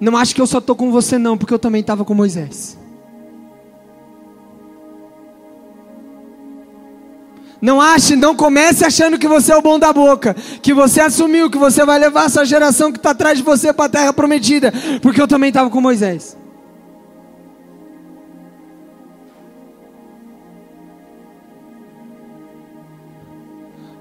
Não 0.00 0.16
acho 0.16 0.34
que 0.34 0.40
eu 0.40 0.46
só 0.46 0.58
estou 0.58 0.76
com 0.76 0.90
você, 0.90 1.18
não, 1.18 1.36
porque 1.36 1.52
eu 1.52 1.58
também 1.58 1.80
estava 1.80 2.04
com 2.04 2.14
Moisés. 2.14 2.78
Não 7.60 7.78
ache, 7.78 8.16
não 8.16 8.34
comece 8.34 8.86
achando 8.86 9.18
que 9.18 9.28
você 9.28 9.52
é 9.52 9.56
o 9.56 9.60
bom 9.60 9.78
da 9.78 9.92
boca, 9.92 10.34
que 10.62 10.72
você 10.72 11.02
assumiu, 11.02 11.50
que 11.50 11.58
você 11.58 11.84
vai 11.84 11.98
levar 11.98 12.24
essa 12.24 12.42
geração 12.44 12.90
que 12.90 12.96
está 12.96 13.10
atrás 13.10 13.36
de 13.36 13.44
você 13.44 13.70
para 13.70 13.84
a 13.84 13.88
terra 13.90 14.12
prometida, 14.14 14.72
porque 15.02 15.20
eu 15.20 15.28
também 15.28 15.48
estava 15.48 15.68
com 15.68 15.78
Moisés. 15.78 16.39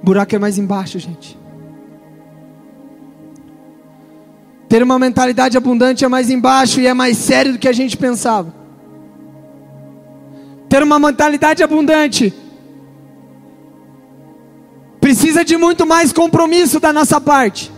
Buraco 0.09 0.35
é 0.35 0.39
mais 0.39 0.57
embaixo, 0.57 0.97
gente. 0.97 1.37
Ter 4.67 4.81
uma 4.81 4.97
mentalidade 4.97 5.55
abundante 5.55 6.03
é 6.03 6.07
mais 6.07 6.31
embaixo 6.31 6.79
e 6.79 6.87
é 6.87 6.95
mais 6.95 7.15
sério 7.15 7.53
do 7.53 7.59
que 7.59 7.67
a 7.67 7.71
gente 7.71 7.95
pensava. 7.95 8.51
Ter 10.67 10.81
uma 10.81 10.97
mentalidade 10.97 11.61
abundante 11.61 12.33
precisa 14.99 15.45
de 15.45 15.55
muito 15.57 15.85
mais 15.85 16.11
compromisso 16.11 16.79
da 16.79 16.91
nossa 16.91 17.21
parte, 17.21 17.71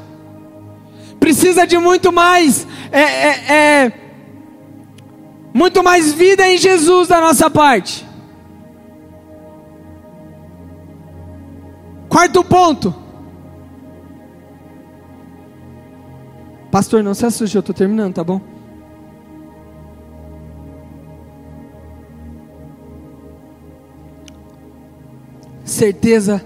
precisa 1.19 1.67
de 1.67 1.77
muito 1.77 2.13
mais, 2.13 2.65
é, 2.93 3.01
é, 3.01 3.53
é, 3.53 3.93
muito 5.53 5.83
mais 5.83 6.13
vida 6.13 6.47
em 6.47 6.57
Jesus 6.57 7.09
da 7.09 7.19
nossa 7.19 7.49
parte. 7.49 8.10
Quarto 12.11 12.43
ponto. 12.43 12.93
Pastor, 16.69 17.01
não 17.01 17.13
se 17.13 17.25
assuste, 17.25 17.55
eu 17.55 17.61
estou 17.61 17.73
terminando, 17.73 18.15
tá 18.15 18.21
bom? 18.21 18.41
Certeza 25.63 26.45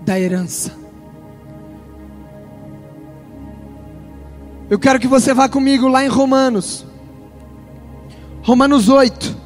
da 0.00 0.18
herança. 0.18 0.74
Eu 4.70 4.78
quero 4.78 4.98
que 4.98 5.06
você 5.06 5.34
vá 5.34 5.50
comigo 5.50 5.86
lá 5.86 6.02
em 6.02 6.08
Romanos. 6.08 6.86
Romanos 8.42 8.88
8. 8.88 9.43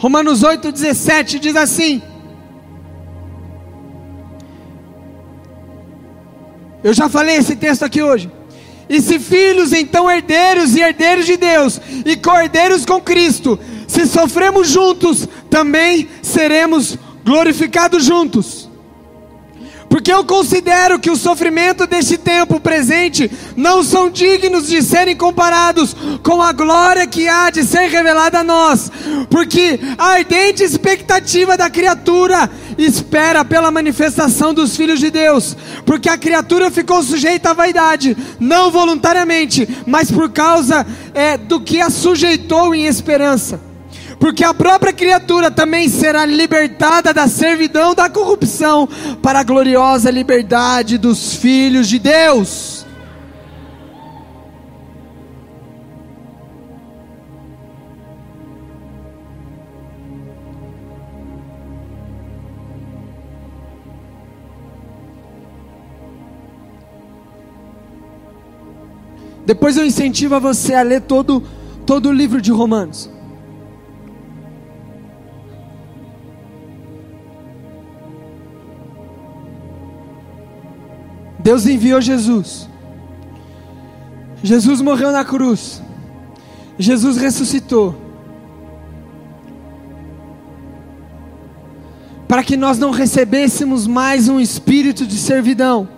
Romanos 0.00 0.40
8,17 0.42 1.38
diz 1.38 1.54
assim: 1.54 2.00
Eu 6.82 6.94
já 6.94 7.06
falei 7.06 7.36
esse 7.36 7.54
texto 7.54 7.82
aqui 7.82 8.02
hoje. 8.02 8.32
E 8.88 9.02
se 9.02 9.18
filhos, 9.18 9.74
então 9.74 10.10
herdeiros 10.10 10.74
e 10.74 10.80
herdeiros 10.80 11.26
de 11.26 11.36
Deus, 11.36 11.78
e 12.06 12.16
cordeiros 12.16 12.86
com 12.86 12.98
Cristo, 12.98 13.60
se 13.86 14.06
sofremos 14.06 14.70
juntos, 14.70 15.28
também 15.50 16.08
seremos 16.22 16.96
glorificados 17.22 18.02
juntos. 18.02 18.69
Porque 20.00 20.14
eu 20.14 20.24
considero 20.24 20.98
que 20.98 21.10
o 21.10 21.16
sofrimento 21.16 21.86
deste 21.86 22.16
tempo 22.16 22.58
presente 22.58 23.30
não 23.54 23.82
são 23.82 24.08
dignos 24.08 24.66
de 24.66 24.80
serem 24.80 25.14
comparados 25.14 25.94
com 26.22 26.40
a 26.40 26.52
glória 26.52 27.06
que 27.06 27.28
há 27.28 27.50
de 27.50 27.62
ser 27.62 27.90
revelada 27.90 28.38
a 28.38 28.42
nós. 28.42 28.90
Porque 29.28 29.78
a 29.98 30.12
ardente 30.12 30.62
expectativa 30.62 31.54
da 31.54 31.68
criatura 31.68 32.50
espera 32.78 33.44
pela 33.44 33.70
manifestação 33.70 34.54
dos 34.54 34.74
filhos 34.74 35.00
de 35.00 35.10
Deus. 35.10 35.54
Porque 35.84 36.08
a 36.08 36.16
criatura 36.16 36.70
ficou 36.70 37.02
sujeita 37.02 37.50
à 37.50 37.52
vaidade, 37.52 38.16
não 38.40 38.70
voluntariamente, 38.70 39.68
mas 39.86 40.10
por 40.10 40.30
causa 40.30 40.86
é, 41.12 41.36
do 41.36 41.60
que 41.60 41.78
a 41.78 41.90
sujeitou 41.90 42.74
em 42.74 42.86
esperança 42.86 43.69
porque 44.20 44.44
a 44.44 44.52
própria 44.52 44.92
criatura 44.92 45.50
também 45.50 45.88
será 45.88 46.26
libertada 46.26 47.14
da 47.14 47.26
servidão 47.26 47.94
da 47.94 48.10
corrupção 48.10 48.86
para 49.22 49.40
a 49.40 49.42
gloriosa 49.42 50.10
liberdade 50.10 50.98
dos 50.98 51.34
filhos 51.34 51.88
de 51.88 51.98
Deus. 51.98 52.84
Depois 69.46 69.78
eu 69.78 69.84
incentivo 69.84 70.34
a 70.34 70.38
você 70.38 70.74
a 70.74 70.82
ler 70.82 71.00
todo, 71.00 71.42
todo 71.86 72.10
o 72.10 72.12
livro 72.12 72.40
de 72.40 72.52
Romanos. 72.52 73.19
Deus 81.50 81.66
enviou 81.66 82.00
Jesus. 82.00 82.68
Jesus 84.40 84.80
morreu 84.80 85.10
na 85.10 85.24
cruz. 85.24 85.82
Jesus 86.78 87.16
ressuscitou. 87.16 87.96
Para 92.28 92.44
que 92.44 92.56
nós 92.56 92.78
não 92.78 92.92
recebêssemos 92.92 93.84
mais 93.88 94.28
um 94.28 94.38
espírito 94.38 95.04
de 95.04 95.18
servidão, 95.18 95.88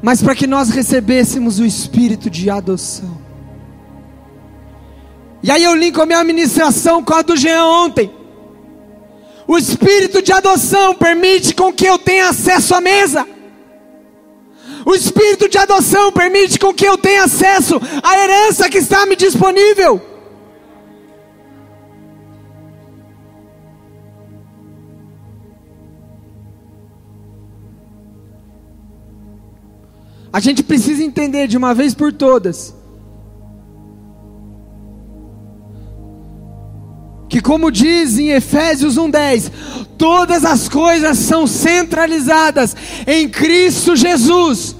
mas 0.00 0.22
para 0.22 0.36
que 0.36 0.46
nós 0.46 0.70
recebêssemos 0.70 1.58
o 1.58 1.66
espírito 1.66 2.30
de 2.30 2.48
adoção. 2.48 3.18
E 5.42 5.50
aí 5.50 5.64
eu 5.64 5.74
linko 5.74 6.02
a 6.02 6.06
minha 6.06 6.22
ministração 6.22 7.02
com 7.02 7.14
a 7.14 7.22
do 7.22 7.36
Jean 7.36 7.64
ontem. 7.64 8.17
O 9.48 9.56
espírito 9.56 10.20
de 10.20 10.30
adoção 10.30 10.94
permite 10.94 11.54
com 11.54 11.72
que 11.72 11.86
eu 11.86 11.98
tenha 11.98 12.28
acesso 12.28 12.74
à 12.74 12.82
mesa. 12.82 13.26
O 14.84 14.94
espírito 14.94 15.48
de 15.48 15.56
adoção 15.56 16.12
permite 16.12 16.58
com 16.58 16.74
que 16.74 16.86
eu 16.86 16.98
tenha 16.98 17.24
acesso 17.24 17.80
à 18.02 18.18
herança 18.18 18.68
que 18.68 18.76
está 18.76 19.06
me 19.06 19.16
disponível. 19.16 20.02
A 30.30 30.40
gente 30.40 30.62
precisa 30.62 31.02
entender 31.02 31.48
de 31.48 31.56
uma 31.56 31.72
vez 31.72 31.94
por 31.94 32.12
todas 32.12 32.77
que, 37.28 37.40
como 37.40 37.70
diz 37.70 38.18
em 38.18 38.30
Efésios 38.30 38.96
1,10, 38.96 39.50
todas 39.96 40.44
as 40.44 40.68
coisas 40.68 41.18
são 41.18 41.46
centralizadas 41.46 42.74
em 43.06 43.28
Cristo 43.28 43.94
Jesus. 43.94 44.77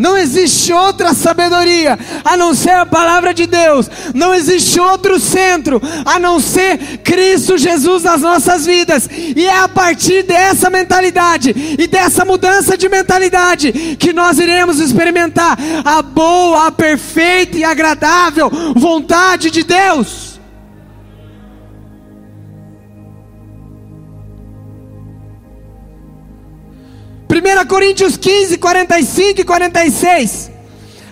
Não 0.00 0.16
existe 0.16 0.72
outra 0.72 1.12
sabedoria 1.12 1.98
a 2.24 2.34
não 2.34 2.54
ser 2.54 2.70
a 2.70 2.86
palavra 2.86 3.34
de 3.34 3.46
Deus. 3.46 3.90
Não 4.14 4.34
existe 4.34 4.80
outro 4.80 5.20
centro 5.20 5.78
a 6.06 6.18
não 6.18 6.40
ser 6.40 6.78
Cristo 7.04 7.58
Jesus 7.58 8.04
nas 8.04 8.22
nossas 8.22 8.64
vidas. 8.64 9.06
E 9.12 9.46
é 9.46 9.58
a 9.58 9.68
partir 9.68 10.22
dessa 10.22 10.70
mentalidade 10.70 11.54
e 11.78 11.86
dessa 11.86 12.24
mudança 12.24 12.78
de 12.78 12.88
mentalidade 12.88 13.72
que 13.98 14.10
nós 14.14 14.38
iremos 14.38 14.80
experimentar 14.80 15.58
a 15.84 16.00
boa, 16.00 16.68
a 16.68 16.72
perfeita 16.72 17.58
e 17.58 17.64
agradável 17.64 18.50
vontade 18.74 19.50
de 19.50 19.62
Deus. 19.62 20.29
1 27.30 27.66
Coríntios 27.68 28.16
15, 28.16 28.58
45 28.58 29.40
e 29.40 29.44
46. 29.44 30.50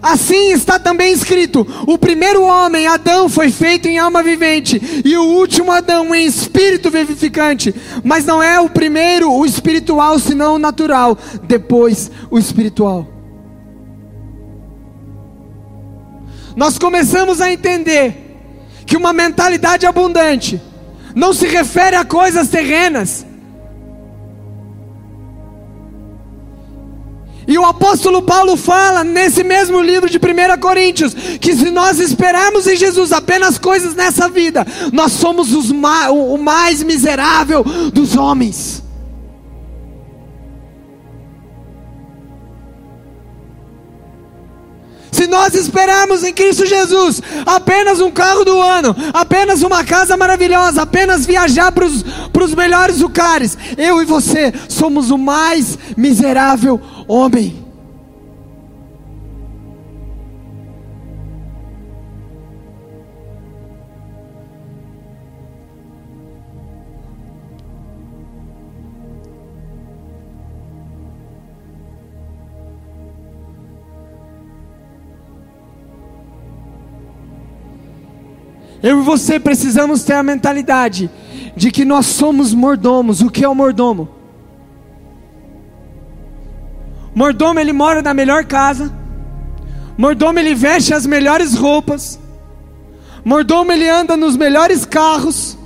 Assim 0.02 0.52
está 0.52 0.78
também 0.78 1.12
escrito: 1.12 1.66
o 1.86 1.96
primeiro 1.96 2.42
homem, 2.42 2.88
Adão, 2.88 3.28
foi 3.28 3.50
feito 3.50 3.86
em 3.86 3.98
alma 3.98 4.20
vivente, 4.22 5.02
e 5.04 5.16
o 5.16 5.22
último 5.22 5.70
Adão 5.70 6.12
em 6.12 6.26
espírito 6.26 6.90
vivificante. 6.90 7.72
Mas 8.02 8.24
não 8.24 8.42
é 8.42 8.58
o 8.60 8.68
primeiro 8.68 9.32
o 9.32 9.46
espiritual, 9.46 10.18
senão 10.18 10.56
o 10.56 10.58
natural, 10.58 11.16
depois 11.44 12.10
o 12.30 12.38
espiritual. 12.38 13.06
Nós 16.56 16.76
começamos 16.76 17.40
a 17.40 17.52
entender 17.52 18.40
que 18.84 18.96
uma 18.96 19.12
mentalidade 19.12 19.86
abundante 19.86 20.60
não 21.14 21.32
se 21.32 21.46
refere 21.46 21.94
a 21.94 22.04
coisas 22.04 22.48
terrenas, 22.48 23.24
E 27.48 27.56
o 27.56 27.64
apóstolo 27.64 28.20
Paulo 28.20 28.58
fala 28.58 29.02
nesse 29.02 29.42
mesmo 29.42 29.80
livro 29.80 30.10
de 30.10 30.18
1 30.18 30.60
Coríntios 30.60 31.14
que 31.14 31.56
se 31.56 31.70
nós 31.70 31.98
esperarmos 31.98 32.66
em 32.66 32.76
Jesus 32.76 33.10
apenas 33.10 33.56
coisas 33.56 33.94
nessa 33.94 34.28
vida, 34.28 34.66
nós 34.92 35.12
somos 35.12 35.54
os 35.54 35.72
ma 35.72 36.10
o 36.10 36.36
mais 36.36 36.82
miserável 36.82 37.64
dos 37.90 38.16
homens. 38.16 38.86
Se 45.18 45.26
nós 45.26 45.52
esperarmos 45.52 46.22
em 46.22 46.32
Cristo 46.32 46.64
Jesus 46.64 47.20
apenas 47.44 47.98
um 47.98 48.08
carro 48.08 48.44
do 48.44 48.62
ano, 48.62 48.94
apenas 49.12 49.62
uma 49.62 49.82
casa 49.82 50.16
maravilhosa, 50.16 50.82
apenas 50.82 51.26
viajar 51.26 51.72
para 51.72 51.84
os 51.84 52.54
melhores 52.54 53.00
lugares, 53.00 53.58
eu 53.76 54.00
e 54.00 54.04
você 54.04 54.54
somos 54.68 55.10
o 55.10 55.18
mais 55.18 55.76
miserável 55.96 56.80
homem. 57.08 57.67
Eu 78.82 79.00
e 79.00 79.02
você 79.02 79.40
precisamos 79.40 80.04
ter 80.04 80.14
a 80.14 80.22
mentalidade 80.22 81.10
de 81.56 81.70
que 81.70 81.84
nós 81.84 82.06
somos 82.06 82.54
mordomos. 82.54 83.20
O 83.20 83.30
que 83.30 83.44
é 83.44 83.48
o 83.48 83.54
mordomo? 83.54 84.08
Mordomo 87.14 87.58
ele 87.58 87.72
mora 87.72 88.00
na 88.00 88.14
melhor 88.14 88.44
casa. 88.44 88.92
Mordomo 89.96 90.38
ele 90.38 90.54
veste 90.54 90.94
as 90.94 91.04
melhores 91.04 91.54
roupas. 91.54 92.20
Mordomo 93.24 93.72
ele 93.72 93.88
anda 93.88 94.16
nos 94.16 94.36
melhores 94.36 94.84
carros. 94.84 95.58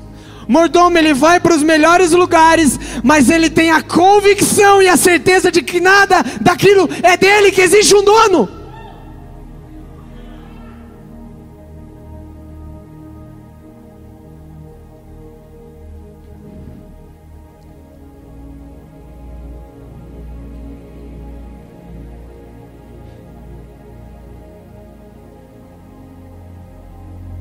Mordomo 0.49 0.97
ele 0.97 1.13
vai 1.13 1.39
para 1.39 1.55
os 1.55 1.63
melhores 1.63 2.13
lugares, 2.13 2.79
mas 3.03 3.31
ele 3.31 3.51
tem 3.51 3.71
a 3.71 3.83
convicção 3.83 4.83
e 4.83 4.89
a 4.89 4.97
certeza 4.97 5.53
de 5.53 5.63
que 5.63 5.81
nada 5.81 6.25
daquilo 6.41 6.89
é 7.03 7.17
dele, 7.17 7.53
que 7.53 7.61
existe 7.61 7.95
um 7.95 8.03
dono. 8.03 8.62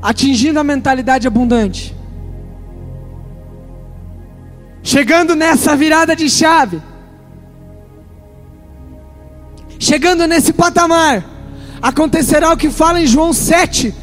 Atingindo 0.02 0.60
a 0.60 0.64
mentalidade 0.64 1.28
abundante, 1.28 1.96
chegando 4.82 5.36
nessa 5.36 5.76
virada 5.76 6.16
de 6.16 6.30
chave, 6.30 6.82
chegando 9.78 10.26
nesse 10.28 10.54
patamar, 10.54 11.24
acontecerá 11.82 12.52
o 12.52 12.58
que 12.58 12.70
fala 12.70 13.02
em 13.02 13.08
João 13.08 13.34
7. 13.34 13.96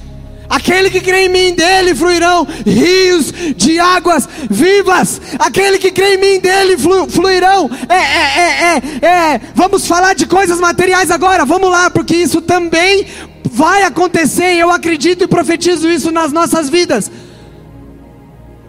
Aquele 0.49 0.89
que 0.89 1.01
crê 1.01 1.27
em 1.27 1.29
mim, 1.29 1.55
dele 1.55 1.95
fluirão 1.95 2.47
rios 2.65 3.31
de 3.55 3.79
águas 3.79 4.27
vivas. 4.49 5.21
Aquele 5.39 5.79
que 5.79 5.91
crê 5.91 6.15
em 6.15 6.19
mim, 6.19 6.41
dele 6.41 6.79
flu, 6.79 7.07
fluirão. 7.09 7.71
É, 7.87 7.95
é, 7.95 8.83
é, 9.03 9.07
é, 9.07 9.41
vamos 9.55 9.87
falar 9.87 10.15
de 10.15 10.25
coisas 10.25 10.59
materiais 10.59 11.11
agora. 11.11 11.45
Vamos 11.45 11.71
lá, 11.71 11.91
porque 11.91 12.17
isso 12.17 12.41
também 12.41 13.07
vai 13.49 13.83
acontecer, 13.83 14.55
eu 14.55 14.71
acredito 14.71 15.25
e 15.25 15.29
profetizo 15.29 15.89
isso 15.89 16.11
nas 16.13 16.33
nossas 16.33 16.69
vidas. 16.69 17.11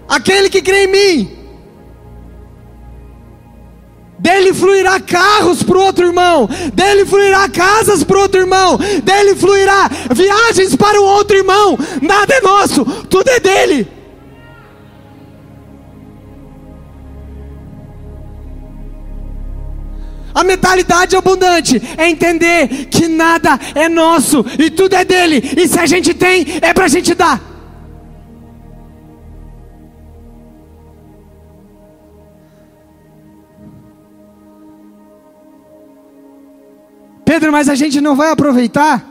Aquele 0.07 0.49
que 0.49 0.61
crê 0.61 0.85
em 0.85 0.87
mim, 0.87 1.37
dele 4.17 4.53
fluirá 4.53 4.99
carros 4.99 5.61
para 5.61 5.77
o 5.77 5.81
outro 5.81 6.05
irmão, 6.05 6.49
dele 6.73 7.05
fluirá 7.05 7.47
casas 7.49 8.03
para 8.03 8.17
o 8.17 8.21
outro 8.21 8.39
irmão, 8.39 8.77
dele 9.03 9.35
fluirá 9.35 9.89
viagens 10.11 10.75
para 10.75 10.99
o 10.99 11.05
outro 11.05 11.37
irmão. 11.37 11.77
Nada 12.01 12.33
é 12.33 12.41
nosso, 12.41 12.83
tudo 13.09 13.29
é 13.29 13.39
dele. 13.39 13.98
A 20.33 20.43
mentalidade 20.43 21.15
abundante 21.15 21.81
é 21.97 22.09
entender 22.09 22.85
que 22.85 23.07
nada 23.07 23.59
é 23.73 23.89
nosso 23.89 24.45
e 24.57 24.69
tudo 24.69 24.95
é 24.95 25.03
dele, 25.03 25.41
e 25.57 25.67
se 25.67 25.79
a 25.79 25.85
gente 25.85 26.13
tem, 26.13 26.45
é 26.61 26.73
para 26.73 26.85
a 26.85 26.87
gente 26.87 27.13
dar. 27.13 27.49
Pedro, 37.25 37.51
mas 37.51 37.69
a 37.69 37.75
gente 37.75 38.01
não 38.01 38.15
vai 38.15 38.31
aproveitar, 38.31 39.05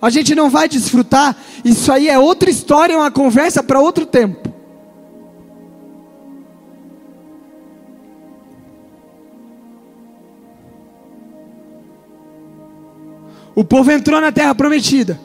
a 0.00 0.10
gente 0.10 0.32
não 0.34 0.48
vai 0.48 0.68
desfrutar, 0.68 1.36
isso 1.64 1.90
aí 1.92 2.08
é 2.08 2.18
outra 2.18 2.48
história, 2.48 2.96
uma 2.96 3.10
conversa 3.10 3.62
para 3.64 3.80
outro 3.80 4.06
tempo. 4.06 4.47
O 13.58 13.64
povo 13.64 13.90
entrou 13.90 14.20
na 14.20 14.30
terra 14.30 14.54
prometida. 14.54 15.18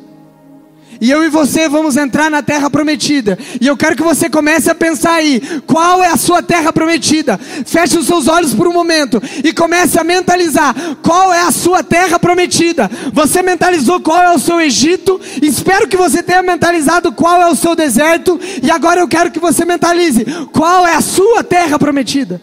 E 1.00 1.12
eu 1.12 1.24
e 1.24 1.30
você 1.30 1.70
vamos 1.70 1.96
entrar 1.96 2.32
na 2.32 2.42
terra 2.42 2.68
prometida. 2.68 3.38
E 3.62 3.68
eu 3.68 3.78
quero 3.78 3.96
que 3.96 4.02
você 4.02 4.28
comece 4.28 4.72
a 4.72 4.74
pensar 4.74 5.14
aí: 5.14 5.40
qual 5.68 6.04
é 6.04 6.08
a 6.08 6.18
sua 6.18 6.42
terra 6.42 6.74
prometida? 6.74 7.38
Feche 7.38 7.96
os 7.96 8.08
seus 8.08 8.28
olhos 8.28 8.52
por 8.56 8.68
um 8.68 8.74
momento 8.74 9.22
e 9.44 9.54
comece 9.54 10.00
a 10.00 10.04
mentalizar: 10.04 10.74
qual 11.04 11.32
é 11.32 11.42
a 11.42 11.52
sua 11.52 11.84
terra 11.84 12.18
prometida? 12.18 12.90
Você 13.14 13.44
mentalizou 13.44 14.02
qual 14.02 14.24
é 14.24 14.34
o 14.34 14.40
seu 14.40 14.60
Egito? 14.60 15.22
Espero 15.40 15.88
que 15.88 15.96
você 15.96 16.24
tenha 16.24 16.42
mentalizado 16.42 17.12
qual 17.12 17.40
é 17.40 17.48
o 17.48 17.56
seu 17.56 17.76
deserto. 17.76 18.40
E 18.64 18.72
agora 18.72 19.00
eu 19.00 19.08
quero 19.08 19.30
que 19.30 19.40
você 19.40 19.64
mentalize: 19.64 20.26
qual 20.52 20.88
é 20.88 20.96
a 20.96 21.02
sua 21.02 21.44
terra 21.44 21.78
prometida? 21.78 22.42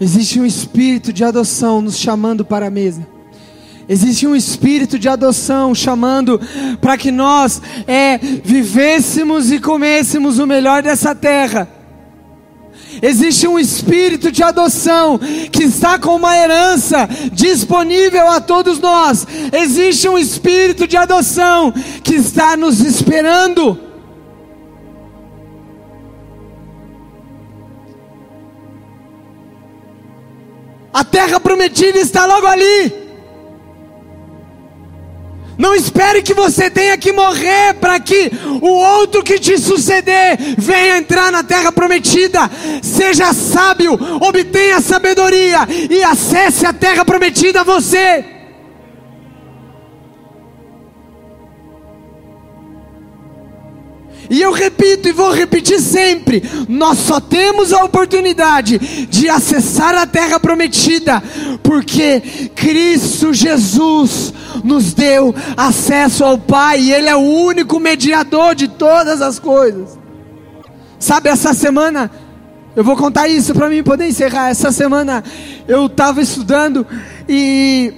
Existe 0.00 0.40
um 0.40 0.44
espírito 0.44 1.12
de 1.12 1.22
adoção 1.22 1.80
nos 1.80 1.96
chamando 1.96 2.44
para 2.44 2.66
a 2.66 2.70
mesa. 2.70 3.19
Existe 3.92 4.24
um 4.24 4.36
espírito 4.36 5.00
de 5.00 5.08
adoção 5.08 5.74
chamando 5.74 6.40
para 6.80 6.96
que 6.96 7.10
nós 7.10 7.60
é, 7.88 8.18
vivêssemos 8.18 9.50
e 9.50 9.58
comêssemos 9.58 10.38
o 10.38 10.46
melhor 10.46 10.80
dessa 10.80 11.12
terra. 11.12 11.68
Existe 13.02 13.48
um 13.48 13.58
espírito 13.58 14.30
de 14.30 14.44
adoção 14.44 15.18
que 15.50 15.64
está 15.64 15.98
com 15.98 16.14
uma 16.14 16.36
herança 16.36 17.08
disponível 17.32 18.28
a 18.28 18.40
todos 18.40 18.78
nós. 18.78 19.26
Existe 19.52 20.08
um 20.08 20.16
espírito 20.16 20.86
de 20.86 20.96
adoção 20.96 21.72
que 22.04 22.14
está 22.14 22.56
nos 22.56 22.78
esperando. 22.78 23.76
A 30.94 31.02
terra 31.02 31.40
prometida 31.40 31.98
está 31.98 32.24
logo 32.24 32.46
ali. 32.46 32.99
Não 35.60 35.74
espere 35.74 36.22
que 36.22 36.32
você 36.32 36.70
tenha 36.70 36.96
que 36.96 37.12
morrer 37.12 37.74
para 37.74 38.00
que 38.00 38.32
o 38.62 38.66
outro 38.66 39.22
que 39.22 39.38
te 39.38 39.58
suceder 39.58 40.38
venha 40.56 40.96
entrar 40.96 41.30
na 41.30 41.42
terra 41.42 41.70
prometida. 41.70 42.50
Seja 42.82 43.34
sábio, 43.34 43.92
obtenha 44.22 44.80
sabedoria 44.80 45.68
e 45.90 46.02
acesse 46.02 46.64
a 46.64 46.72
terra 46.72 47.04
prometida 47.04 47.60
a 47.60 47.64
você. 47.64 48.39
E 54.30 54.40
eu 54.40 54.52
repito 54.52 55.08
e 55.08 55.12
vou 55.12 55.32
repetir 55.32 55.80
sempre: 55.80 56.40
nós 56.68 56.98
só 56.98 57.18
temos 57.18 57.72
a 57.72 57.84
oportunidade 57.84 58.78
de 59.06 59.28
acessar 59.28 59.96
a 59.96 60.06
terra 60.06 60.38
prometida, 60.38 61.20
porque 61.64 62.50
Cristo 62.54 63.34
Jesus 63.34 64.32
nos 64.62 64.94
deu 64.94 65.34
acesso 65.56 66.24
ao 66.24 66.38
Pai, 66.38 66.80
e 66.80 66.92
Ele 66.92 67.08
é 67.08 67.16
o 67.16 67.18
único 67.18 67.80
mediador 67.80 68.54
de 68.54 68.68
todas 68.68 69.20
as 69.20 69.40
coisas. 69.40 69.98
Sabe, 70.96 71.28
essa 71.28 71.52
semana, 71.52 72.08
eu 72.76 72.84
vou 72.84 72.96
contar 72.96 73.26
isso 73.26 73.52
para 73.52 73.68
mim 73.68 73.82
poder 73.82 74.06
encerrar. 74.06 74.50
Essa 74.50 74.70
semana 74.70 75.24
eu 75.66 75.86
estava 75.86 76.22
estudando 76.22 76.86
e, 77.28 77.92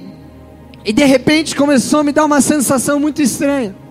e 0.82 0.94
de 0.94 1.04
repente 1.04 1.54
começou 1.54 2.00
a 2.00 2.04
me 2.04 2.12
dar 2.12 2.24
uma 2.24 2.40
sensação 2.40 2.98
muito 2.98 3.20
estranha. 3.20 3.81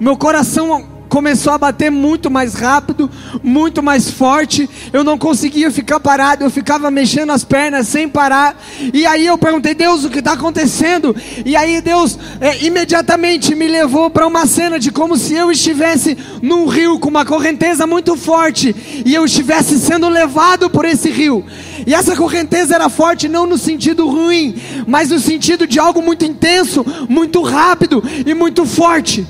Meu 0.00 0.16
coração 0.16 0.86
começou 1.08 1.52
a 1.52 1.58
bater 1.58 1.90
muito 1.90 2.30
mais 2.30 2.54
rápido, 2.54 3.10
muito 3.42 3.82
mais 3.82 4.08
forte. 4.08 4.70
Eu 4.92 5.02
não 5.02 5.18
conseguia 5.18 5.72
ficar 5.72 5.98
parado, 5.98 6.44
eu 6.44 6.50
ficava 6.50 6.88
mexendo 6.88 7.30
as 7.30 7.42
pernas 7.42 7.88
sem 7.88 8.08
parar. 8.08 8.56
E 8.94 9.04
aí 9.04 9.26
eu 9.26 9.36
perguntei, 9.36 9.74
Deus, 9.74 10.04
o 10.04 10.10
que 10.10 10.20
está 10.20 10.34
acontecendo? 10.34 11.16
E 11.44 11.56
aí 11.56 11.80
Deus 11.80 12.16
é, 12.40 12.64
imediatamente 12.64 13.56
me 13.56 13.66
levou 13.66 14.08
para 14.08 14.26
uma 14.26 14.46
cena 14.46 14.78
de 14.78 14.92
como 14.92 15.16
se 15.16 15.34
eu 15.34 15.50
estivesse 15.50 16.16
num 16.40 16.66
rio 16.66 17.00
com 17.00 17.08
uma 17.08 17.24
correnteza 17.24 17.84
muito 17.84 18.16
forte 18.16 19.02
e 19.04 19.12
eu 19.12 19.24
estivesse 19.24 19.80
sendo 19.80 20.08
levado 20.08 20.70
por 20.70 20.84
esse 20.84 21.10
rio. 21.10 21.44
E 21.84 21.92
essa 21.92 22.14
correnteza 22.14 22.76
era 22.76 22.88
forte 22.88 23.28
não 23.28 23.46
no 23.46 23.58
sentido 23.58 24.08
ruim, 24.08 24.54
mas 24.86 25.10
no 25.10 25.18
sentido 25.18 25.66
de 25.66 25.80
algo 25.80 26.00
muito 26.00 26.24
intenso, 26.24 26.86
muito 27.08 27.42
rápido 27.42 28.00
e 28.24 28.34
muito 28.34 28.64
forte. 28.64 29.26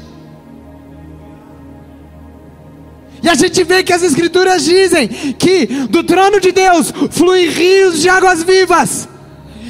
E 3.29 3.31
a 3.31 3.35
gente 3.35 3.63
vê 3.63 3.83
que 3.83 3.93
as 3.93 4.03
Escrituras 4.03 4.65
dizem 4.65 5.07
que 5.07 5.67
do 5.67 6.03
trono 6.03 6.41
de 6.41 6.51
Deus 6.51 6.91
fluem 7.11 7.47
rios 7.47 8.01
de 8.01 8.09
águas 8.09 8.43
vivas. 8.43 9.07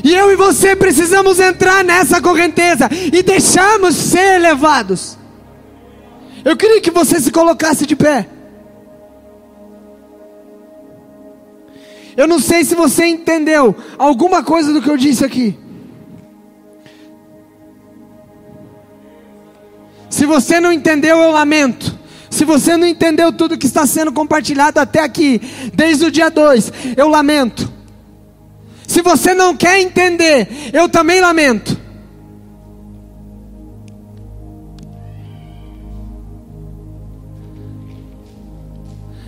E 0.05 0.15
eu 0.15 0.31
e 0.31 0.37
você 0.37 0.77
precisamos 0.77 1.41
entrar 1.41 1.83
nessa 1.83 2.23
correnteza 2.23 2.89
e 3.13 3.21
deixarmos 3.21 3.97
ser 3.97 4.39
levados. 4.39 5.19
Eu 6.45 6.57
queria 6.57 6.81
que 6.81 6.93
você 6.93 7.19
se 7.19 7.33
colocasse 7.33 7.85
de 7.85 7.97
pé. 7.97 8.29
Eu 12.17 12.29
não 12.29 12.39
sei 12.39 12.63
se 12.63 12.77
você 12.77 13.07
entendeu 13.07 13.75
alguma 13.99 14.41
coisa 14.41 14.73
do 14.73 14.81
que 14.81 14.89
eu 14.89 14.97
disse 14.97 15.25
aqui. 15.25 15.59
Se 20.09 20.25
você 20.27 20.61
não 20.61 20.73
entendeu, 20.73 21.17
eu 21.19 21.33
lamento. 21.33 21.98
Se 22.31 22.45
você 22.45 22.77
não 22.77 22.87
entendeu 22.87 23.33
tudo 23.33 23.57
que 23.59 23.67
está 23.67 23.87
sendo 23.87 24.13
compartilhado 24.13 24.79
até 24.79 25.01
aqui, 25.01 25.41
desde 25.75 26.05
o 26.05 26.11
dia 26.11 26.31
2, 26.31 26.73
eu 26.97 27.09
lamento. 27.09 27.73
Se 28.87 29.03
você 29.03 29.35
não 29.35 29.57
quer 29.57 29.81
entender, 29.81 30.49
eu 30.73 30.89
também 30.89 31.21
lamento. 31.21 31.79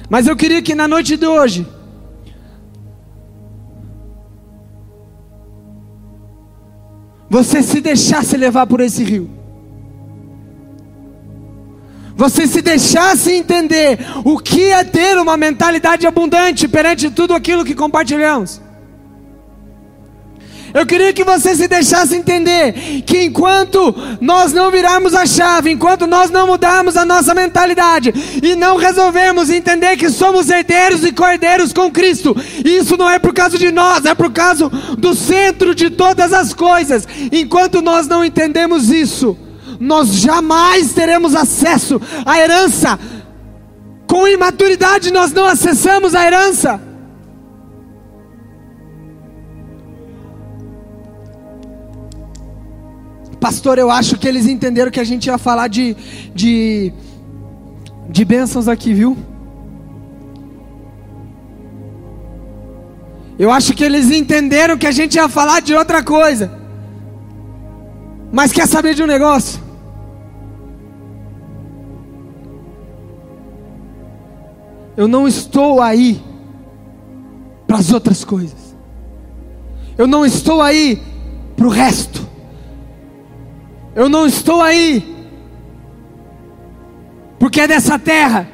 Mas 0.08 0.26
eu 0.26 0.34
queria 0.34 0.60
que 0.60 0.74
na 0.74 0.88
noite 0.88 1.16
de 1.16 1.26
hoje, 1.26 1.66
você 7.28 7.62
se 7.62 7.80
deixasse 7.80 8.36
levar 8.36 8.66
por 8.66 8.80
esse 8.80 9.04
rio 9.04 9.39
você 12.20 12.46
se 12.46 12.60
deixasse 12.60 13.32
entender 13.32 13.98
o 14.26 14.38
que 14.38 14.70
é 14.70 14.84
ter 14.84 15.16
uma 15.16 15.38
mentalidade 15.38 16.06
abundante 16.06 16.68
perante 16.68 17.10
tudo 17.10 17.32
aquilo 17.32 17.64
que 17.64 17.74
compartilhamos. 17.74 18.60
Eu 20.74 20.84
queria 20.84 21.14
que 21.14 21.24
você 21.24 21.56
se 21.56 21.66
deixasse 21.66 22.14
entender 22.14 22.74
que 23.06 23.24
enquanto 23.24 23.94
nós 24.20 24.52
não 24.52 24.70
virarmos 24.70 25.14
a 25.14 25.24
chave, 25.24 25.70
enquanto 25.70 26.06
nós 26.06 26.30
não 26.30 26.46
mudarmos 26.46 26.94
a 26.94 27.06
nossa 27.06 27.34
mentalidade 27.34 28.12
e 28.42 28.54
não 28.54 28.76
resolvermos 28.76 29.48
entender 29.48 29.96
que 29.96 30.10
somos 30.10 30.50
herdeiros 30.50 31.02
e 31.02 31.12
cordeiros 31.12 31.72
com 31.72 31.90
Cristo, 31.90 32.36
isso 32.62 32.98
não 32.98 33.08
é 33.08 33.18
por 33.18 33.32
causa 33.32 33.56
de 33.56 33.72
nós, 33.72 34.04
é 34.04 34.14
por 34.14 34.30
causa 34.30 34.68
do 34.68 35.14
centro 35.14 35.74
de 35.74 35.88
todas 35.88 36.34
as 36.34 36.52
coisas. 36.52 37.08
Enquanto 37.32 37.80
nós 37.80 38.06
não 38.06 38.22
entendemos 38.22 38.90
isso, 38.90 39.38
nós 39.80 40.08
jamais 40.08 40.92
teremos 40.92 41.34
acesso 41.34 41.98
à 42.26 42.38
herança. 42.38 43.00
Com 44.06 44.28
imaturidade, 44.28 45.10
nós 45.10 45.32
não 45.32 45.46
acessamos 45.46 46.14
a 46.14 46.26
herança. 46.26 46.78
Pastor, 53.40 53.78
eu 53.78 53.90
acho 53.90 54.18
que 54.18 54.28
eles 54.28 54.46
entenderam 54.46 54.90
que 54.90 55.00
a 55.00 55.04
gente 55.04 55.26
ia 55.26 55.38
falar 55.38 55.68
de, 55.68 55.96
de, 56.34 56.92
de 58.10 58.22
bênçãos 58.22 58.68
aqui, 58.68 58.92
viu? 58.92 59.16
Eu 63.38 63.50
acho 63.50 63.72
que 63.72 63.82
eles 63.82 64.10
entenderam 64.10 64.76
que 64.76 64.86
a 64.86 64.92
gente 64.92 65.14
ia 65.14 65.26
falar 65.26 65.60
de 65.60 65.74
outra 65.74 66.02
coisa. 66.02 66.52
Mas 68.30 68.52
quer 68.52 68.68
saber 68.68 68.94
de 68.94 69.02
um 69.02 69.06
negócio? 69.06 69.69
Eu 75.00 75.08
não 75.08 75.26
estou 75.26 75.80
aí 75.80 76.22
para 77.66 77.78
as 77.78 77.90
outras 77.90 78.22
coisas. 78.22 78.76
Eu 79.96 80.06
não 80.06 80.26
estou 80.26 80.60
aí 80.60 81.02
para 81.56 81.66
o 81.66 81.70
resto. 81.70 82.28
Eu 83.94 84.10
não 84.10 84.26
estou 84.26 84.60
aí 84.60 85.26
porque 87.38 87.62
é 87.62 87.66
dessa 87.66 87.98
terra. 87.98 88.46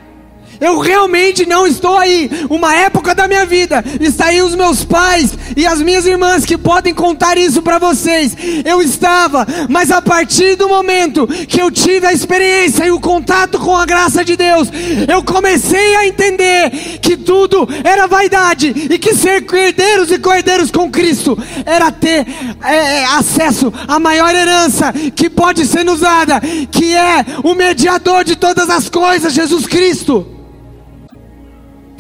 Eu 0.60 0.78
realmente 0.78 1.46
não 1.46 1.66
estou 1.66 1.96
aí. 1.98 2.30
Uma 2.48 2.74
época 2.74 3.14
da 3.14 3.28
minha 3.28 3.46
vida 3.46 3.84
está 4.00 4.26
aí 4.26 4.42
os 4.42 4.54
meus 4.54 4.84
pais 4.84 5.36
e 5.56 5.66
as 5.66 5.80
minhas 5.80 6.06
irmãs 6.06 6.44
que 6.44 6.58
podem 6.58 6.94
contar 6.94 7.36
isso 7.36 7.62
para 7.62 7.78
vocês. 7.78 8.36
Eu 8.64 8.80
estava, 8.82 9.46
mas 9.68 9.90
a 9.90 10.00
partir 10.00 10.56
do 10.56 10.68
momento 10.68 11.26
que 11.26 11.60
eu 11.60 11.70
tive 11.70 12.06
a 12.06 12.12
experiência 12.12 12.84
e 12.84 12.90
o 12.90 13.00
contato 13.00 13.58
com 13.58 13.76
a 13.76 13.86
graça 13.86 14.24
de 14.24 14.36
Deus, 14.36 14.68
eu 15.08 15.22
comecei 15.22 15.96
a 15.96 16.06
entender 16.06 16.70
que 17.00 17.16
tudo 17.16 17.68
era 17.84 18.06
vaidade 18.06 18.72
e 18.90 18.98
que 18.98 19.14
ser 19.14 19.44
herdeiros 19.54 20.10
e 20.10 20.18
cordeiros 20.18 20.70
com 20.70 20.90
Cristo 20.90 21.38
era 21.64 21.90
ter 21.90 22.26
é, 22.62 23.00
é 23.00 23.04
acesso 23.04 23.72
à 23.86 23.98
maior 23.98 24.34
herança 24.34 24.92
que 25.14 25.28
pode 25.28 25.66
ser 25.66 25.88
usada, 25.88 26.40
que 26.70 26.94
é 26.94 27.24
o 27.42 27.54
mediador 27.54 28.24
de 28.24 28.36
todas 28.36 28.68
as 28.70 28.88
coisas, 28.88 29.32
Jesus 29.32 29.66
Cristo. 29.66 30.26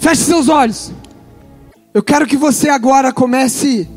Feche 0.06 0.22
seus 0.22 0.48
olhos. 0.48 0.92
Eu 1.92 2.00
quero 2.00 2.28
que 2.28 2.36
você 2.36 2.68
agora 2.68 3.12
comece 3.12 3.88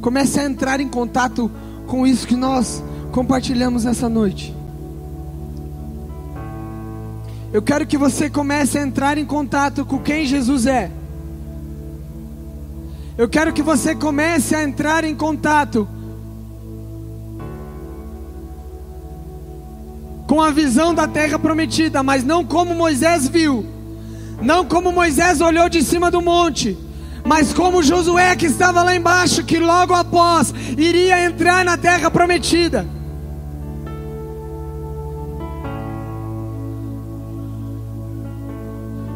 comece 0.00 0.38
a 0.38 0.44
entrar 0.44 0.78
em 0.78 0.88
contato 0.88 1.50
com 1.88 2.06
isso 2.06 2.24
que 2.24 2.36
nós 2.36 2.80
compartilhamos 3.10 3.84
essa 3.84 4.08
noite. 4.08 4.54
Eu 7.52 7.60
quero 7.62 7.84
que 7.84 7.98
você 7.98 8.30
comece 8.30 8.78
a 8.78 8.82
entrar 8.82 9.18
em 9.18 9.24
contato 9.24 9.84
com 9.84 9.98
quem 9.98 10.24
Jesus 10.24 10.64
é. 10.64 10.88
Eu 13.18 13.28
quero 13.28 13.52
que 13.52 13.60
você 13.62 13.96
comece 13.96 14.54
a 14.54 14.62
entrar 14.62 15.02
em 15.02 15.16
contato 15.16 15.88
com 20.26 20.40
a 20.40 20.50
visão 20.50 20.94
da 20.94 21.06
terra 21.06 21.38
prometida, 21.38 22.02
mas 22.02 22.24
não 22.24 22.44
como 22.44 22.74
Moisés 22.74 23.28
viu, 23.28 23.64
não 24.42 24.64
como 24.64 24.92
Moisés 24.92 25.40
olhou 25.40 25.68
de 25.68 25.82
cima 25.82 26.10
do 26.10 26.20
monte, 26.20 26.76
mas 27.24 27.52
como 27.52 27.82
Josué 27.82 28.34
que 28.36 28.46
estava 28.46 28.82
lá 28.82 28.94
embaixo, 28.94 29.44
que 29.44 29.58
logo 29.58 29.94
após 29.94 30.52
iria 30.76 31.24
entrar 31.24 31.64
na 31.64 31.76
terra 31.76 32.10
prometida. 32.10 32.86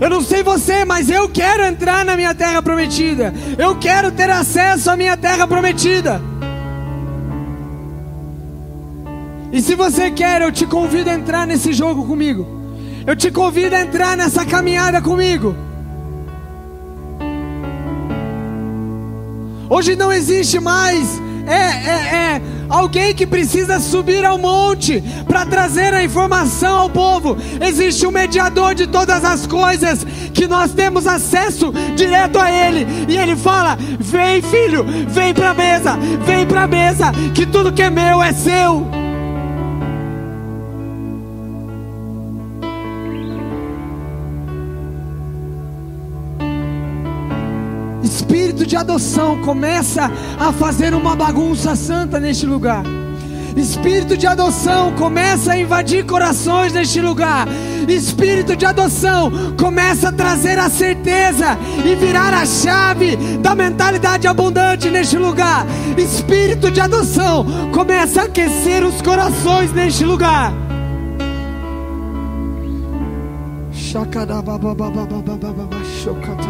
Eu 0.01 0.09
não 0.09 0.23
sei 0.23 0.43
você, 0.43 0.83
mas 0.85 1.11
eu 1.11 1.29
quero 1.29 1.63
entrar 1.63 2.07
na 2.07 2.17
minha 2.17 2.35
terra 2.35 2.63
prometida. 2.63 3.35
Eu 3.59 3.77
quero 3.77 4.11
ter 4.11 4.31
acesso 4.31 4.91
à 4.91 4.97
minha 4.97 5.15
terra 5.15 5.47
prometida. 5.47 6.23
E 9.53 9.61
se 9.61 9.75
você 9.75 10.11
quer, 10.11 10.43
eu 10.43 10.53
te 10.53 10.65
convido 10.65 11.11
a 11.11 11.15
entrar 11.15 11.47
nesse 11.47 11.73
jogo 11.73 12.07
comigo. 12.07 12.47
Eu 13.07 13.17
te 13.17 13.31
convido 13.31 13.75
a 13.75 13.81
entrar 13.81 14.17
nessa 14.17 14.45
caminhada 14.45 15.03
comigo. 15.03 15.55
Hoje 19.69 19.97
não 19.97 20.13
existe 20.13 20.61
mais 20.61 21.21
é, 21.47 21.55
é, 21.55 22.35
é 22.35 22.43
alguém 22.69 23.13
que 23.13 23.27
precisa 23.27 23.81
subir 23.81 24.25
ao 24.25 24.39
monte 24.39 25.03
para 25.27 25.45
trazer 25.45 25.93
a 25.93 26.05
informação 26.05 26.79
ao 26.79 26.91
povo. 26.91 27.37
Existe 27.61 28.07
um 28.07 28.11
mediador 28.13 28.75
de 28.75 28.87
todas 28.87 29.25
as 29.25 29.47
coisas 29.47 30.05
que 30.33 30.47
nós 30.47 30.73
temos 30.73 31.07
acesso 31.07 31.73
direto 31.97 32.39
a 32.39 32.51
Ele. 32.51 32.87
E 33.09 33.17
Ele 33.17 33.35
fala: 33.35 33.77
Vem, 33.99 34.41
filho, 34.43 34.85
vem 35.09 35.35
para 35.35 35.51
a 35.51 35.55
mesa, 35.55 35.99
vem 36.25 36.47
para 36.47 36.63
a 36.63 36.69
mesa, 36.69 37.13
que 37.35 37.45
tudo 37.47 37.73
que 37.73 37.83
é 37.83 37.91
meu 37.91 38.23
é 38.23 38.33
seu. 38.33 39.00
Espírito 48.61 48.67
de 48.67 48.77
adoção 48.77 49.41
começa 49.41 50.11
a 50.39 50.53
fazer 50.53 50.93
uma 50.93 51.17
bagunça 51.17 51.75
santa 51.75 52.21
neste 52.21 52.45
lugar. 52.45 52.83
Espírito 53.57 54.17
de 54.17 54.27
adoção 54.27 54.93
começa 54.93 55.53
a 55.53 55.59
invadir 55.59 56.05
corações 56.05 56.73
neste 56.73 57.01
lugar. 57.01 57.49
Espírito 57.89 58.55
de 58.55 58.67
adoção 58.67 59.33
começa 59.59 60.11
a 60.11 60.13
trazer 60.13 60.59
a 60.59 60.69
certeza 60.69 61.59
e 61.85 61.95
virar 61.95 62.35
a 62.35 62.45
chave 62.45 63.17
da 63.39 63.55
mentalidade 63.55 64.27
abundante 64.27 64.91
neste 64.91 65.17
lugar. 65.17 65.67
Espírito 65.97 66.71
de 66.71 66.81
adoção 66.81 67.47
começa 67.73 68.23
a 68.23 68.25
aquecer 68.25 68.85
os 68.85 69.01
corações 69.01 69.73
neste 69.73 70.05
lugar. 70.05 70.53
Tem 76.37 76.50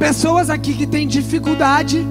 pessoas 0.00 0.48
aqui 0.48 0.72
que 0.72 0.86
têm 0.86 1.06
dificuldade. 1.06 2.04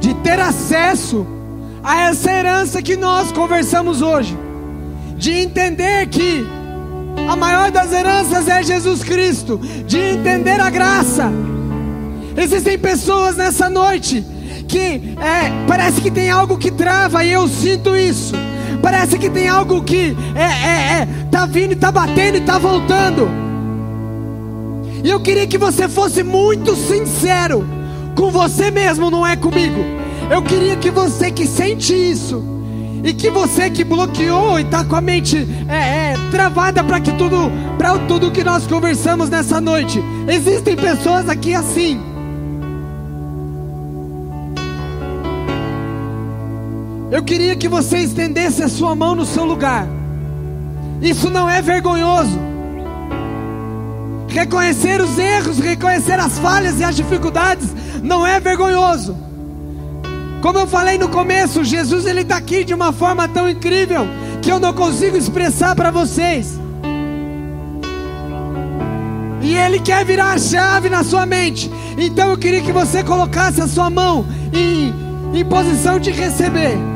De 0.00 0.12
ter 0.14 0.40
acesso 0.40 1.24
a 1.80 2.08
essa 2.08 2.32
herança 2.32 2.82
que 2.82 2.96
nós 2.96 3.30
conversamos 3.30 4.02
hoje, 4.02 4.36
de 5.16 5.30
entender 5.30 6.08
que 6.08 6.44
a 7.30 7.36
maior 7.36 7.70
das 7.70 7.92
heranças 7.92 8.48
é 8.48 8.64
Jesus 8.64 9.04
Cristo, 9.04 9.60
de 9.86 9.96
entender 9.96 10.60
a 10.60 10.70
graça. 10.70 11.30
Existem 12.36 12.76
pessoas 12.76 13.36
nessa 13.36 13.70
noite 13.70 14.31
que 14.72 14.78
é, 15.20 15.66
parece 15.68 16.00
que 16.00 16.10
tem 16.10 16.30
algo 16.30 16.56
que 16.56 16.70
trava 16.70 17.22
e 17.22 17.30
eu 17.30 17.46
sinto 17.46 17.94
isso. 17.94 18.32
Parece 18.80 19.18
que 19.18 19.28
tem 19.28 19.46
algo 19.46 19.82
que 19.82 20.16
é, 20.34 20.40
é, 20.40 21.02
é 21.02 21.08
tá 21.30 21.44
vindo, 21.44 21.76
tá 21.76 21.92
batendo 21.92 22.38
e 22.38 22.40
tá 22.40 22.58
voltando. 22.58 23.28
E 25.04 25.10
eu 25.10 25.20
queria 25.20 25.46
que 25.46 25.58
você 25.58 25.86
fosse 25.88 26.22
muito 26.22 26.74
sincero 26.74 27.68
com 28.16 28.30
você 28.30 28.70
mesmo, 28.70 29.10
não 29.10 29.26
é 29.26 29.36
comigo. 29.36 29.84
Eu 30.30 30.40
queria 30.42 30.74
que 30.76 30.90
você 30.90 31.30
que 31.30 31.46
sente 31.46 31.92
isso 31.92 32.42
e 33.04 33.12
que 33.12 33.28
você 33.28 33.68
que 33.68 33.84
bloqueou 33.84 34.58
e 34.58 34.62
está 34.62 34.84
com 34.84 34.96
a 34.96 35.02
mente 35.02 35.46
é, 35.68 36.12
é, 36.12 36.14
travada 36.30 36.82
para 36.82 36.98
que 36.98 37.12
tudo, 37.12 37.52
para 37.76 37.98
tudo 37.98 38.30
que 38.30 38.42
nós 38.42 38.66
conversamos 38.66 39.28
nessa 39.28 39.60
noite. 39.60 40.02
Existem 40.26 40.76
pessoas 40.76 41.28
aqui 41.28 41.54
assim. 41.54 42.11
Eu 47.12 47.22
queria 47.22 47.54
que 47.54 47.68
você 47.68 47.98
estendesse 47.98 48.62
a 48.62 48.70
sua 48.70 48.94
mão 48.94 49.14
no 49.14 49.26
seu 49.26 49.44
lugar. 49.44 49.86
Isso 51.02 51.28
não 51.28 51.48
é 51.48 51.60
vergonhoso. 51.60 52.40
Reconhecer 54.28 54.98
os 54.98 55.18
erros, 55.18 55.58
reconhecer 55.58 56.18
as 56.18 56.38
falhas 56.38 56.80
e 56.80 56.84
as 56.84 56.96
dificuldades 56.96 57.68
não 58.02 58.26
é 58.26 58.40
vergonhoso. 58.40 59.14
Como 60.40 60.58
eu 60.58 60.66
falei 60.66 60.96
no 60.96 61.10
começo, 61.10 61.62
Jesus 61.62 62.06
ele 62.06 62.22
está 62.22 62.38
aqui 62.38 62.64
de 62.64 62.72
uma 62.72 62.94
forma 62.94 63.28
tão 63.28 63.46
incrível 63.46 64.06
que 64.40 64.50
eu 64.50 64.58
não 64.58 64.72
consigo 64.72 65.14
expressar 65.14 65.76
para 65.76 65.90
vocês. 65.90 66.58
E 69.42 69.54
ele 69.54 69.80
quer 69.80 70.02
virar 70.06 70.32
a 70.32 70.38
chave 70.38 70.88
na 70.88 71.04
sua 71.04 71.26
mente. 71.26 71.70
Então 71.98 72.30
eu 72.30 72.38
queria 72.38 72.62
que 72.62 72.72
você 72.72 73.04
colocasse 73.04 73.60
a 73.60 73.68
sua 73.68 73.90
mão 73.90 74.24
em, 74.50 75.38
em 75.38 75.44
posição 75.44 75.98
de 76.00 76.10
receber. 76.10 76.91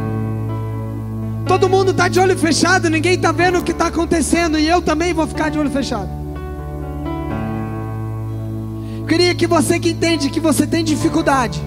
Todo 1.47 1.69
mundo 1.69 1.93
está 1.93 2.09
de 2.09 2.19
olho 2.19 2.37
fechado, 2.37 2.91
ninguém 2.91 3.15
está 3.15 3.31
vendo 3.31 3.59
o 3.59 3.63
que 3.63 3.71
está 3.71 3.87
acontecendo, 3.87 4.59
e 4.59 4.67
eu 4.67 4.83
também 4.83 5.15
vou 5.15 5.27
ficar 5.27 5.49
de 5.49 5.59
olho 5.59 5.71
fechado. 5.71 6.11
Queria 9.07 9.35
que 9.35 9.47
você 9.47 9.79
que 9.79 9.91
entende 9.91 10.29
que 10.29 10.41
você 10.41 10.67
tem 10.67 10.83
dificuldade, 10.83 11.63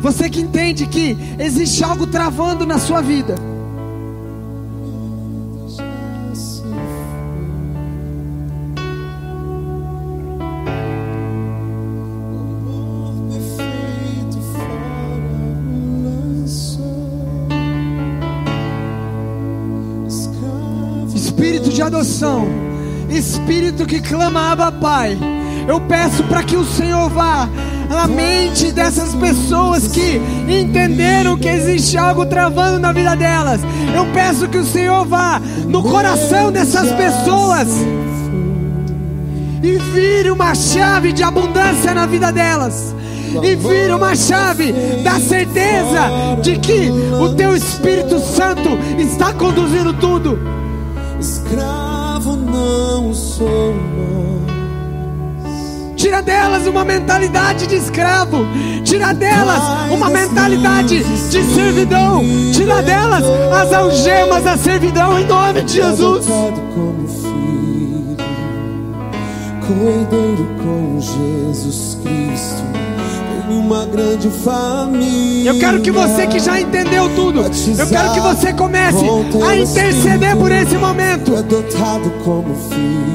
você 0.00 0.30
que 0.30 0.40
entende 0.40 0.86
que 0.86 1.16
existe 1.38 1.82
algo 1.82 2.06
travando 2.06 2.64
na 2.64 2.78
sua 2.78 3.00
vida. 3.00 3.34
Adoção, 21.86 22.46
Espírito 23.08 23.86
que 23.86 24.00
clama 24.00 24.52
Abba 24.52 24.72
Pai. 24.72 25.18
Eu 25.66 25.80
peço 25.80 26.22
para 26.24 26.42
que 26.42 26.56
o 26.56 26.64
Senhor 26.64 27.08
vá 27.10 27.48
na 27.88 28.06
mente 28.06 28.72
dessas 28.72 29.14
pessoas 29.14 29.88
que 29.88 30.20
entenderam 30.48 31.36
que 31.36 31.48
existe 31.48 31.96
algo 31.96 32.26
travando 32.26 32.78
na 32.78 32.92
vida 32.92 33.14
delas. 33.14 33.60
Eu 33.94 34.06
peço 34.12 34.48
que 34.48 34.58
o 34.58 34.64
Senhor 34.64 35.04
vá 35.06 35.40
no 35.66 35.82
coração 35.82 36.50
dessas 36.50 36.90
pessoas 36.92 37.68
e 39.62 39.78
vire 39.92 40.30
uma 40.30 40.54
chave 40.54 41.12
de 41.12 41.22
abundância 41.22 41.94
na 41.94 42.06
vida 42.06 42.30
delas. 42.30 42.94
E 43.42 43.56
vire 43.56 43.92
uma 43.92 44.14
chave 44.14 44.72
da 45.02 45.18
certeza 45.18 46.38
de 46.40 46.56
que 46.58 46.88
o 47.20 47.34
teu 47.34 47.56
Espírito 47.56 48.20
Santo 48.20 48.78
está 48.98 49.32
conduzindo 49.32 49.92
tudo. 49.94 50.53
Escravo 51.24 52.36
não 52.36 53.14
sou 53.14 53.72
mais. 53.72 54.44
Tira 55.96 56.20
delas 56.20 56.66
uma 56.66 56.84
mentalidade 56.84 57.66
de 57.66 57.76
escravo. 57.76 58.46
Tira 58.84 59.14
delas 59.14 59.62
uma 59.90 60.10
mentalidade 60.10 61.02
de 61.02 61.42
servidão. 61.54 62.22
Tira 62.52 62.82
delas 62.82 63.24
as 63.24 63.72
algemas 63.72 64.44
da 64.44 64.58
servidão 64.58 65.18
em 65.18 65.24
nome 65.24 65.62
de 65.62 65.72
Jesus. 65.72 66.26
Como 66.26 67.08
filho, 67.08 68.16
cordeiro 69.66 70.46
com 70.62 71.00
Jesus 71.00 71.96
uma 73.54 73.86
grande 73.86 74.28
família. 74.28 75.50
Eu 75.50 75.58
quero 75.58 75.80
que 75.80 75.90
você 75.90 76.26
que 76.26 76.38
já 76.38 76.60
entendeu 76.60 77.08
tudo, 77.14 77.40
eu 77.40 77.86
quero 77.86 78.12
que 78.12 78.20
você 78.20 78.52
comece 78.52 79.04
a 79.46 79.56
interceder 79.56 80.36
por 80.36 80.50
esse 80.50 80.76
momento. 80.76 81.36
Adotado 81.36 82.10
como 82.24 82.54
filho. 82.68 83.14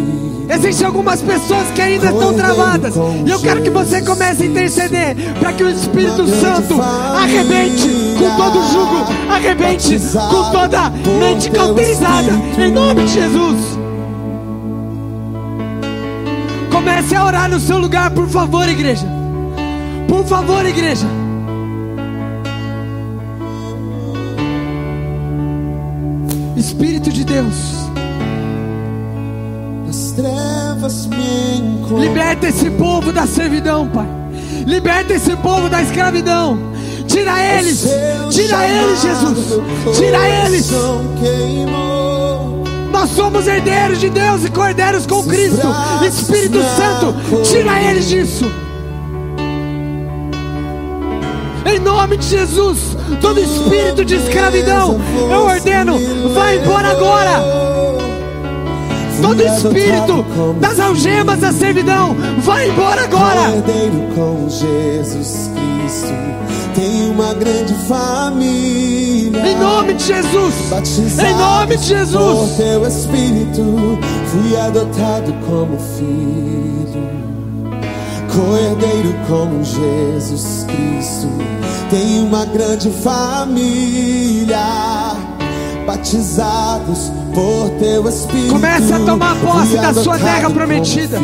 Existem 0.49 0.87
algumas 0.87 1.21
pessoas 1.21 1.67
que 1.75 1.81
ainda 1.81 2.09
estão 2.09 2.33
travadas. 2.33 2.95
E 2.95 3.29
eu 3.29 3.39
quero 3.39 3.61
que 3.61 3.69
você 3.69 4.01
comece 4.01 4.43
a 4.43 4.45
interceder 4.47 5.15
para 5.39 5.53
que 5.53 5.63
o 5.63 5.69
Espírito 5.69 6.27
Santo 6.27 6.81
arrebente 6.81 7.87
com 8.17 8.35
todo 8.35 8.67
jugo, 8.71 9.31
arrebente 9.31 9.99
com 10.13 10.51
toda 10.51 10.89
mente 11.19 11.51
cauterizada. 11.51 12.31
Em 12.57 12.71
nome 12.71 13.03
de 13.05 13.13
Jesus. 13.13 13.79
Comece 16.71 17.15
a 17.15 17.25
orar 17.25 17.49
no 17.49 17.59
seu 17.59 17.77
lugar, 17.77 18.09
por 18.09 18.27
favor, 18.27 18.67
igreja. 18.67 19.18
Por 20.09 20.25
favor, 20.25 20.65
igreja. 20.65 21.05
Espírito 26.57 27.11
de 27.11 27.23
Deus. 27.23 27.55
As 29.87 30.11
trevas 30.13 31.05
me. 31.05 31.99
Liberta 31.99 32.47
esse 32.47 32.71
povo 32.71 33.13
da 33.13 33.27
servidão, 33.27 33.87
Pai. 33.87 34.07
Liberta 34.65 35.13
esse 35.13 35.35
povo 35.37 35.69
da 35.69 35.81
escravidão. 35.81 36.57
Tira 37.07 37.43
eles. 37.57 37.87
Tira 38.31 38.67
eles, 38.67 39.01
Jesus. 39.01 39.97
Tira 39.97 40.45
eles. 40.45 40.71
Nós 42.91 43.11
somos 43.11 43.47
herdeiros 43.47 43.99
de 43.99 44.09
Deus 44.09 44.43
e 44.43 44.49
cordeiros 44.49 45.05
com 45.05 45.23
Cristo. 45.23 45.67
Espírito 46.05 46.59
Santo, 46.75 47.15
tira 47.43 47.81
eles 47.83 48.09
disso. 48.09 48.51
Nome 52.09 52.17
de 52.17 52.27
Jesus, 52.27 52.97
todo 53.21 53.39
espírito 53.39 54.03
de 54.03 54.15
escravidão, 54.15 54.99
eu 55.31 55.43
ordeno, 55.43 55.99
vai 56.33 56.57
embora 56.57 56.89
agora. 56.89 57.99
Todo 59.21 59.43
espírito 59.43 60.25
das 60.59 60.79
algemas 60.79 61.39
da 61.39 61.51
servidão, 61.53 62.15
vai 62.39 62.69
embora 62.69 63.03
agora. 63.03 63.63
Com 64.15 64.49
Jesus 64.49 65.51
Cristo. 65.53 66.13
tem 66.73 67.11
uma 67.11 67.35
grande 67.35 67.75
família. 67.87 69.47
Em 69.47 69.55
nome 69.59 69.93
de 69.93 70.03
Jesus. 70.05 70.55
Em 71.19 71.35
nome 71.35 71.77
de 71.77 71.85
Jesus. 71.85 72.49
Por 72.49 72.57
teu 72.57 72.87
Espírito, 72.87 73.99
fui 74.31 74.57
adotado 74.57 75.31
como 75.45 75.77
filho. 75.95 77.28
Co-herdeiro 78.39 79.13
com 79.27 79.61
Jesus 79.61 80.63
Cristo, 80.63 81.27
tem 81.89 82.23
uma 82.23 82.45
grande 82.45 82.89
família. 82.89 84.57
Batizados. 85.85 87.11
Comece 88.49 88.93
a 88.93 88.99
tomar 88.99 89.35
posse 89.35 89.77
da 89.77 89.93
sua 89.93 90.17
terra 90.19 90.49
prometida. 90.49 91.17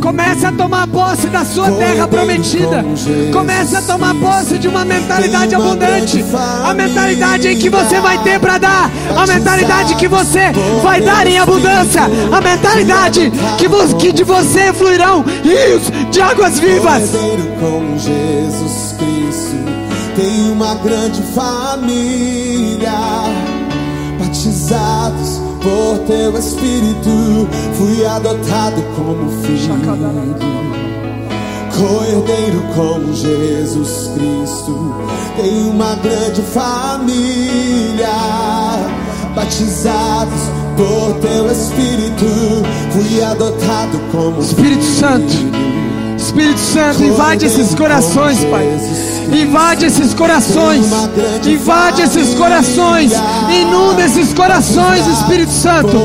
Comece 0.00 0.46
a 0.46 0.52
tomar 0.52 0.86
posse 0.88 1.26
da 1.28 1.44
sua 1.44 1.70
terra 1.70 2.08
prometida. 2.08 2.84
Comece 3.32 3.76
a 3.76 3.82
tomar 3.82 4.14
posse 4.16 4.58
de 4.58 4.66
uma 4.66 4.84
mentalidade 4.84 5.54
abundante. 5.54 6.24
A 6.64 6.74
mentalidade 6.74 7.48
em 7.48 7.56
que 7.58 7.68
você 7.70 8.00
vai 8.00 8.18
ter 8.24 8.40
para 8.40 8.58
dar. 8.58 8.90
A 9.16 9.26
mentalidade 9.26 9.94
que 9.96 10.08
você 10.08 10.50
vai 10.82 11.00
dar 11.00 11.26
em 11.26 11.38
abundância. 11.38 12.02
A 12.32 12.40
mentalidade 12.40 13.30
que, 13.58 13.68
vo- 13.68 13.96
que 13.96 14.12
de 14.12 14.24
você 14.24 14.72
fluirão 14.72 15.24
rios 15.44 15.82
de 16.10 16.20
águas 16.20 16.58
vivas. 16.58 17.10
Com 17.60 17.96
Jesus 17.98 18.94
Cristo 18.98 19.56
tem 20.16 20.50
uma 20.50 20.74
grande 20.76 21.22
família. 21.32 22.92
Batizados 24.18 25.40
por 25.62 25.98
teu 26.06 26.36
Espírito, 26.36 27.48
fui 27.74 28.04
adotado 28.04 28.82
como 28.96 29.30
filho. 29.42 29.74
Co-herdeiro 31.76 32.62
com 32.74 33.12
Jesus 33.12 34.10
Cristo 34.14 34.94
tem 35.36 35.70
uma 35.70 35.94
grande 35.96 36.42
família. 36.42 38.08
Batizados 39.34 40.40
por 40.76 41.14
teu 41.20 41.50
Espírito, 41.50 42.26
fui 42.90 43.22
adotado 43.22 43.98
como 44.10 44.40
Espírito 44.42 44.84
Santo. 44.84 45.32
Espírito 46.16 46.60
Santo, 46.60 47.02
invade 47.02 47.46
esses 47.46 47.74
corações, 47.74 48.44
Pai. 48.44 48.66
Invade 49.32 49.86
esses 49.86 50.12
corações. 50.12 50.86
Invade 51.44 52.02
esses 52.02 52.34
corações. 52.34 53.12
Inunda 53.50 54.01
corações, 54.42 55.06
Espírito 55.06 55.52
Santo. 55.52 55.96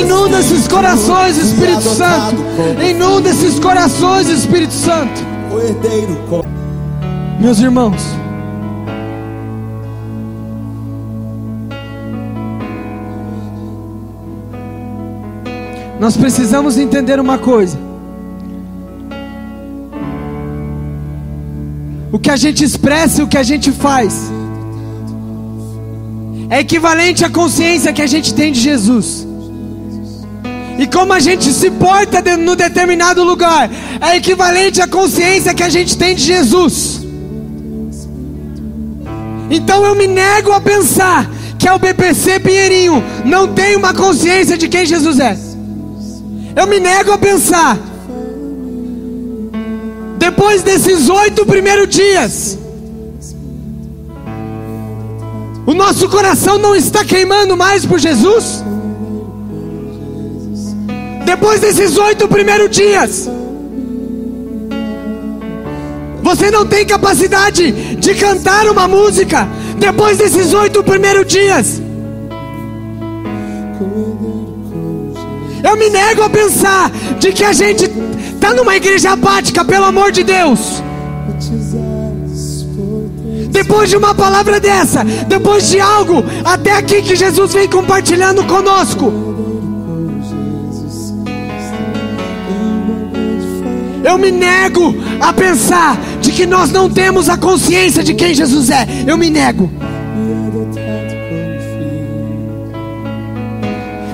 Inunda 0.00 0.38
esses 0.38 0.68
corações, 0.68 1.36
Espírito 1.36 1.82
Santo. 1.82 2.36
Inunda 2.88 3.28
esses 3.30 3.58
corações, 3.58 4.28
Espírito 4.28 4.72
Santo. 4.72 5.20
Meus 7.40 7.58
irmãos, 7.58 8.00
nós 15.98 16.16
precisamos 16.16 16.78
entender 16.78 17.18
uma 17.18 17.38
coisa. 17.38 17.76
O 22.12 22.18
que 22.20 22.30
a 22.30 22.36
gente 22.36 22.62
expressa 22.62 23.20
e 23.20 23.24
o 23.24 23.28
que 23.28 23.38
a 23.38 23.42
gente 23.42 23.72
faz 23.72 24.30
é 26.50 26.60
equivalente 26.60 27.24
à 27.24 27.30
consciência 27.30 27.92
que 27.92 28.02
a 28.02 28.06
gente 28.06 28.34
tem 28.34 28.52
de 28.52 28.60
Jesus. 28.60 29.26
E 30.78 30.86
como 30.86 31.12
a 31.12 31.20
gente 31.20 31.52
se 31.52 31.70
porta 31.70 32.20
de- 32.22 32.36
no 32.36 32.56
determinado 32.56 33.22
lugar 33.22 33.70
é 34.00 34.16
equivalente 34.16 34.80
à 34.80 34.88
consciência 34.88 35.54
que 35.54 35.62
a 35.62 35.68
gente 35.68 35.96
tem 35.96 36.14
de 36.14 36.22
Jesus. 36.22 37.00
Então 39.50 39.84
eu 39.84 39.94
me 39.94 40.06
nego 40.06 40.52
a 40.52 40.60
pensar 40.60 41.28
que 41.58 41.68
a 41.68 41.74
UBPC 41.74 42.40
Pinheirinho 42.40 43.02
não 43.24 43.48
tem 43.48 43.76
uma 43.76 43.92
consciência 43.92 44.56
de 44.56 44.68
quem 44.68 44.86
Jesus 44.86 45.18
é. 45.20 45.36
Eu 46.56 46.66
me 46.66 46.80
nego 46.80 47.12
a 47.12 47.18
pensar. 47.18 47.78
Depois 50.18 50.62
desses 50.62 51.08
oito 51.08 51.44
primeiros 51.44 51.88
dias, 51.88 52.58
o 55.70 55.74
nosso 55.74 56.08
coração 56.08 56.58
não 56.58 56.74
está 56.74 57.04
queimando 57.04 57.56
mais 57.56 57.86
por 57.86 57.96
Jesus? 57.96 58.64
Depois 61.24 61.60
desses 61.60 61.96
oito 61.96 62.26
primeiros 62.26 62.70
dias, 62.70 63.30
você 66.20 66.50
não 66.50 66.66
tem 66.66 66.84
capacidade 66.84 67.94
de 67.94 68.14
cantar 68.16 68.66
uma 68.66 68.88
música 68.88 69.48
depois 69.78 70.18
desses 70.18 70.52
oito 70.52 70.82
primeiros 70.82 71.24
dias. 71.32 71.80
Eu 75.62 75.76
me 75.76 75.88
nego 75.88 76.22
a 76.22 76.30
pensar 76.30 76.90
de 77.20 77.32
que 77.32 77.44
a 77.44 77.52
gente 77.52 77.88
está 78.34 78.52
numa 78.52 78.74
igreja 78.74 79.12
apática, 79.12 79.64
pelo 79.64 79.84
amor 79.84 80.10
de 80.10 80.24
Deus. 80.24 80.82
Depois 83.50 83.90
de 83.90 83.96
uma 83.96 84.14
palavra 84.14 84.60
dessa, 84.60 85.04
depois 85.04 85.68
de 85.68 85.80
algo 85.80 86.24
até 86.44 86.72
aqui 86.72 87.02
que 87.02 87.16
Jesus 87.16 87.52
vem 87.52 87.68
compartilhando 87.68 88.44
conosco, 88.44 89.30
eu 94.02 94.18
me 94.18 94.30
nego 94.30 94.94
a 95.20 95.32
pensar 95.32 95.98
de 96.20 96.32
que 96.32 96.46
nós 96.46 96.70
não 96.70 96.88
temos 96.88 97.28
a 97.28 97.36
consciência 97.36 98.02
de 98.02 98.14
quem 98.14 98.34
Jesus 98.34 98.70
é. 98.70 98.86
Eu 99.06 99.16
me 99.16 99.30
nego. 99.30 99.70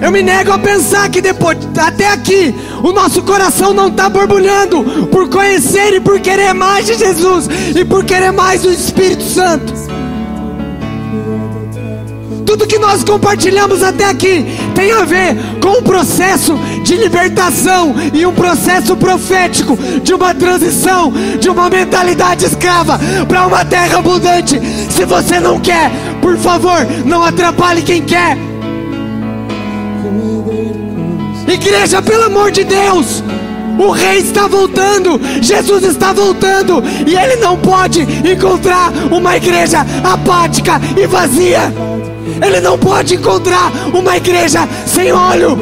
Eu 0.01 0.11
me 0.13 0.23
nego 0.23 0.53
a 0.53 0.59
pensar 0.59 1.09
que 1.09 1.23
depois, 1.23 1.59
até 1.79 2.09
aqui, 2.09 2.55
o 2.83 2.93
nosso 2.93 3.23
coração 3.23 3.73
não 3.73 3.89
está 3.89 4.09
borbulhando 4.09 5.09
por 5.11 5.29
conhecer 5.29 5.95
e 5.95 6.01
por 6.01 6.21
querer 6.21 6.53
mais 6.53 6.87
de 6.87 6.95
Jesus 6.95 7.49
e 7.75 7.85
por 7.85 8.05
querer 8.05 8.31
mais 8.31 8.63
do 8.63 8.71
Espírito 8.71 9.25
Santo. 9.25 9.73
Tudo 12.45 12.67
que 12.67 12.79
nós 12.79 13.03
compartilhamos 13.03 13.83
até 13.83 14.05
aqui 14.05 14.45
tem 14.75 14.93
a 14.93 15.05
ver 15.05 15.37
com 15.61 15.79
um 15.79 15.83
processo 15.83 16.57
de 16.85 16.95
libertação 16.95 17.95
e 18.15 18.25
um 18.25 18.33
processo 18.33 18.97
profético 18.97 19.77
de 19.77 20.15
uma 20.15 20.33
transição 20.33 21.13
de 21.41 21.49
uma 21.49 21.69
mentalidade 21.69 22.47
escrava 22.47 23.01
para 23.27 23.47
uma 23.47 23.65
terra 23.65 23.99
abundante. 23.99 24.61
Se 24.91 25.05
você 25.05 25.41
não 25.41 25.59
quer, 25.59 25.91
por 26.23 26.39
favor, 26.39 26.87
não 27.05 27.25
atrapalhe 27.25 27.83
quem 27.83 28.03
quer. 28.03 28.56
Igreja, 31.57 32.03
pelo 32.03 32.25
amor 32.25 32.51
de 32.51 32.65
Deus, 32.65 33.25
o 33.79 33.91
rei 33.91 34.19
está 34.19 34.47
voltando, 34.47 35.19
Jesus 35.41 35.85
está 35.85 36.13
voltando, 36.13 36.83
e 37.07 37.17
ele 37.17 37.37
não 37.37 37.57
pode 37.57 38.03
encontrar 38.03 38.93
uma 39.11 39.37
igreja 39.39 39.81
apática 40.05 40.79
e 40.97 41.07
vazia. 41.07 41.73
Ele 42.45 42.61
não 42.61 42.79
pode 42.79 43.15
encontrar 43.15 43.73
uma 43.95 44.19
igreja 44.19 44.69
sem 44.87 45.11
óleo. 45.13 45.59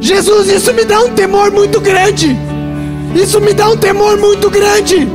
Jesus, 0.00 0.48
isso 0.48 0.74
me 0.74 0.84
dá 0.84 1.00
um 1.00 1.14
temor 1.14 1.50
muito 1.50 1.80
grande. 1.80 2.36
Isso 3.14 3.40
me 3.40 3.54
dá 3.54 3.70
um 3.70 3.76
temor 3.76 4.18
muito 4.18 4.50
grande. 4.50 5.08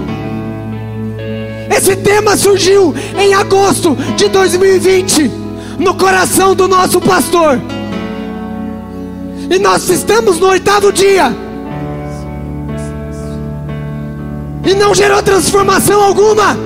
Esse 1.69 1.95
tema 1.95 2.35
surgiu 2.35 2.93
em 3.19 3.35
agosto 3.35 3.95
de 4.15 4.29
2020, 4.29 5.44
no 5.77 5.95
coração 5.95 6.55
do 6.55 6.67
nosso 6.67 6.99
pastor. 7.01 7.59
E 9.49 9.59
nós 9.59 9.89
estamos 9.89 10.39
no 10.39 10.47
oitavo 10.47 10.91
dia. 10.91 11.31
E 14.65 14.73
não 14.73 14.95
gerou 14.95 15.21
transformação 15.21 16.01
alguma. 16.01 16.57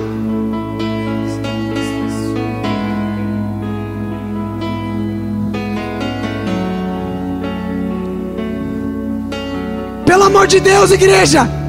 Pelo 10.06 10.24
amor 10.24 10.46
de 10.46 10.60
Deus, 10.60 10.90
igreja. 10.90 11.59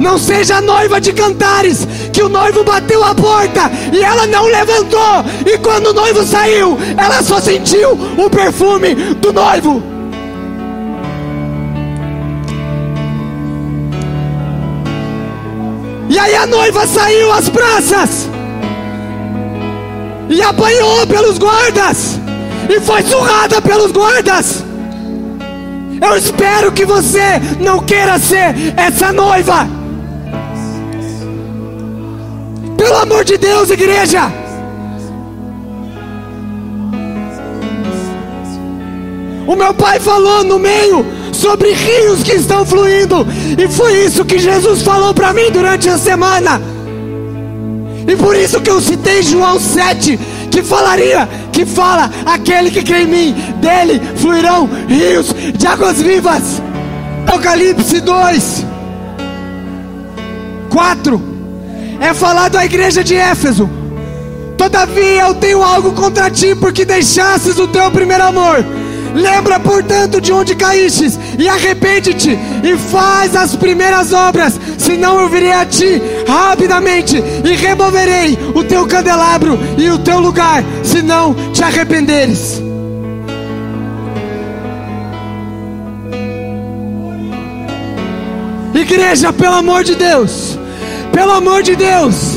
Não 0.00 0.18
seja 0.18 0.56
a 0.56 0.60
noiva 0.62 0.98
de 0.98 1.12
cantares, 1.12 1.86
que 2.10 2.22
o 2.22 2.28
noivo 2.28 2.64
bateu 2.64 3.04
a 3.04 3.14
porta 3.14 3.70
e 3.92 4.02
ela 4.02 4.26
não 4.26 4.46
levantou. 4.46 5.24
E 5.44 5.58
quando 5.58 5.88
o 5.88 5.92
noivo 5.92 6.24
saiu, 6.24 6.78
ela 6.96 7.22
só 7.22 7.38
sentiu 7.38 7.92
o 8.16 8.30
perfume 8.30 8.94
do 8.94 9.30
noivo. 9.30 9.82
E 16.08 16.18
aí 16.18 16.34
a 16.34 16.46
noiva 16.46 16.86
saiu 16.86 17.30
às 17.30 17.50
praças 17.50 18.28
e 20.30 20.42
apanhou 20.42 21.06
pelos 21.06 21.36
guardas 21.36 22.18
e 22.68 22.80
foi 22.80 23.02
surrada 23.02 23.60
pelos 23.60 23.92
guardas. 23.92 24.64
Eu 26.00 26.16
espero 26.16 26.72
que 26.72 26.86
você 26.86 27.38
não 27.60 27.80
queira 27.80 28.18
ser 28.18 28.54
essa 28.76 29.12
noiva. 29.12 29.79
Pelo 32.80 32.96
amor 32.96 33.24
de 33.24 33.36
Deus, 33.36 33.68
igreja. 33.68 34.32
O 39.46 39.54
meu 39.54 39.74
pai 39.74 40.00
falou 40.00 40.42
no 40.44 40.58
meio 40.58 41.04
sobre 41.30 41.74
rios 41.74 42.22
que 42.22 42.32
estão 42.32 42.64
fluindo, 42.64 43.26
e 43.58 43.68
foi 43.68 44.06
isso 44.06 44.24
que 44.24 44.38
Jesus 44.38 44.80
falou 44.80 45.12
para 45.12 45.34
mim 45.34 45.50
durante 45.52 45.90
a 45.90 45.98
semana. 45.98 46.58
E 48.08 48.16
por 48.16 48.34
isso 48.34 48.62
que 48.62 48.70
eu 48.70 48.80
citei 48.80 49.22
João 49.22 49.60
7, 49.60 50.18
que 50.50 50.62
falaria, 50.62 51.28
que 51.52 51.66
fala, 51.66 52.10
aquele 52.24 52.70
que 52.70 52.82
crê 52.82 53.02
em 53.02 53.06
mim, 53.06 53.34
dele 53.60 54.00
fluirão 54.16 54.66
rios 54.88 55.34
de 55.54 55.66
águas 55.66 56.00
vivas. 56.00 56.62
Apocalipse 57.26 58.00
2, 58.00 58.64
4, 60.70 61.29
é 62.00 62.14
falado 62.14 62.56
à 62.56 62.64
igreja 62.64 63.04
de 63.04 63.14
Éfeso. 63.14 63.68
Todavia 64.56 65.22
eu 65.22 65.34
tenho 65.34 65.62
algo 65.62 65.92
contra 65.92 66.30
ti, 66.30 66.54
porque 66.54 66.84
deixastes 66.84 67.58
o 67.58 67.68
teu 67.68 67.90
primeiro 67.90 68.24
amor. 68.24 68.64
Lembra, 69.14 69.58
portanto, 69.58 70.20
de 70.20 70.32
onde 70.32 70.54
caístes, 70.54 71.18
e 71.38 71.48
arrepende-te, 71.48 72.38
e 72.62 72.76
faz 72.76 73.34
as 73.34 73.56
primeiras 73.56 74.12
obras, 74.12 74.58
senão 74.78 75.20
eu 75.20 75.28
virei 75.28 75.52
a 75.52 75.66
ti 75.66 76.00
rapidamente, 76.28 77.16
e 77.16 77.56
removerei 77.56 78.38
o 78.54 78.62
teu 78.62 78.86
candelabro 78.86 79.58
e 79.76 79.90
o 79.90 79.98
teu 79.98 80.20
lugar, 80.20 80.62
se 80.84 81.02
não 81.02 81.34
te 81.52 81.62
arrependeres. 81.62 82.62
Igreja, 88.72 89.32
pelo 89.32 89.56
amor 89.56 89.82
de 89.82 89.94
Deus, 89.96 90.59
pelo 91.12 91.32
amor 91.32 91.62
de 91.62 91.76
Deus, 91.76 92.36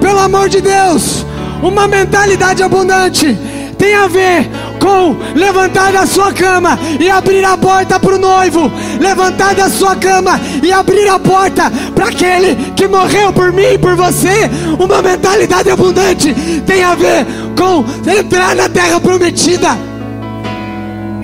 pelo 0.00 0.18
amor 0.18 0.48
de 0.48 0.60
Deus, 0.60 1.24
uma 1.62 1.86
mentalidade 1.86 2.62
abundante 2.62 3.36
tem 3.80 3.94
a 3.94 4.06
ver 4.06 4.46
com 4.78 5.16
levantar 5.34 5.90
da 5.90 6.06
sua 6.06 6.30
cama 6.34 6.78
e 7.00 7.08
abrir 7.08 7.42
a 7.42 7.56
porta 7.56 7.98
para 7.98 8.14
o 8.14 8.18
noivo, 8.18 8.70
levantar 9.00 9.54
da 9.54 9.70
sua 9.70 9.96
cama 9.96 10.38
e 10.62 10.70
abrir 10.70 11.08
a 11.08 11.18
porta 11.18 11.72
para 11.94 12.08
aquele 12.08 12.54
que 12.76 12.86
morreu 12.86 13.32
por 13.32 13.50
mim 13.52 13.72
e 13.74 13.78
por 13.78 13.96
você. 13.96 14.50
Uma 14.78 15.00
mentalidade 15.00 15.70
abundante 15.70 16.34
tem 16.66 16.84
a 16.84 16.94
ver 16.94 17.26
com 17.56 17.82
entrar 18.10 18.54
na 18.54 18.68
terra 18.68 19.00
prometida. 19.00 19.78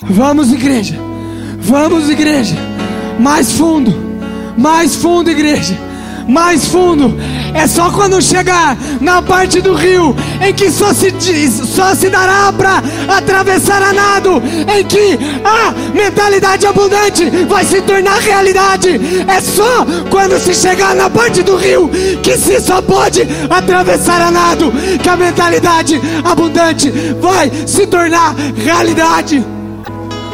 Vamos, 0.09 0.51
igreja, 0.51 0.99
vamos, 1.59 2.09
igreja, 2.09 2.57
mais 3.21 3.53
fundo, 3.53 3.95
mais 4.57 4.97
fundo, 4.97 5.31
igreja 5.31 5.87
mais 6.27 6.67
fundo. 6.67 7.17
É 7.55 7.67
só 7.67 7.91
quando 7.91 8.21
chegar 8.21 8.77
na 9.01 9.23
parte 9.23 9.61
do 9.61 9.75
rio 9.75 10.15
em 10.41 10.53
que 10.53 10.71
só 10.71 10.93
se, 10.93 11.13
só 11.51 11.95
se 11.95 12.09
dará 12.09 12.53
para 12.53 12.83
atravessar 13.09 13.83
a 13.83 13.93
nado, 13.93 14.43
em 14.77 14.85
que 14.85 15.19
a 15.45 15.73
mentalidade 15.93 16.67
abundante 16.67 17.29
vai 17.49 17.65
se 17.65 17.81
tornar 17.83 18.19
realidade. 18.19 19.01
É 19.27 19.41
só 19.41 19.87
quando 20.11 20.39
se 20.39 20.55
chegar 20.55 20.95
na 20.95 21.09
parte 21.09 21.43
do 21.43 21.57
rio 21.57 21.91
que 22.23 22.37
se 22.37 22.61
só 22.61 22.83
pode 22.83 23.27
atravessar 23.49 24.21
a 24.21 24.31
nado, 24.31 24.73
que 25.03 25.09
a 25.09 25.17
mentalidade 25.17 26.01
abundante 26.25 26.91
vai 27.21 27.51
se 27.67 27.87
tornar 27.87 28.35
realidade. 28.57 29.45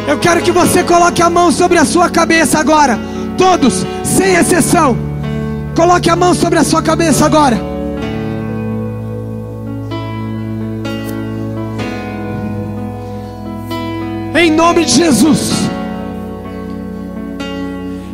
Eu 0.07 0.19
quero 0.19 0.43
que 0.43 0.51
você 0.51 0.83
coloque 0.83 1.23
a 1.23 1.31
mão 1.31 1.53
sobre 1.53 1.79
a 1.79 1.85
sua 1.85 2.11
cabeça 2.11 2.59
agora, 2.59 2.99
todos, 3.39 3.87
sem 4.03 4.35
exceção. 4.35 5.12
Coloque 5.75 6.11
a 6.11 6.17
mão 6.17 6.35
sobre 6.35 6.59
a 6.59 6.65
sua 6.65 6.83
cabeça 6.83 7.25
agora. 7.25 7.59
Em 14.35 14.51
nome 14.51 14.85
de 14.85 14.93
Jesus. 14.93 15.53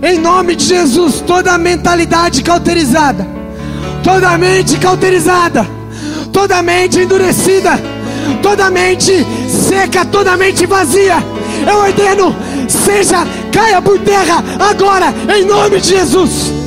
Em 0.00 0.18
nome 0.18 0.54
de 0.54 0.64
Jesus, 0.64 1.20
toda 1.26 1.58
mentalidade 1.58 2.42
cauterizada, 2.42 3.26
toda 4.04 4.38
mente 4.38 4.78
cauterizada, 4.78 5.66
toda 6.32 6.62
mente 6.62 7.00
endurecida, 7.00 7.72
toda 8.40 8.70
mente 8.70 9.26
seca, 9.68 10.04
toda 10.04 10.36
mente 10.36 10.66
vazia, 10.66 11.16
eu 11.68 11.78
ordeno, 11.78 12.34
seja, 12.68 13.26
caia 13.52 13.82
por 13.82 13.98
terra 13.98 14.44
agora, 14.70 15.12
em 15.36 15.44
nome 15.44 15.80
de 15.80 15.88
Jesus 15.88 16.57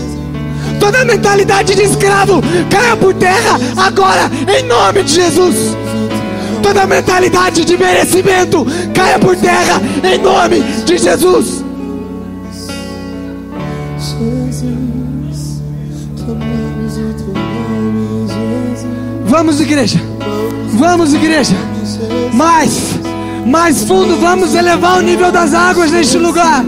toda 0.82 1.06
mentalidade 1.06 1.76
de 1.76 1.84
escravo 1.84 2.42
caia 2.68 2.98
por 2.98 3.14
terra 3.14 3.60
agora, 3.78 4.32
em 4.58 4.64
nome 4.64 5.04
de 5.04 5.14
Jesus. 5.14 5.78
Toda 6.64 6.88
mentalidade 6.88 7.64
de 7.64 7.78
merecimento 7.78 8.66
caia 8.94 9.20
por 9.20 9.36
terra, 9.36 9.80
em 10.04 10.18
nome 10.18 10.62
de 10.84 10.98
Jesus. 10.98 11.64
Vamos, 19.26 19.62
igreja. 19.62 20.00
Vamos, 20.74 21.14
igreja. 21.14 21.56
Mais, 22.34 23.00
mais 23.46 23.84
fundo. 23.84 24.20
Vamos 24.20 24.56
elevar 24.56 24.98
o 24.98 25.02
nível 25.02 25.32
das 25.32 25.54
águas 25.54 25.92
neste 25.92 26.18
lugar. 26.18 26.66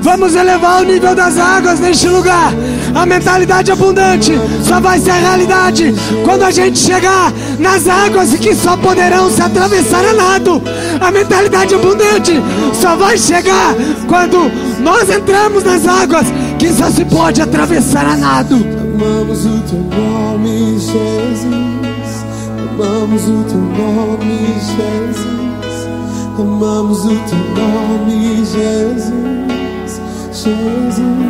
Vamos 0.00 0.34
elevar 0.34 0.82
o 0.82 0.84
nível 0.84 1.14
das 1.14 1.38
águas 1.38 1.80
neste 1.80 2.08
lugar. 2.08 2.52
A 2.94 3.04
mentalidade 3.04 3.70
abundante 3.70 4.32
só 4.62 4.80
vai 4.80 4.98
ser 4.98 5.12
realidade 5.12 5.94
quando 6.24 6.42
a 6.42 6.50
gente 6.50 6.78
chegar 6.78 7.32
nas 7.58 7.86
águas 7.86 8.34
que 8.34 8.54
só 8.54 8.76
poderão 8.76 9.30
se 9.30 9.42
atravessar 9.42 10.04
a 10.04 10.14
nado. 10.14 10.62
A 11.00 11.10
mentalidade 11.10 11.74
abundante 11.74 12.32
só 12.80 12.96
vai 12.96 13.18
chegar 13.18 13.74
quando 14.06 14.50
nós 14.80 15.10
entramos 15.10 15.64
nas 15.64 15.86
águas 15.86 16.26
que 16.58 16.72
só 16.72 16.90
se 16.90 17.04
pode 17.04 17.42
atravessar 17.42 18.06
a 18.06 18.16
nado. 18.16 18.56
Amamos 18.56 19.44
o 19.44 19.60
teu 19.60 19.78
nome, 19.78 20.78
Jesus. 20.78 21.58
Amamos 22.56 23.22
o 23.24 23.44
teu 23.44 23.60
nome, 23.60 24.54
Jesus. 24.54 25.28
Amamos 26.38 27.04
o 27.04 27.08
teu 27.08 27.38
nome, 27.54 28.36
Jesus. 28.44 29.47
Jesus. 30.44 31.27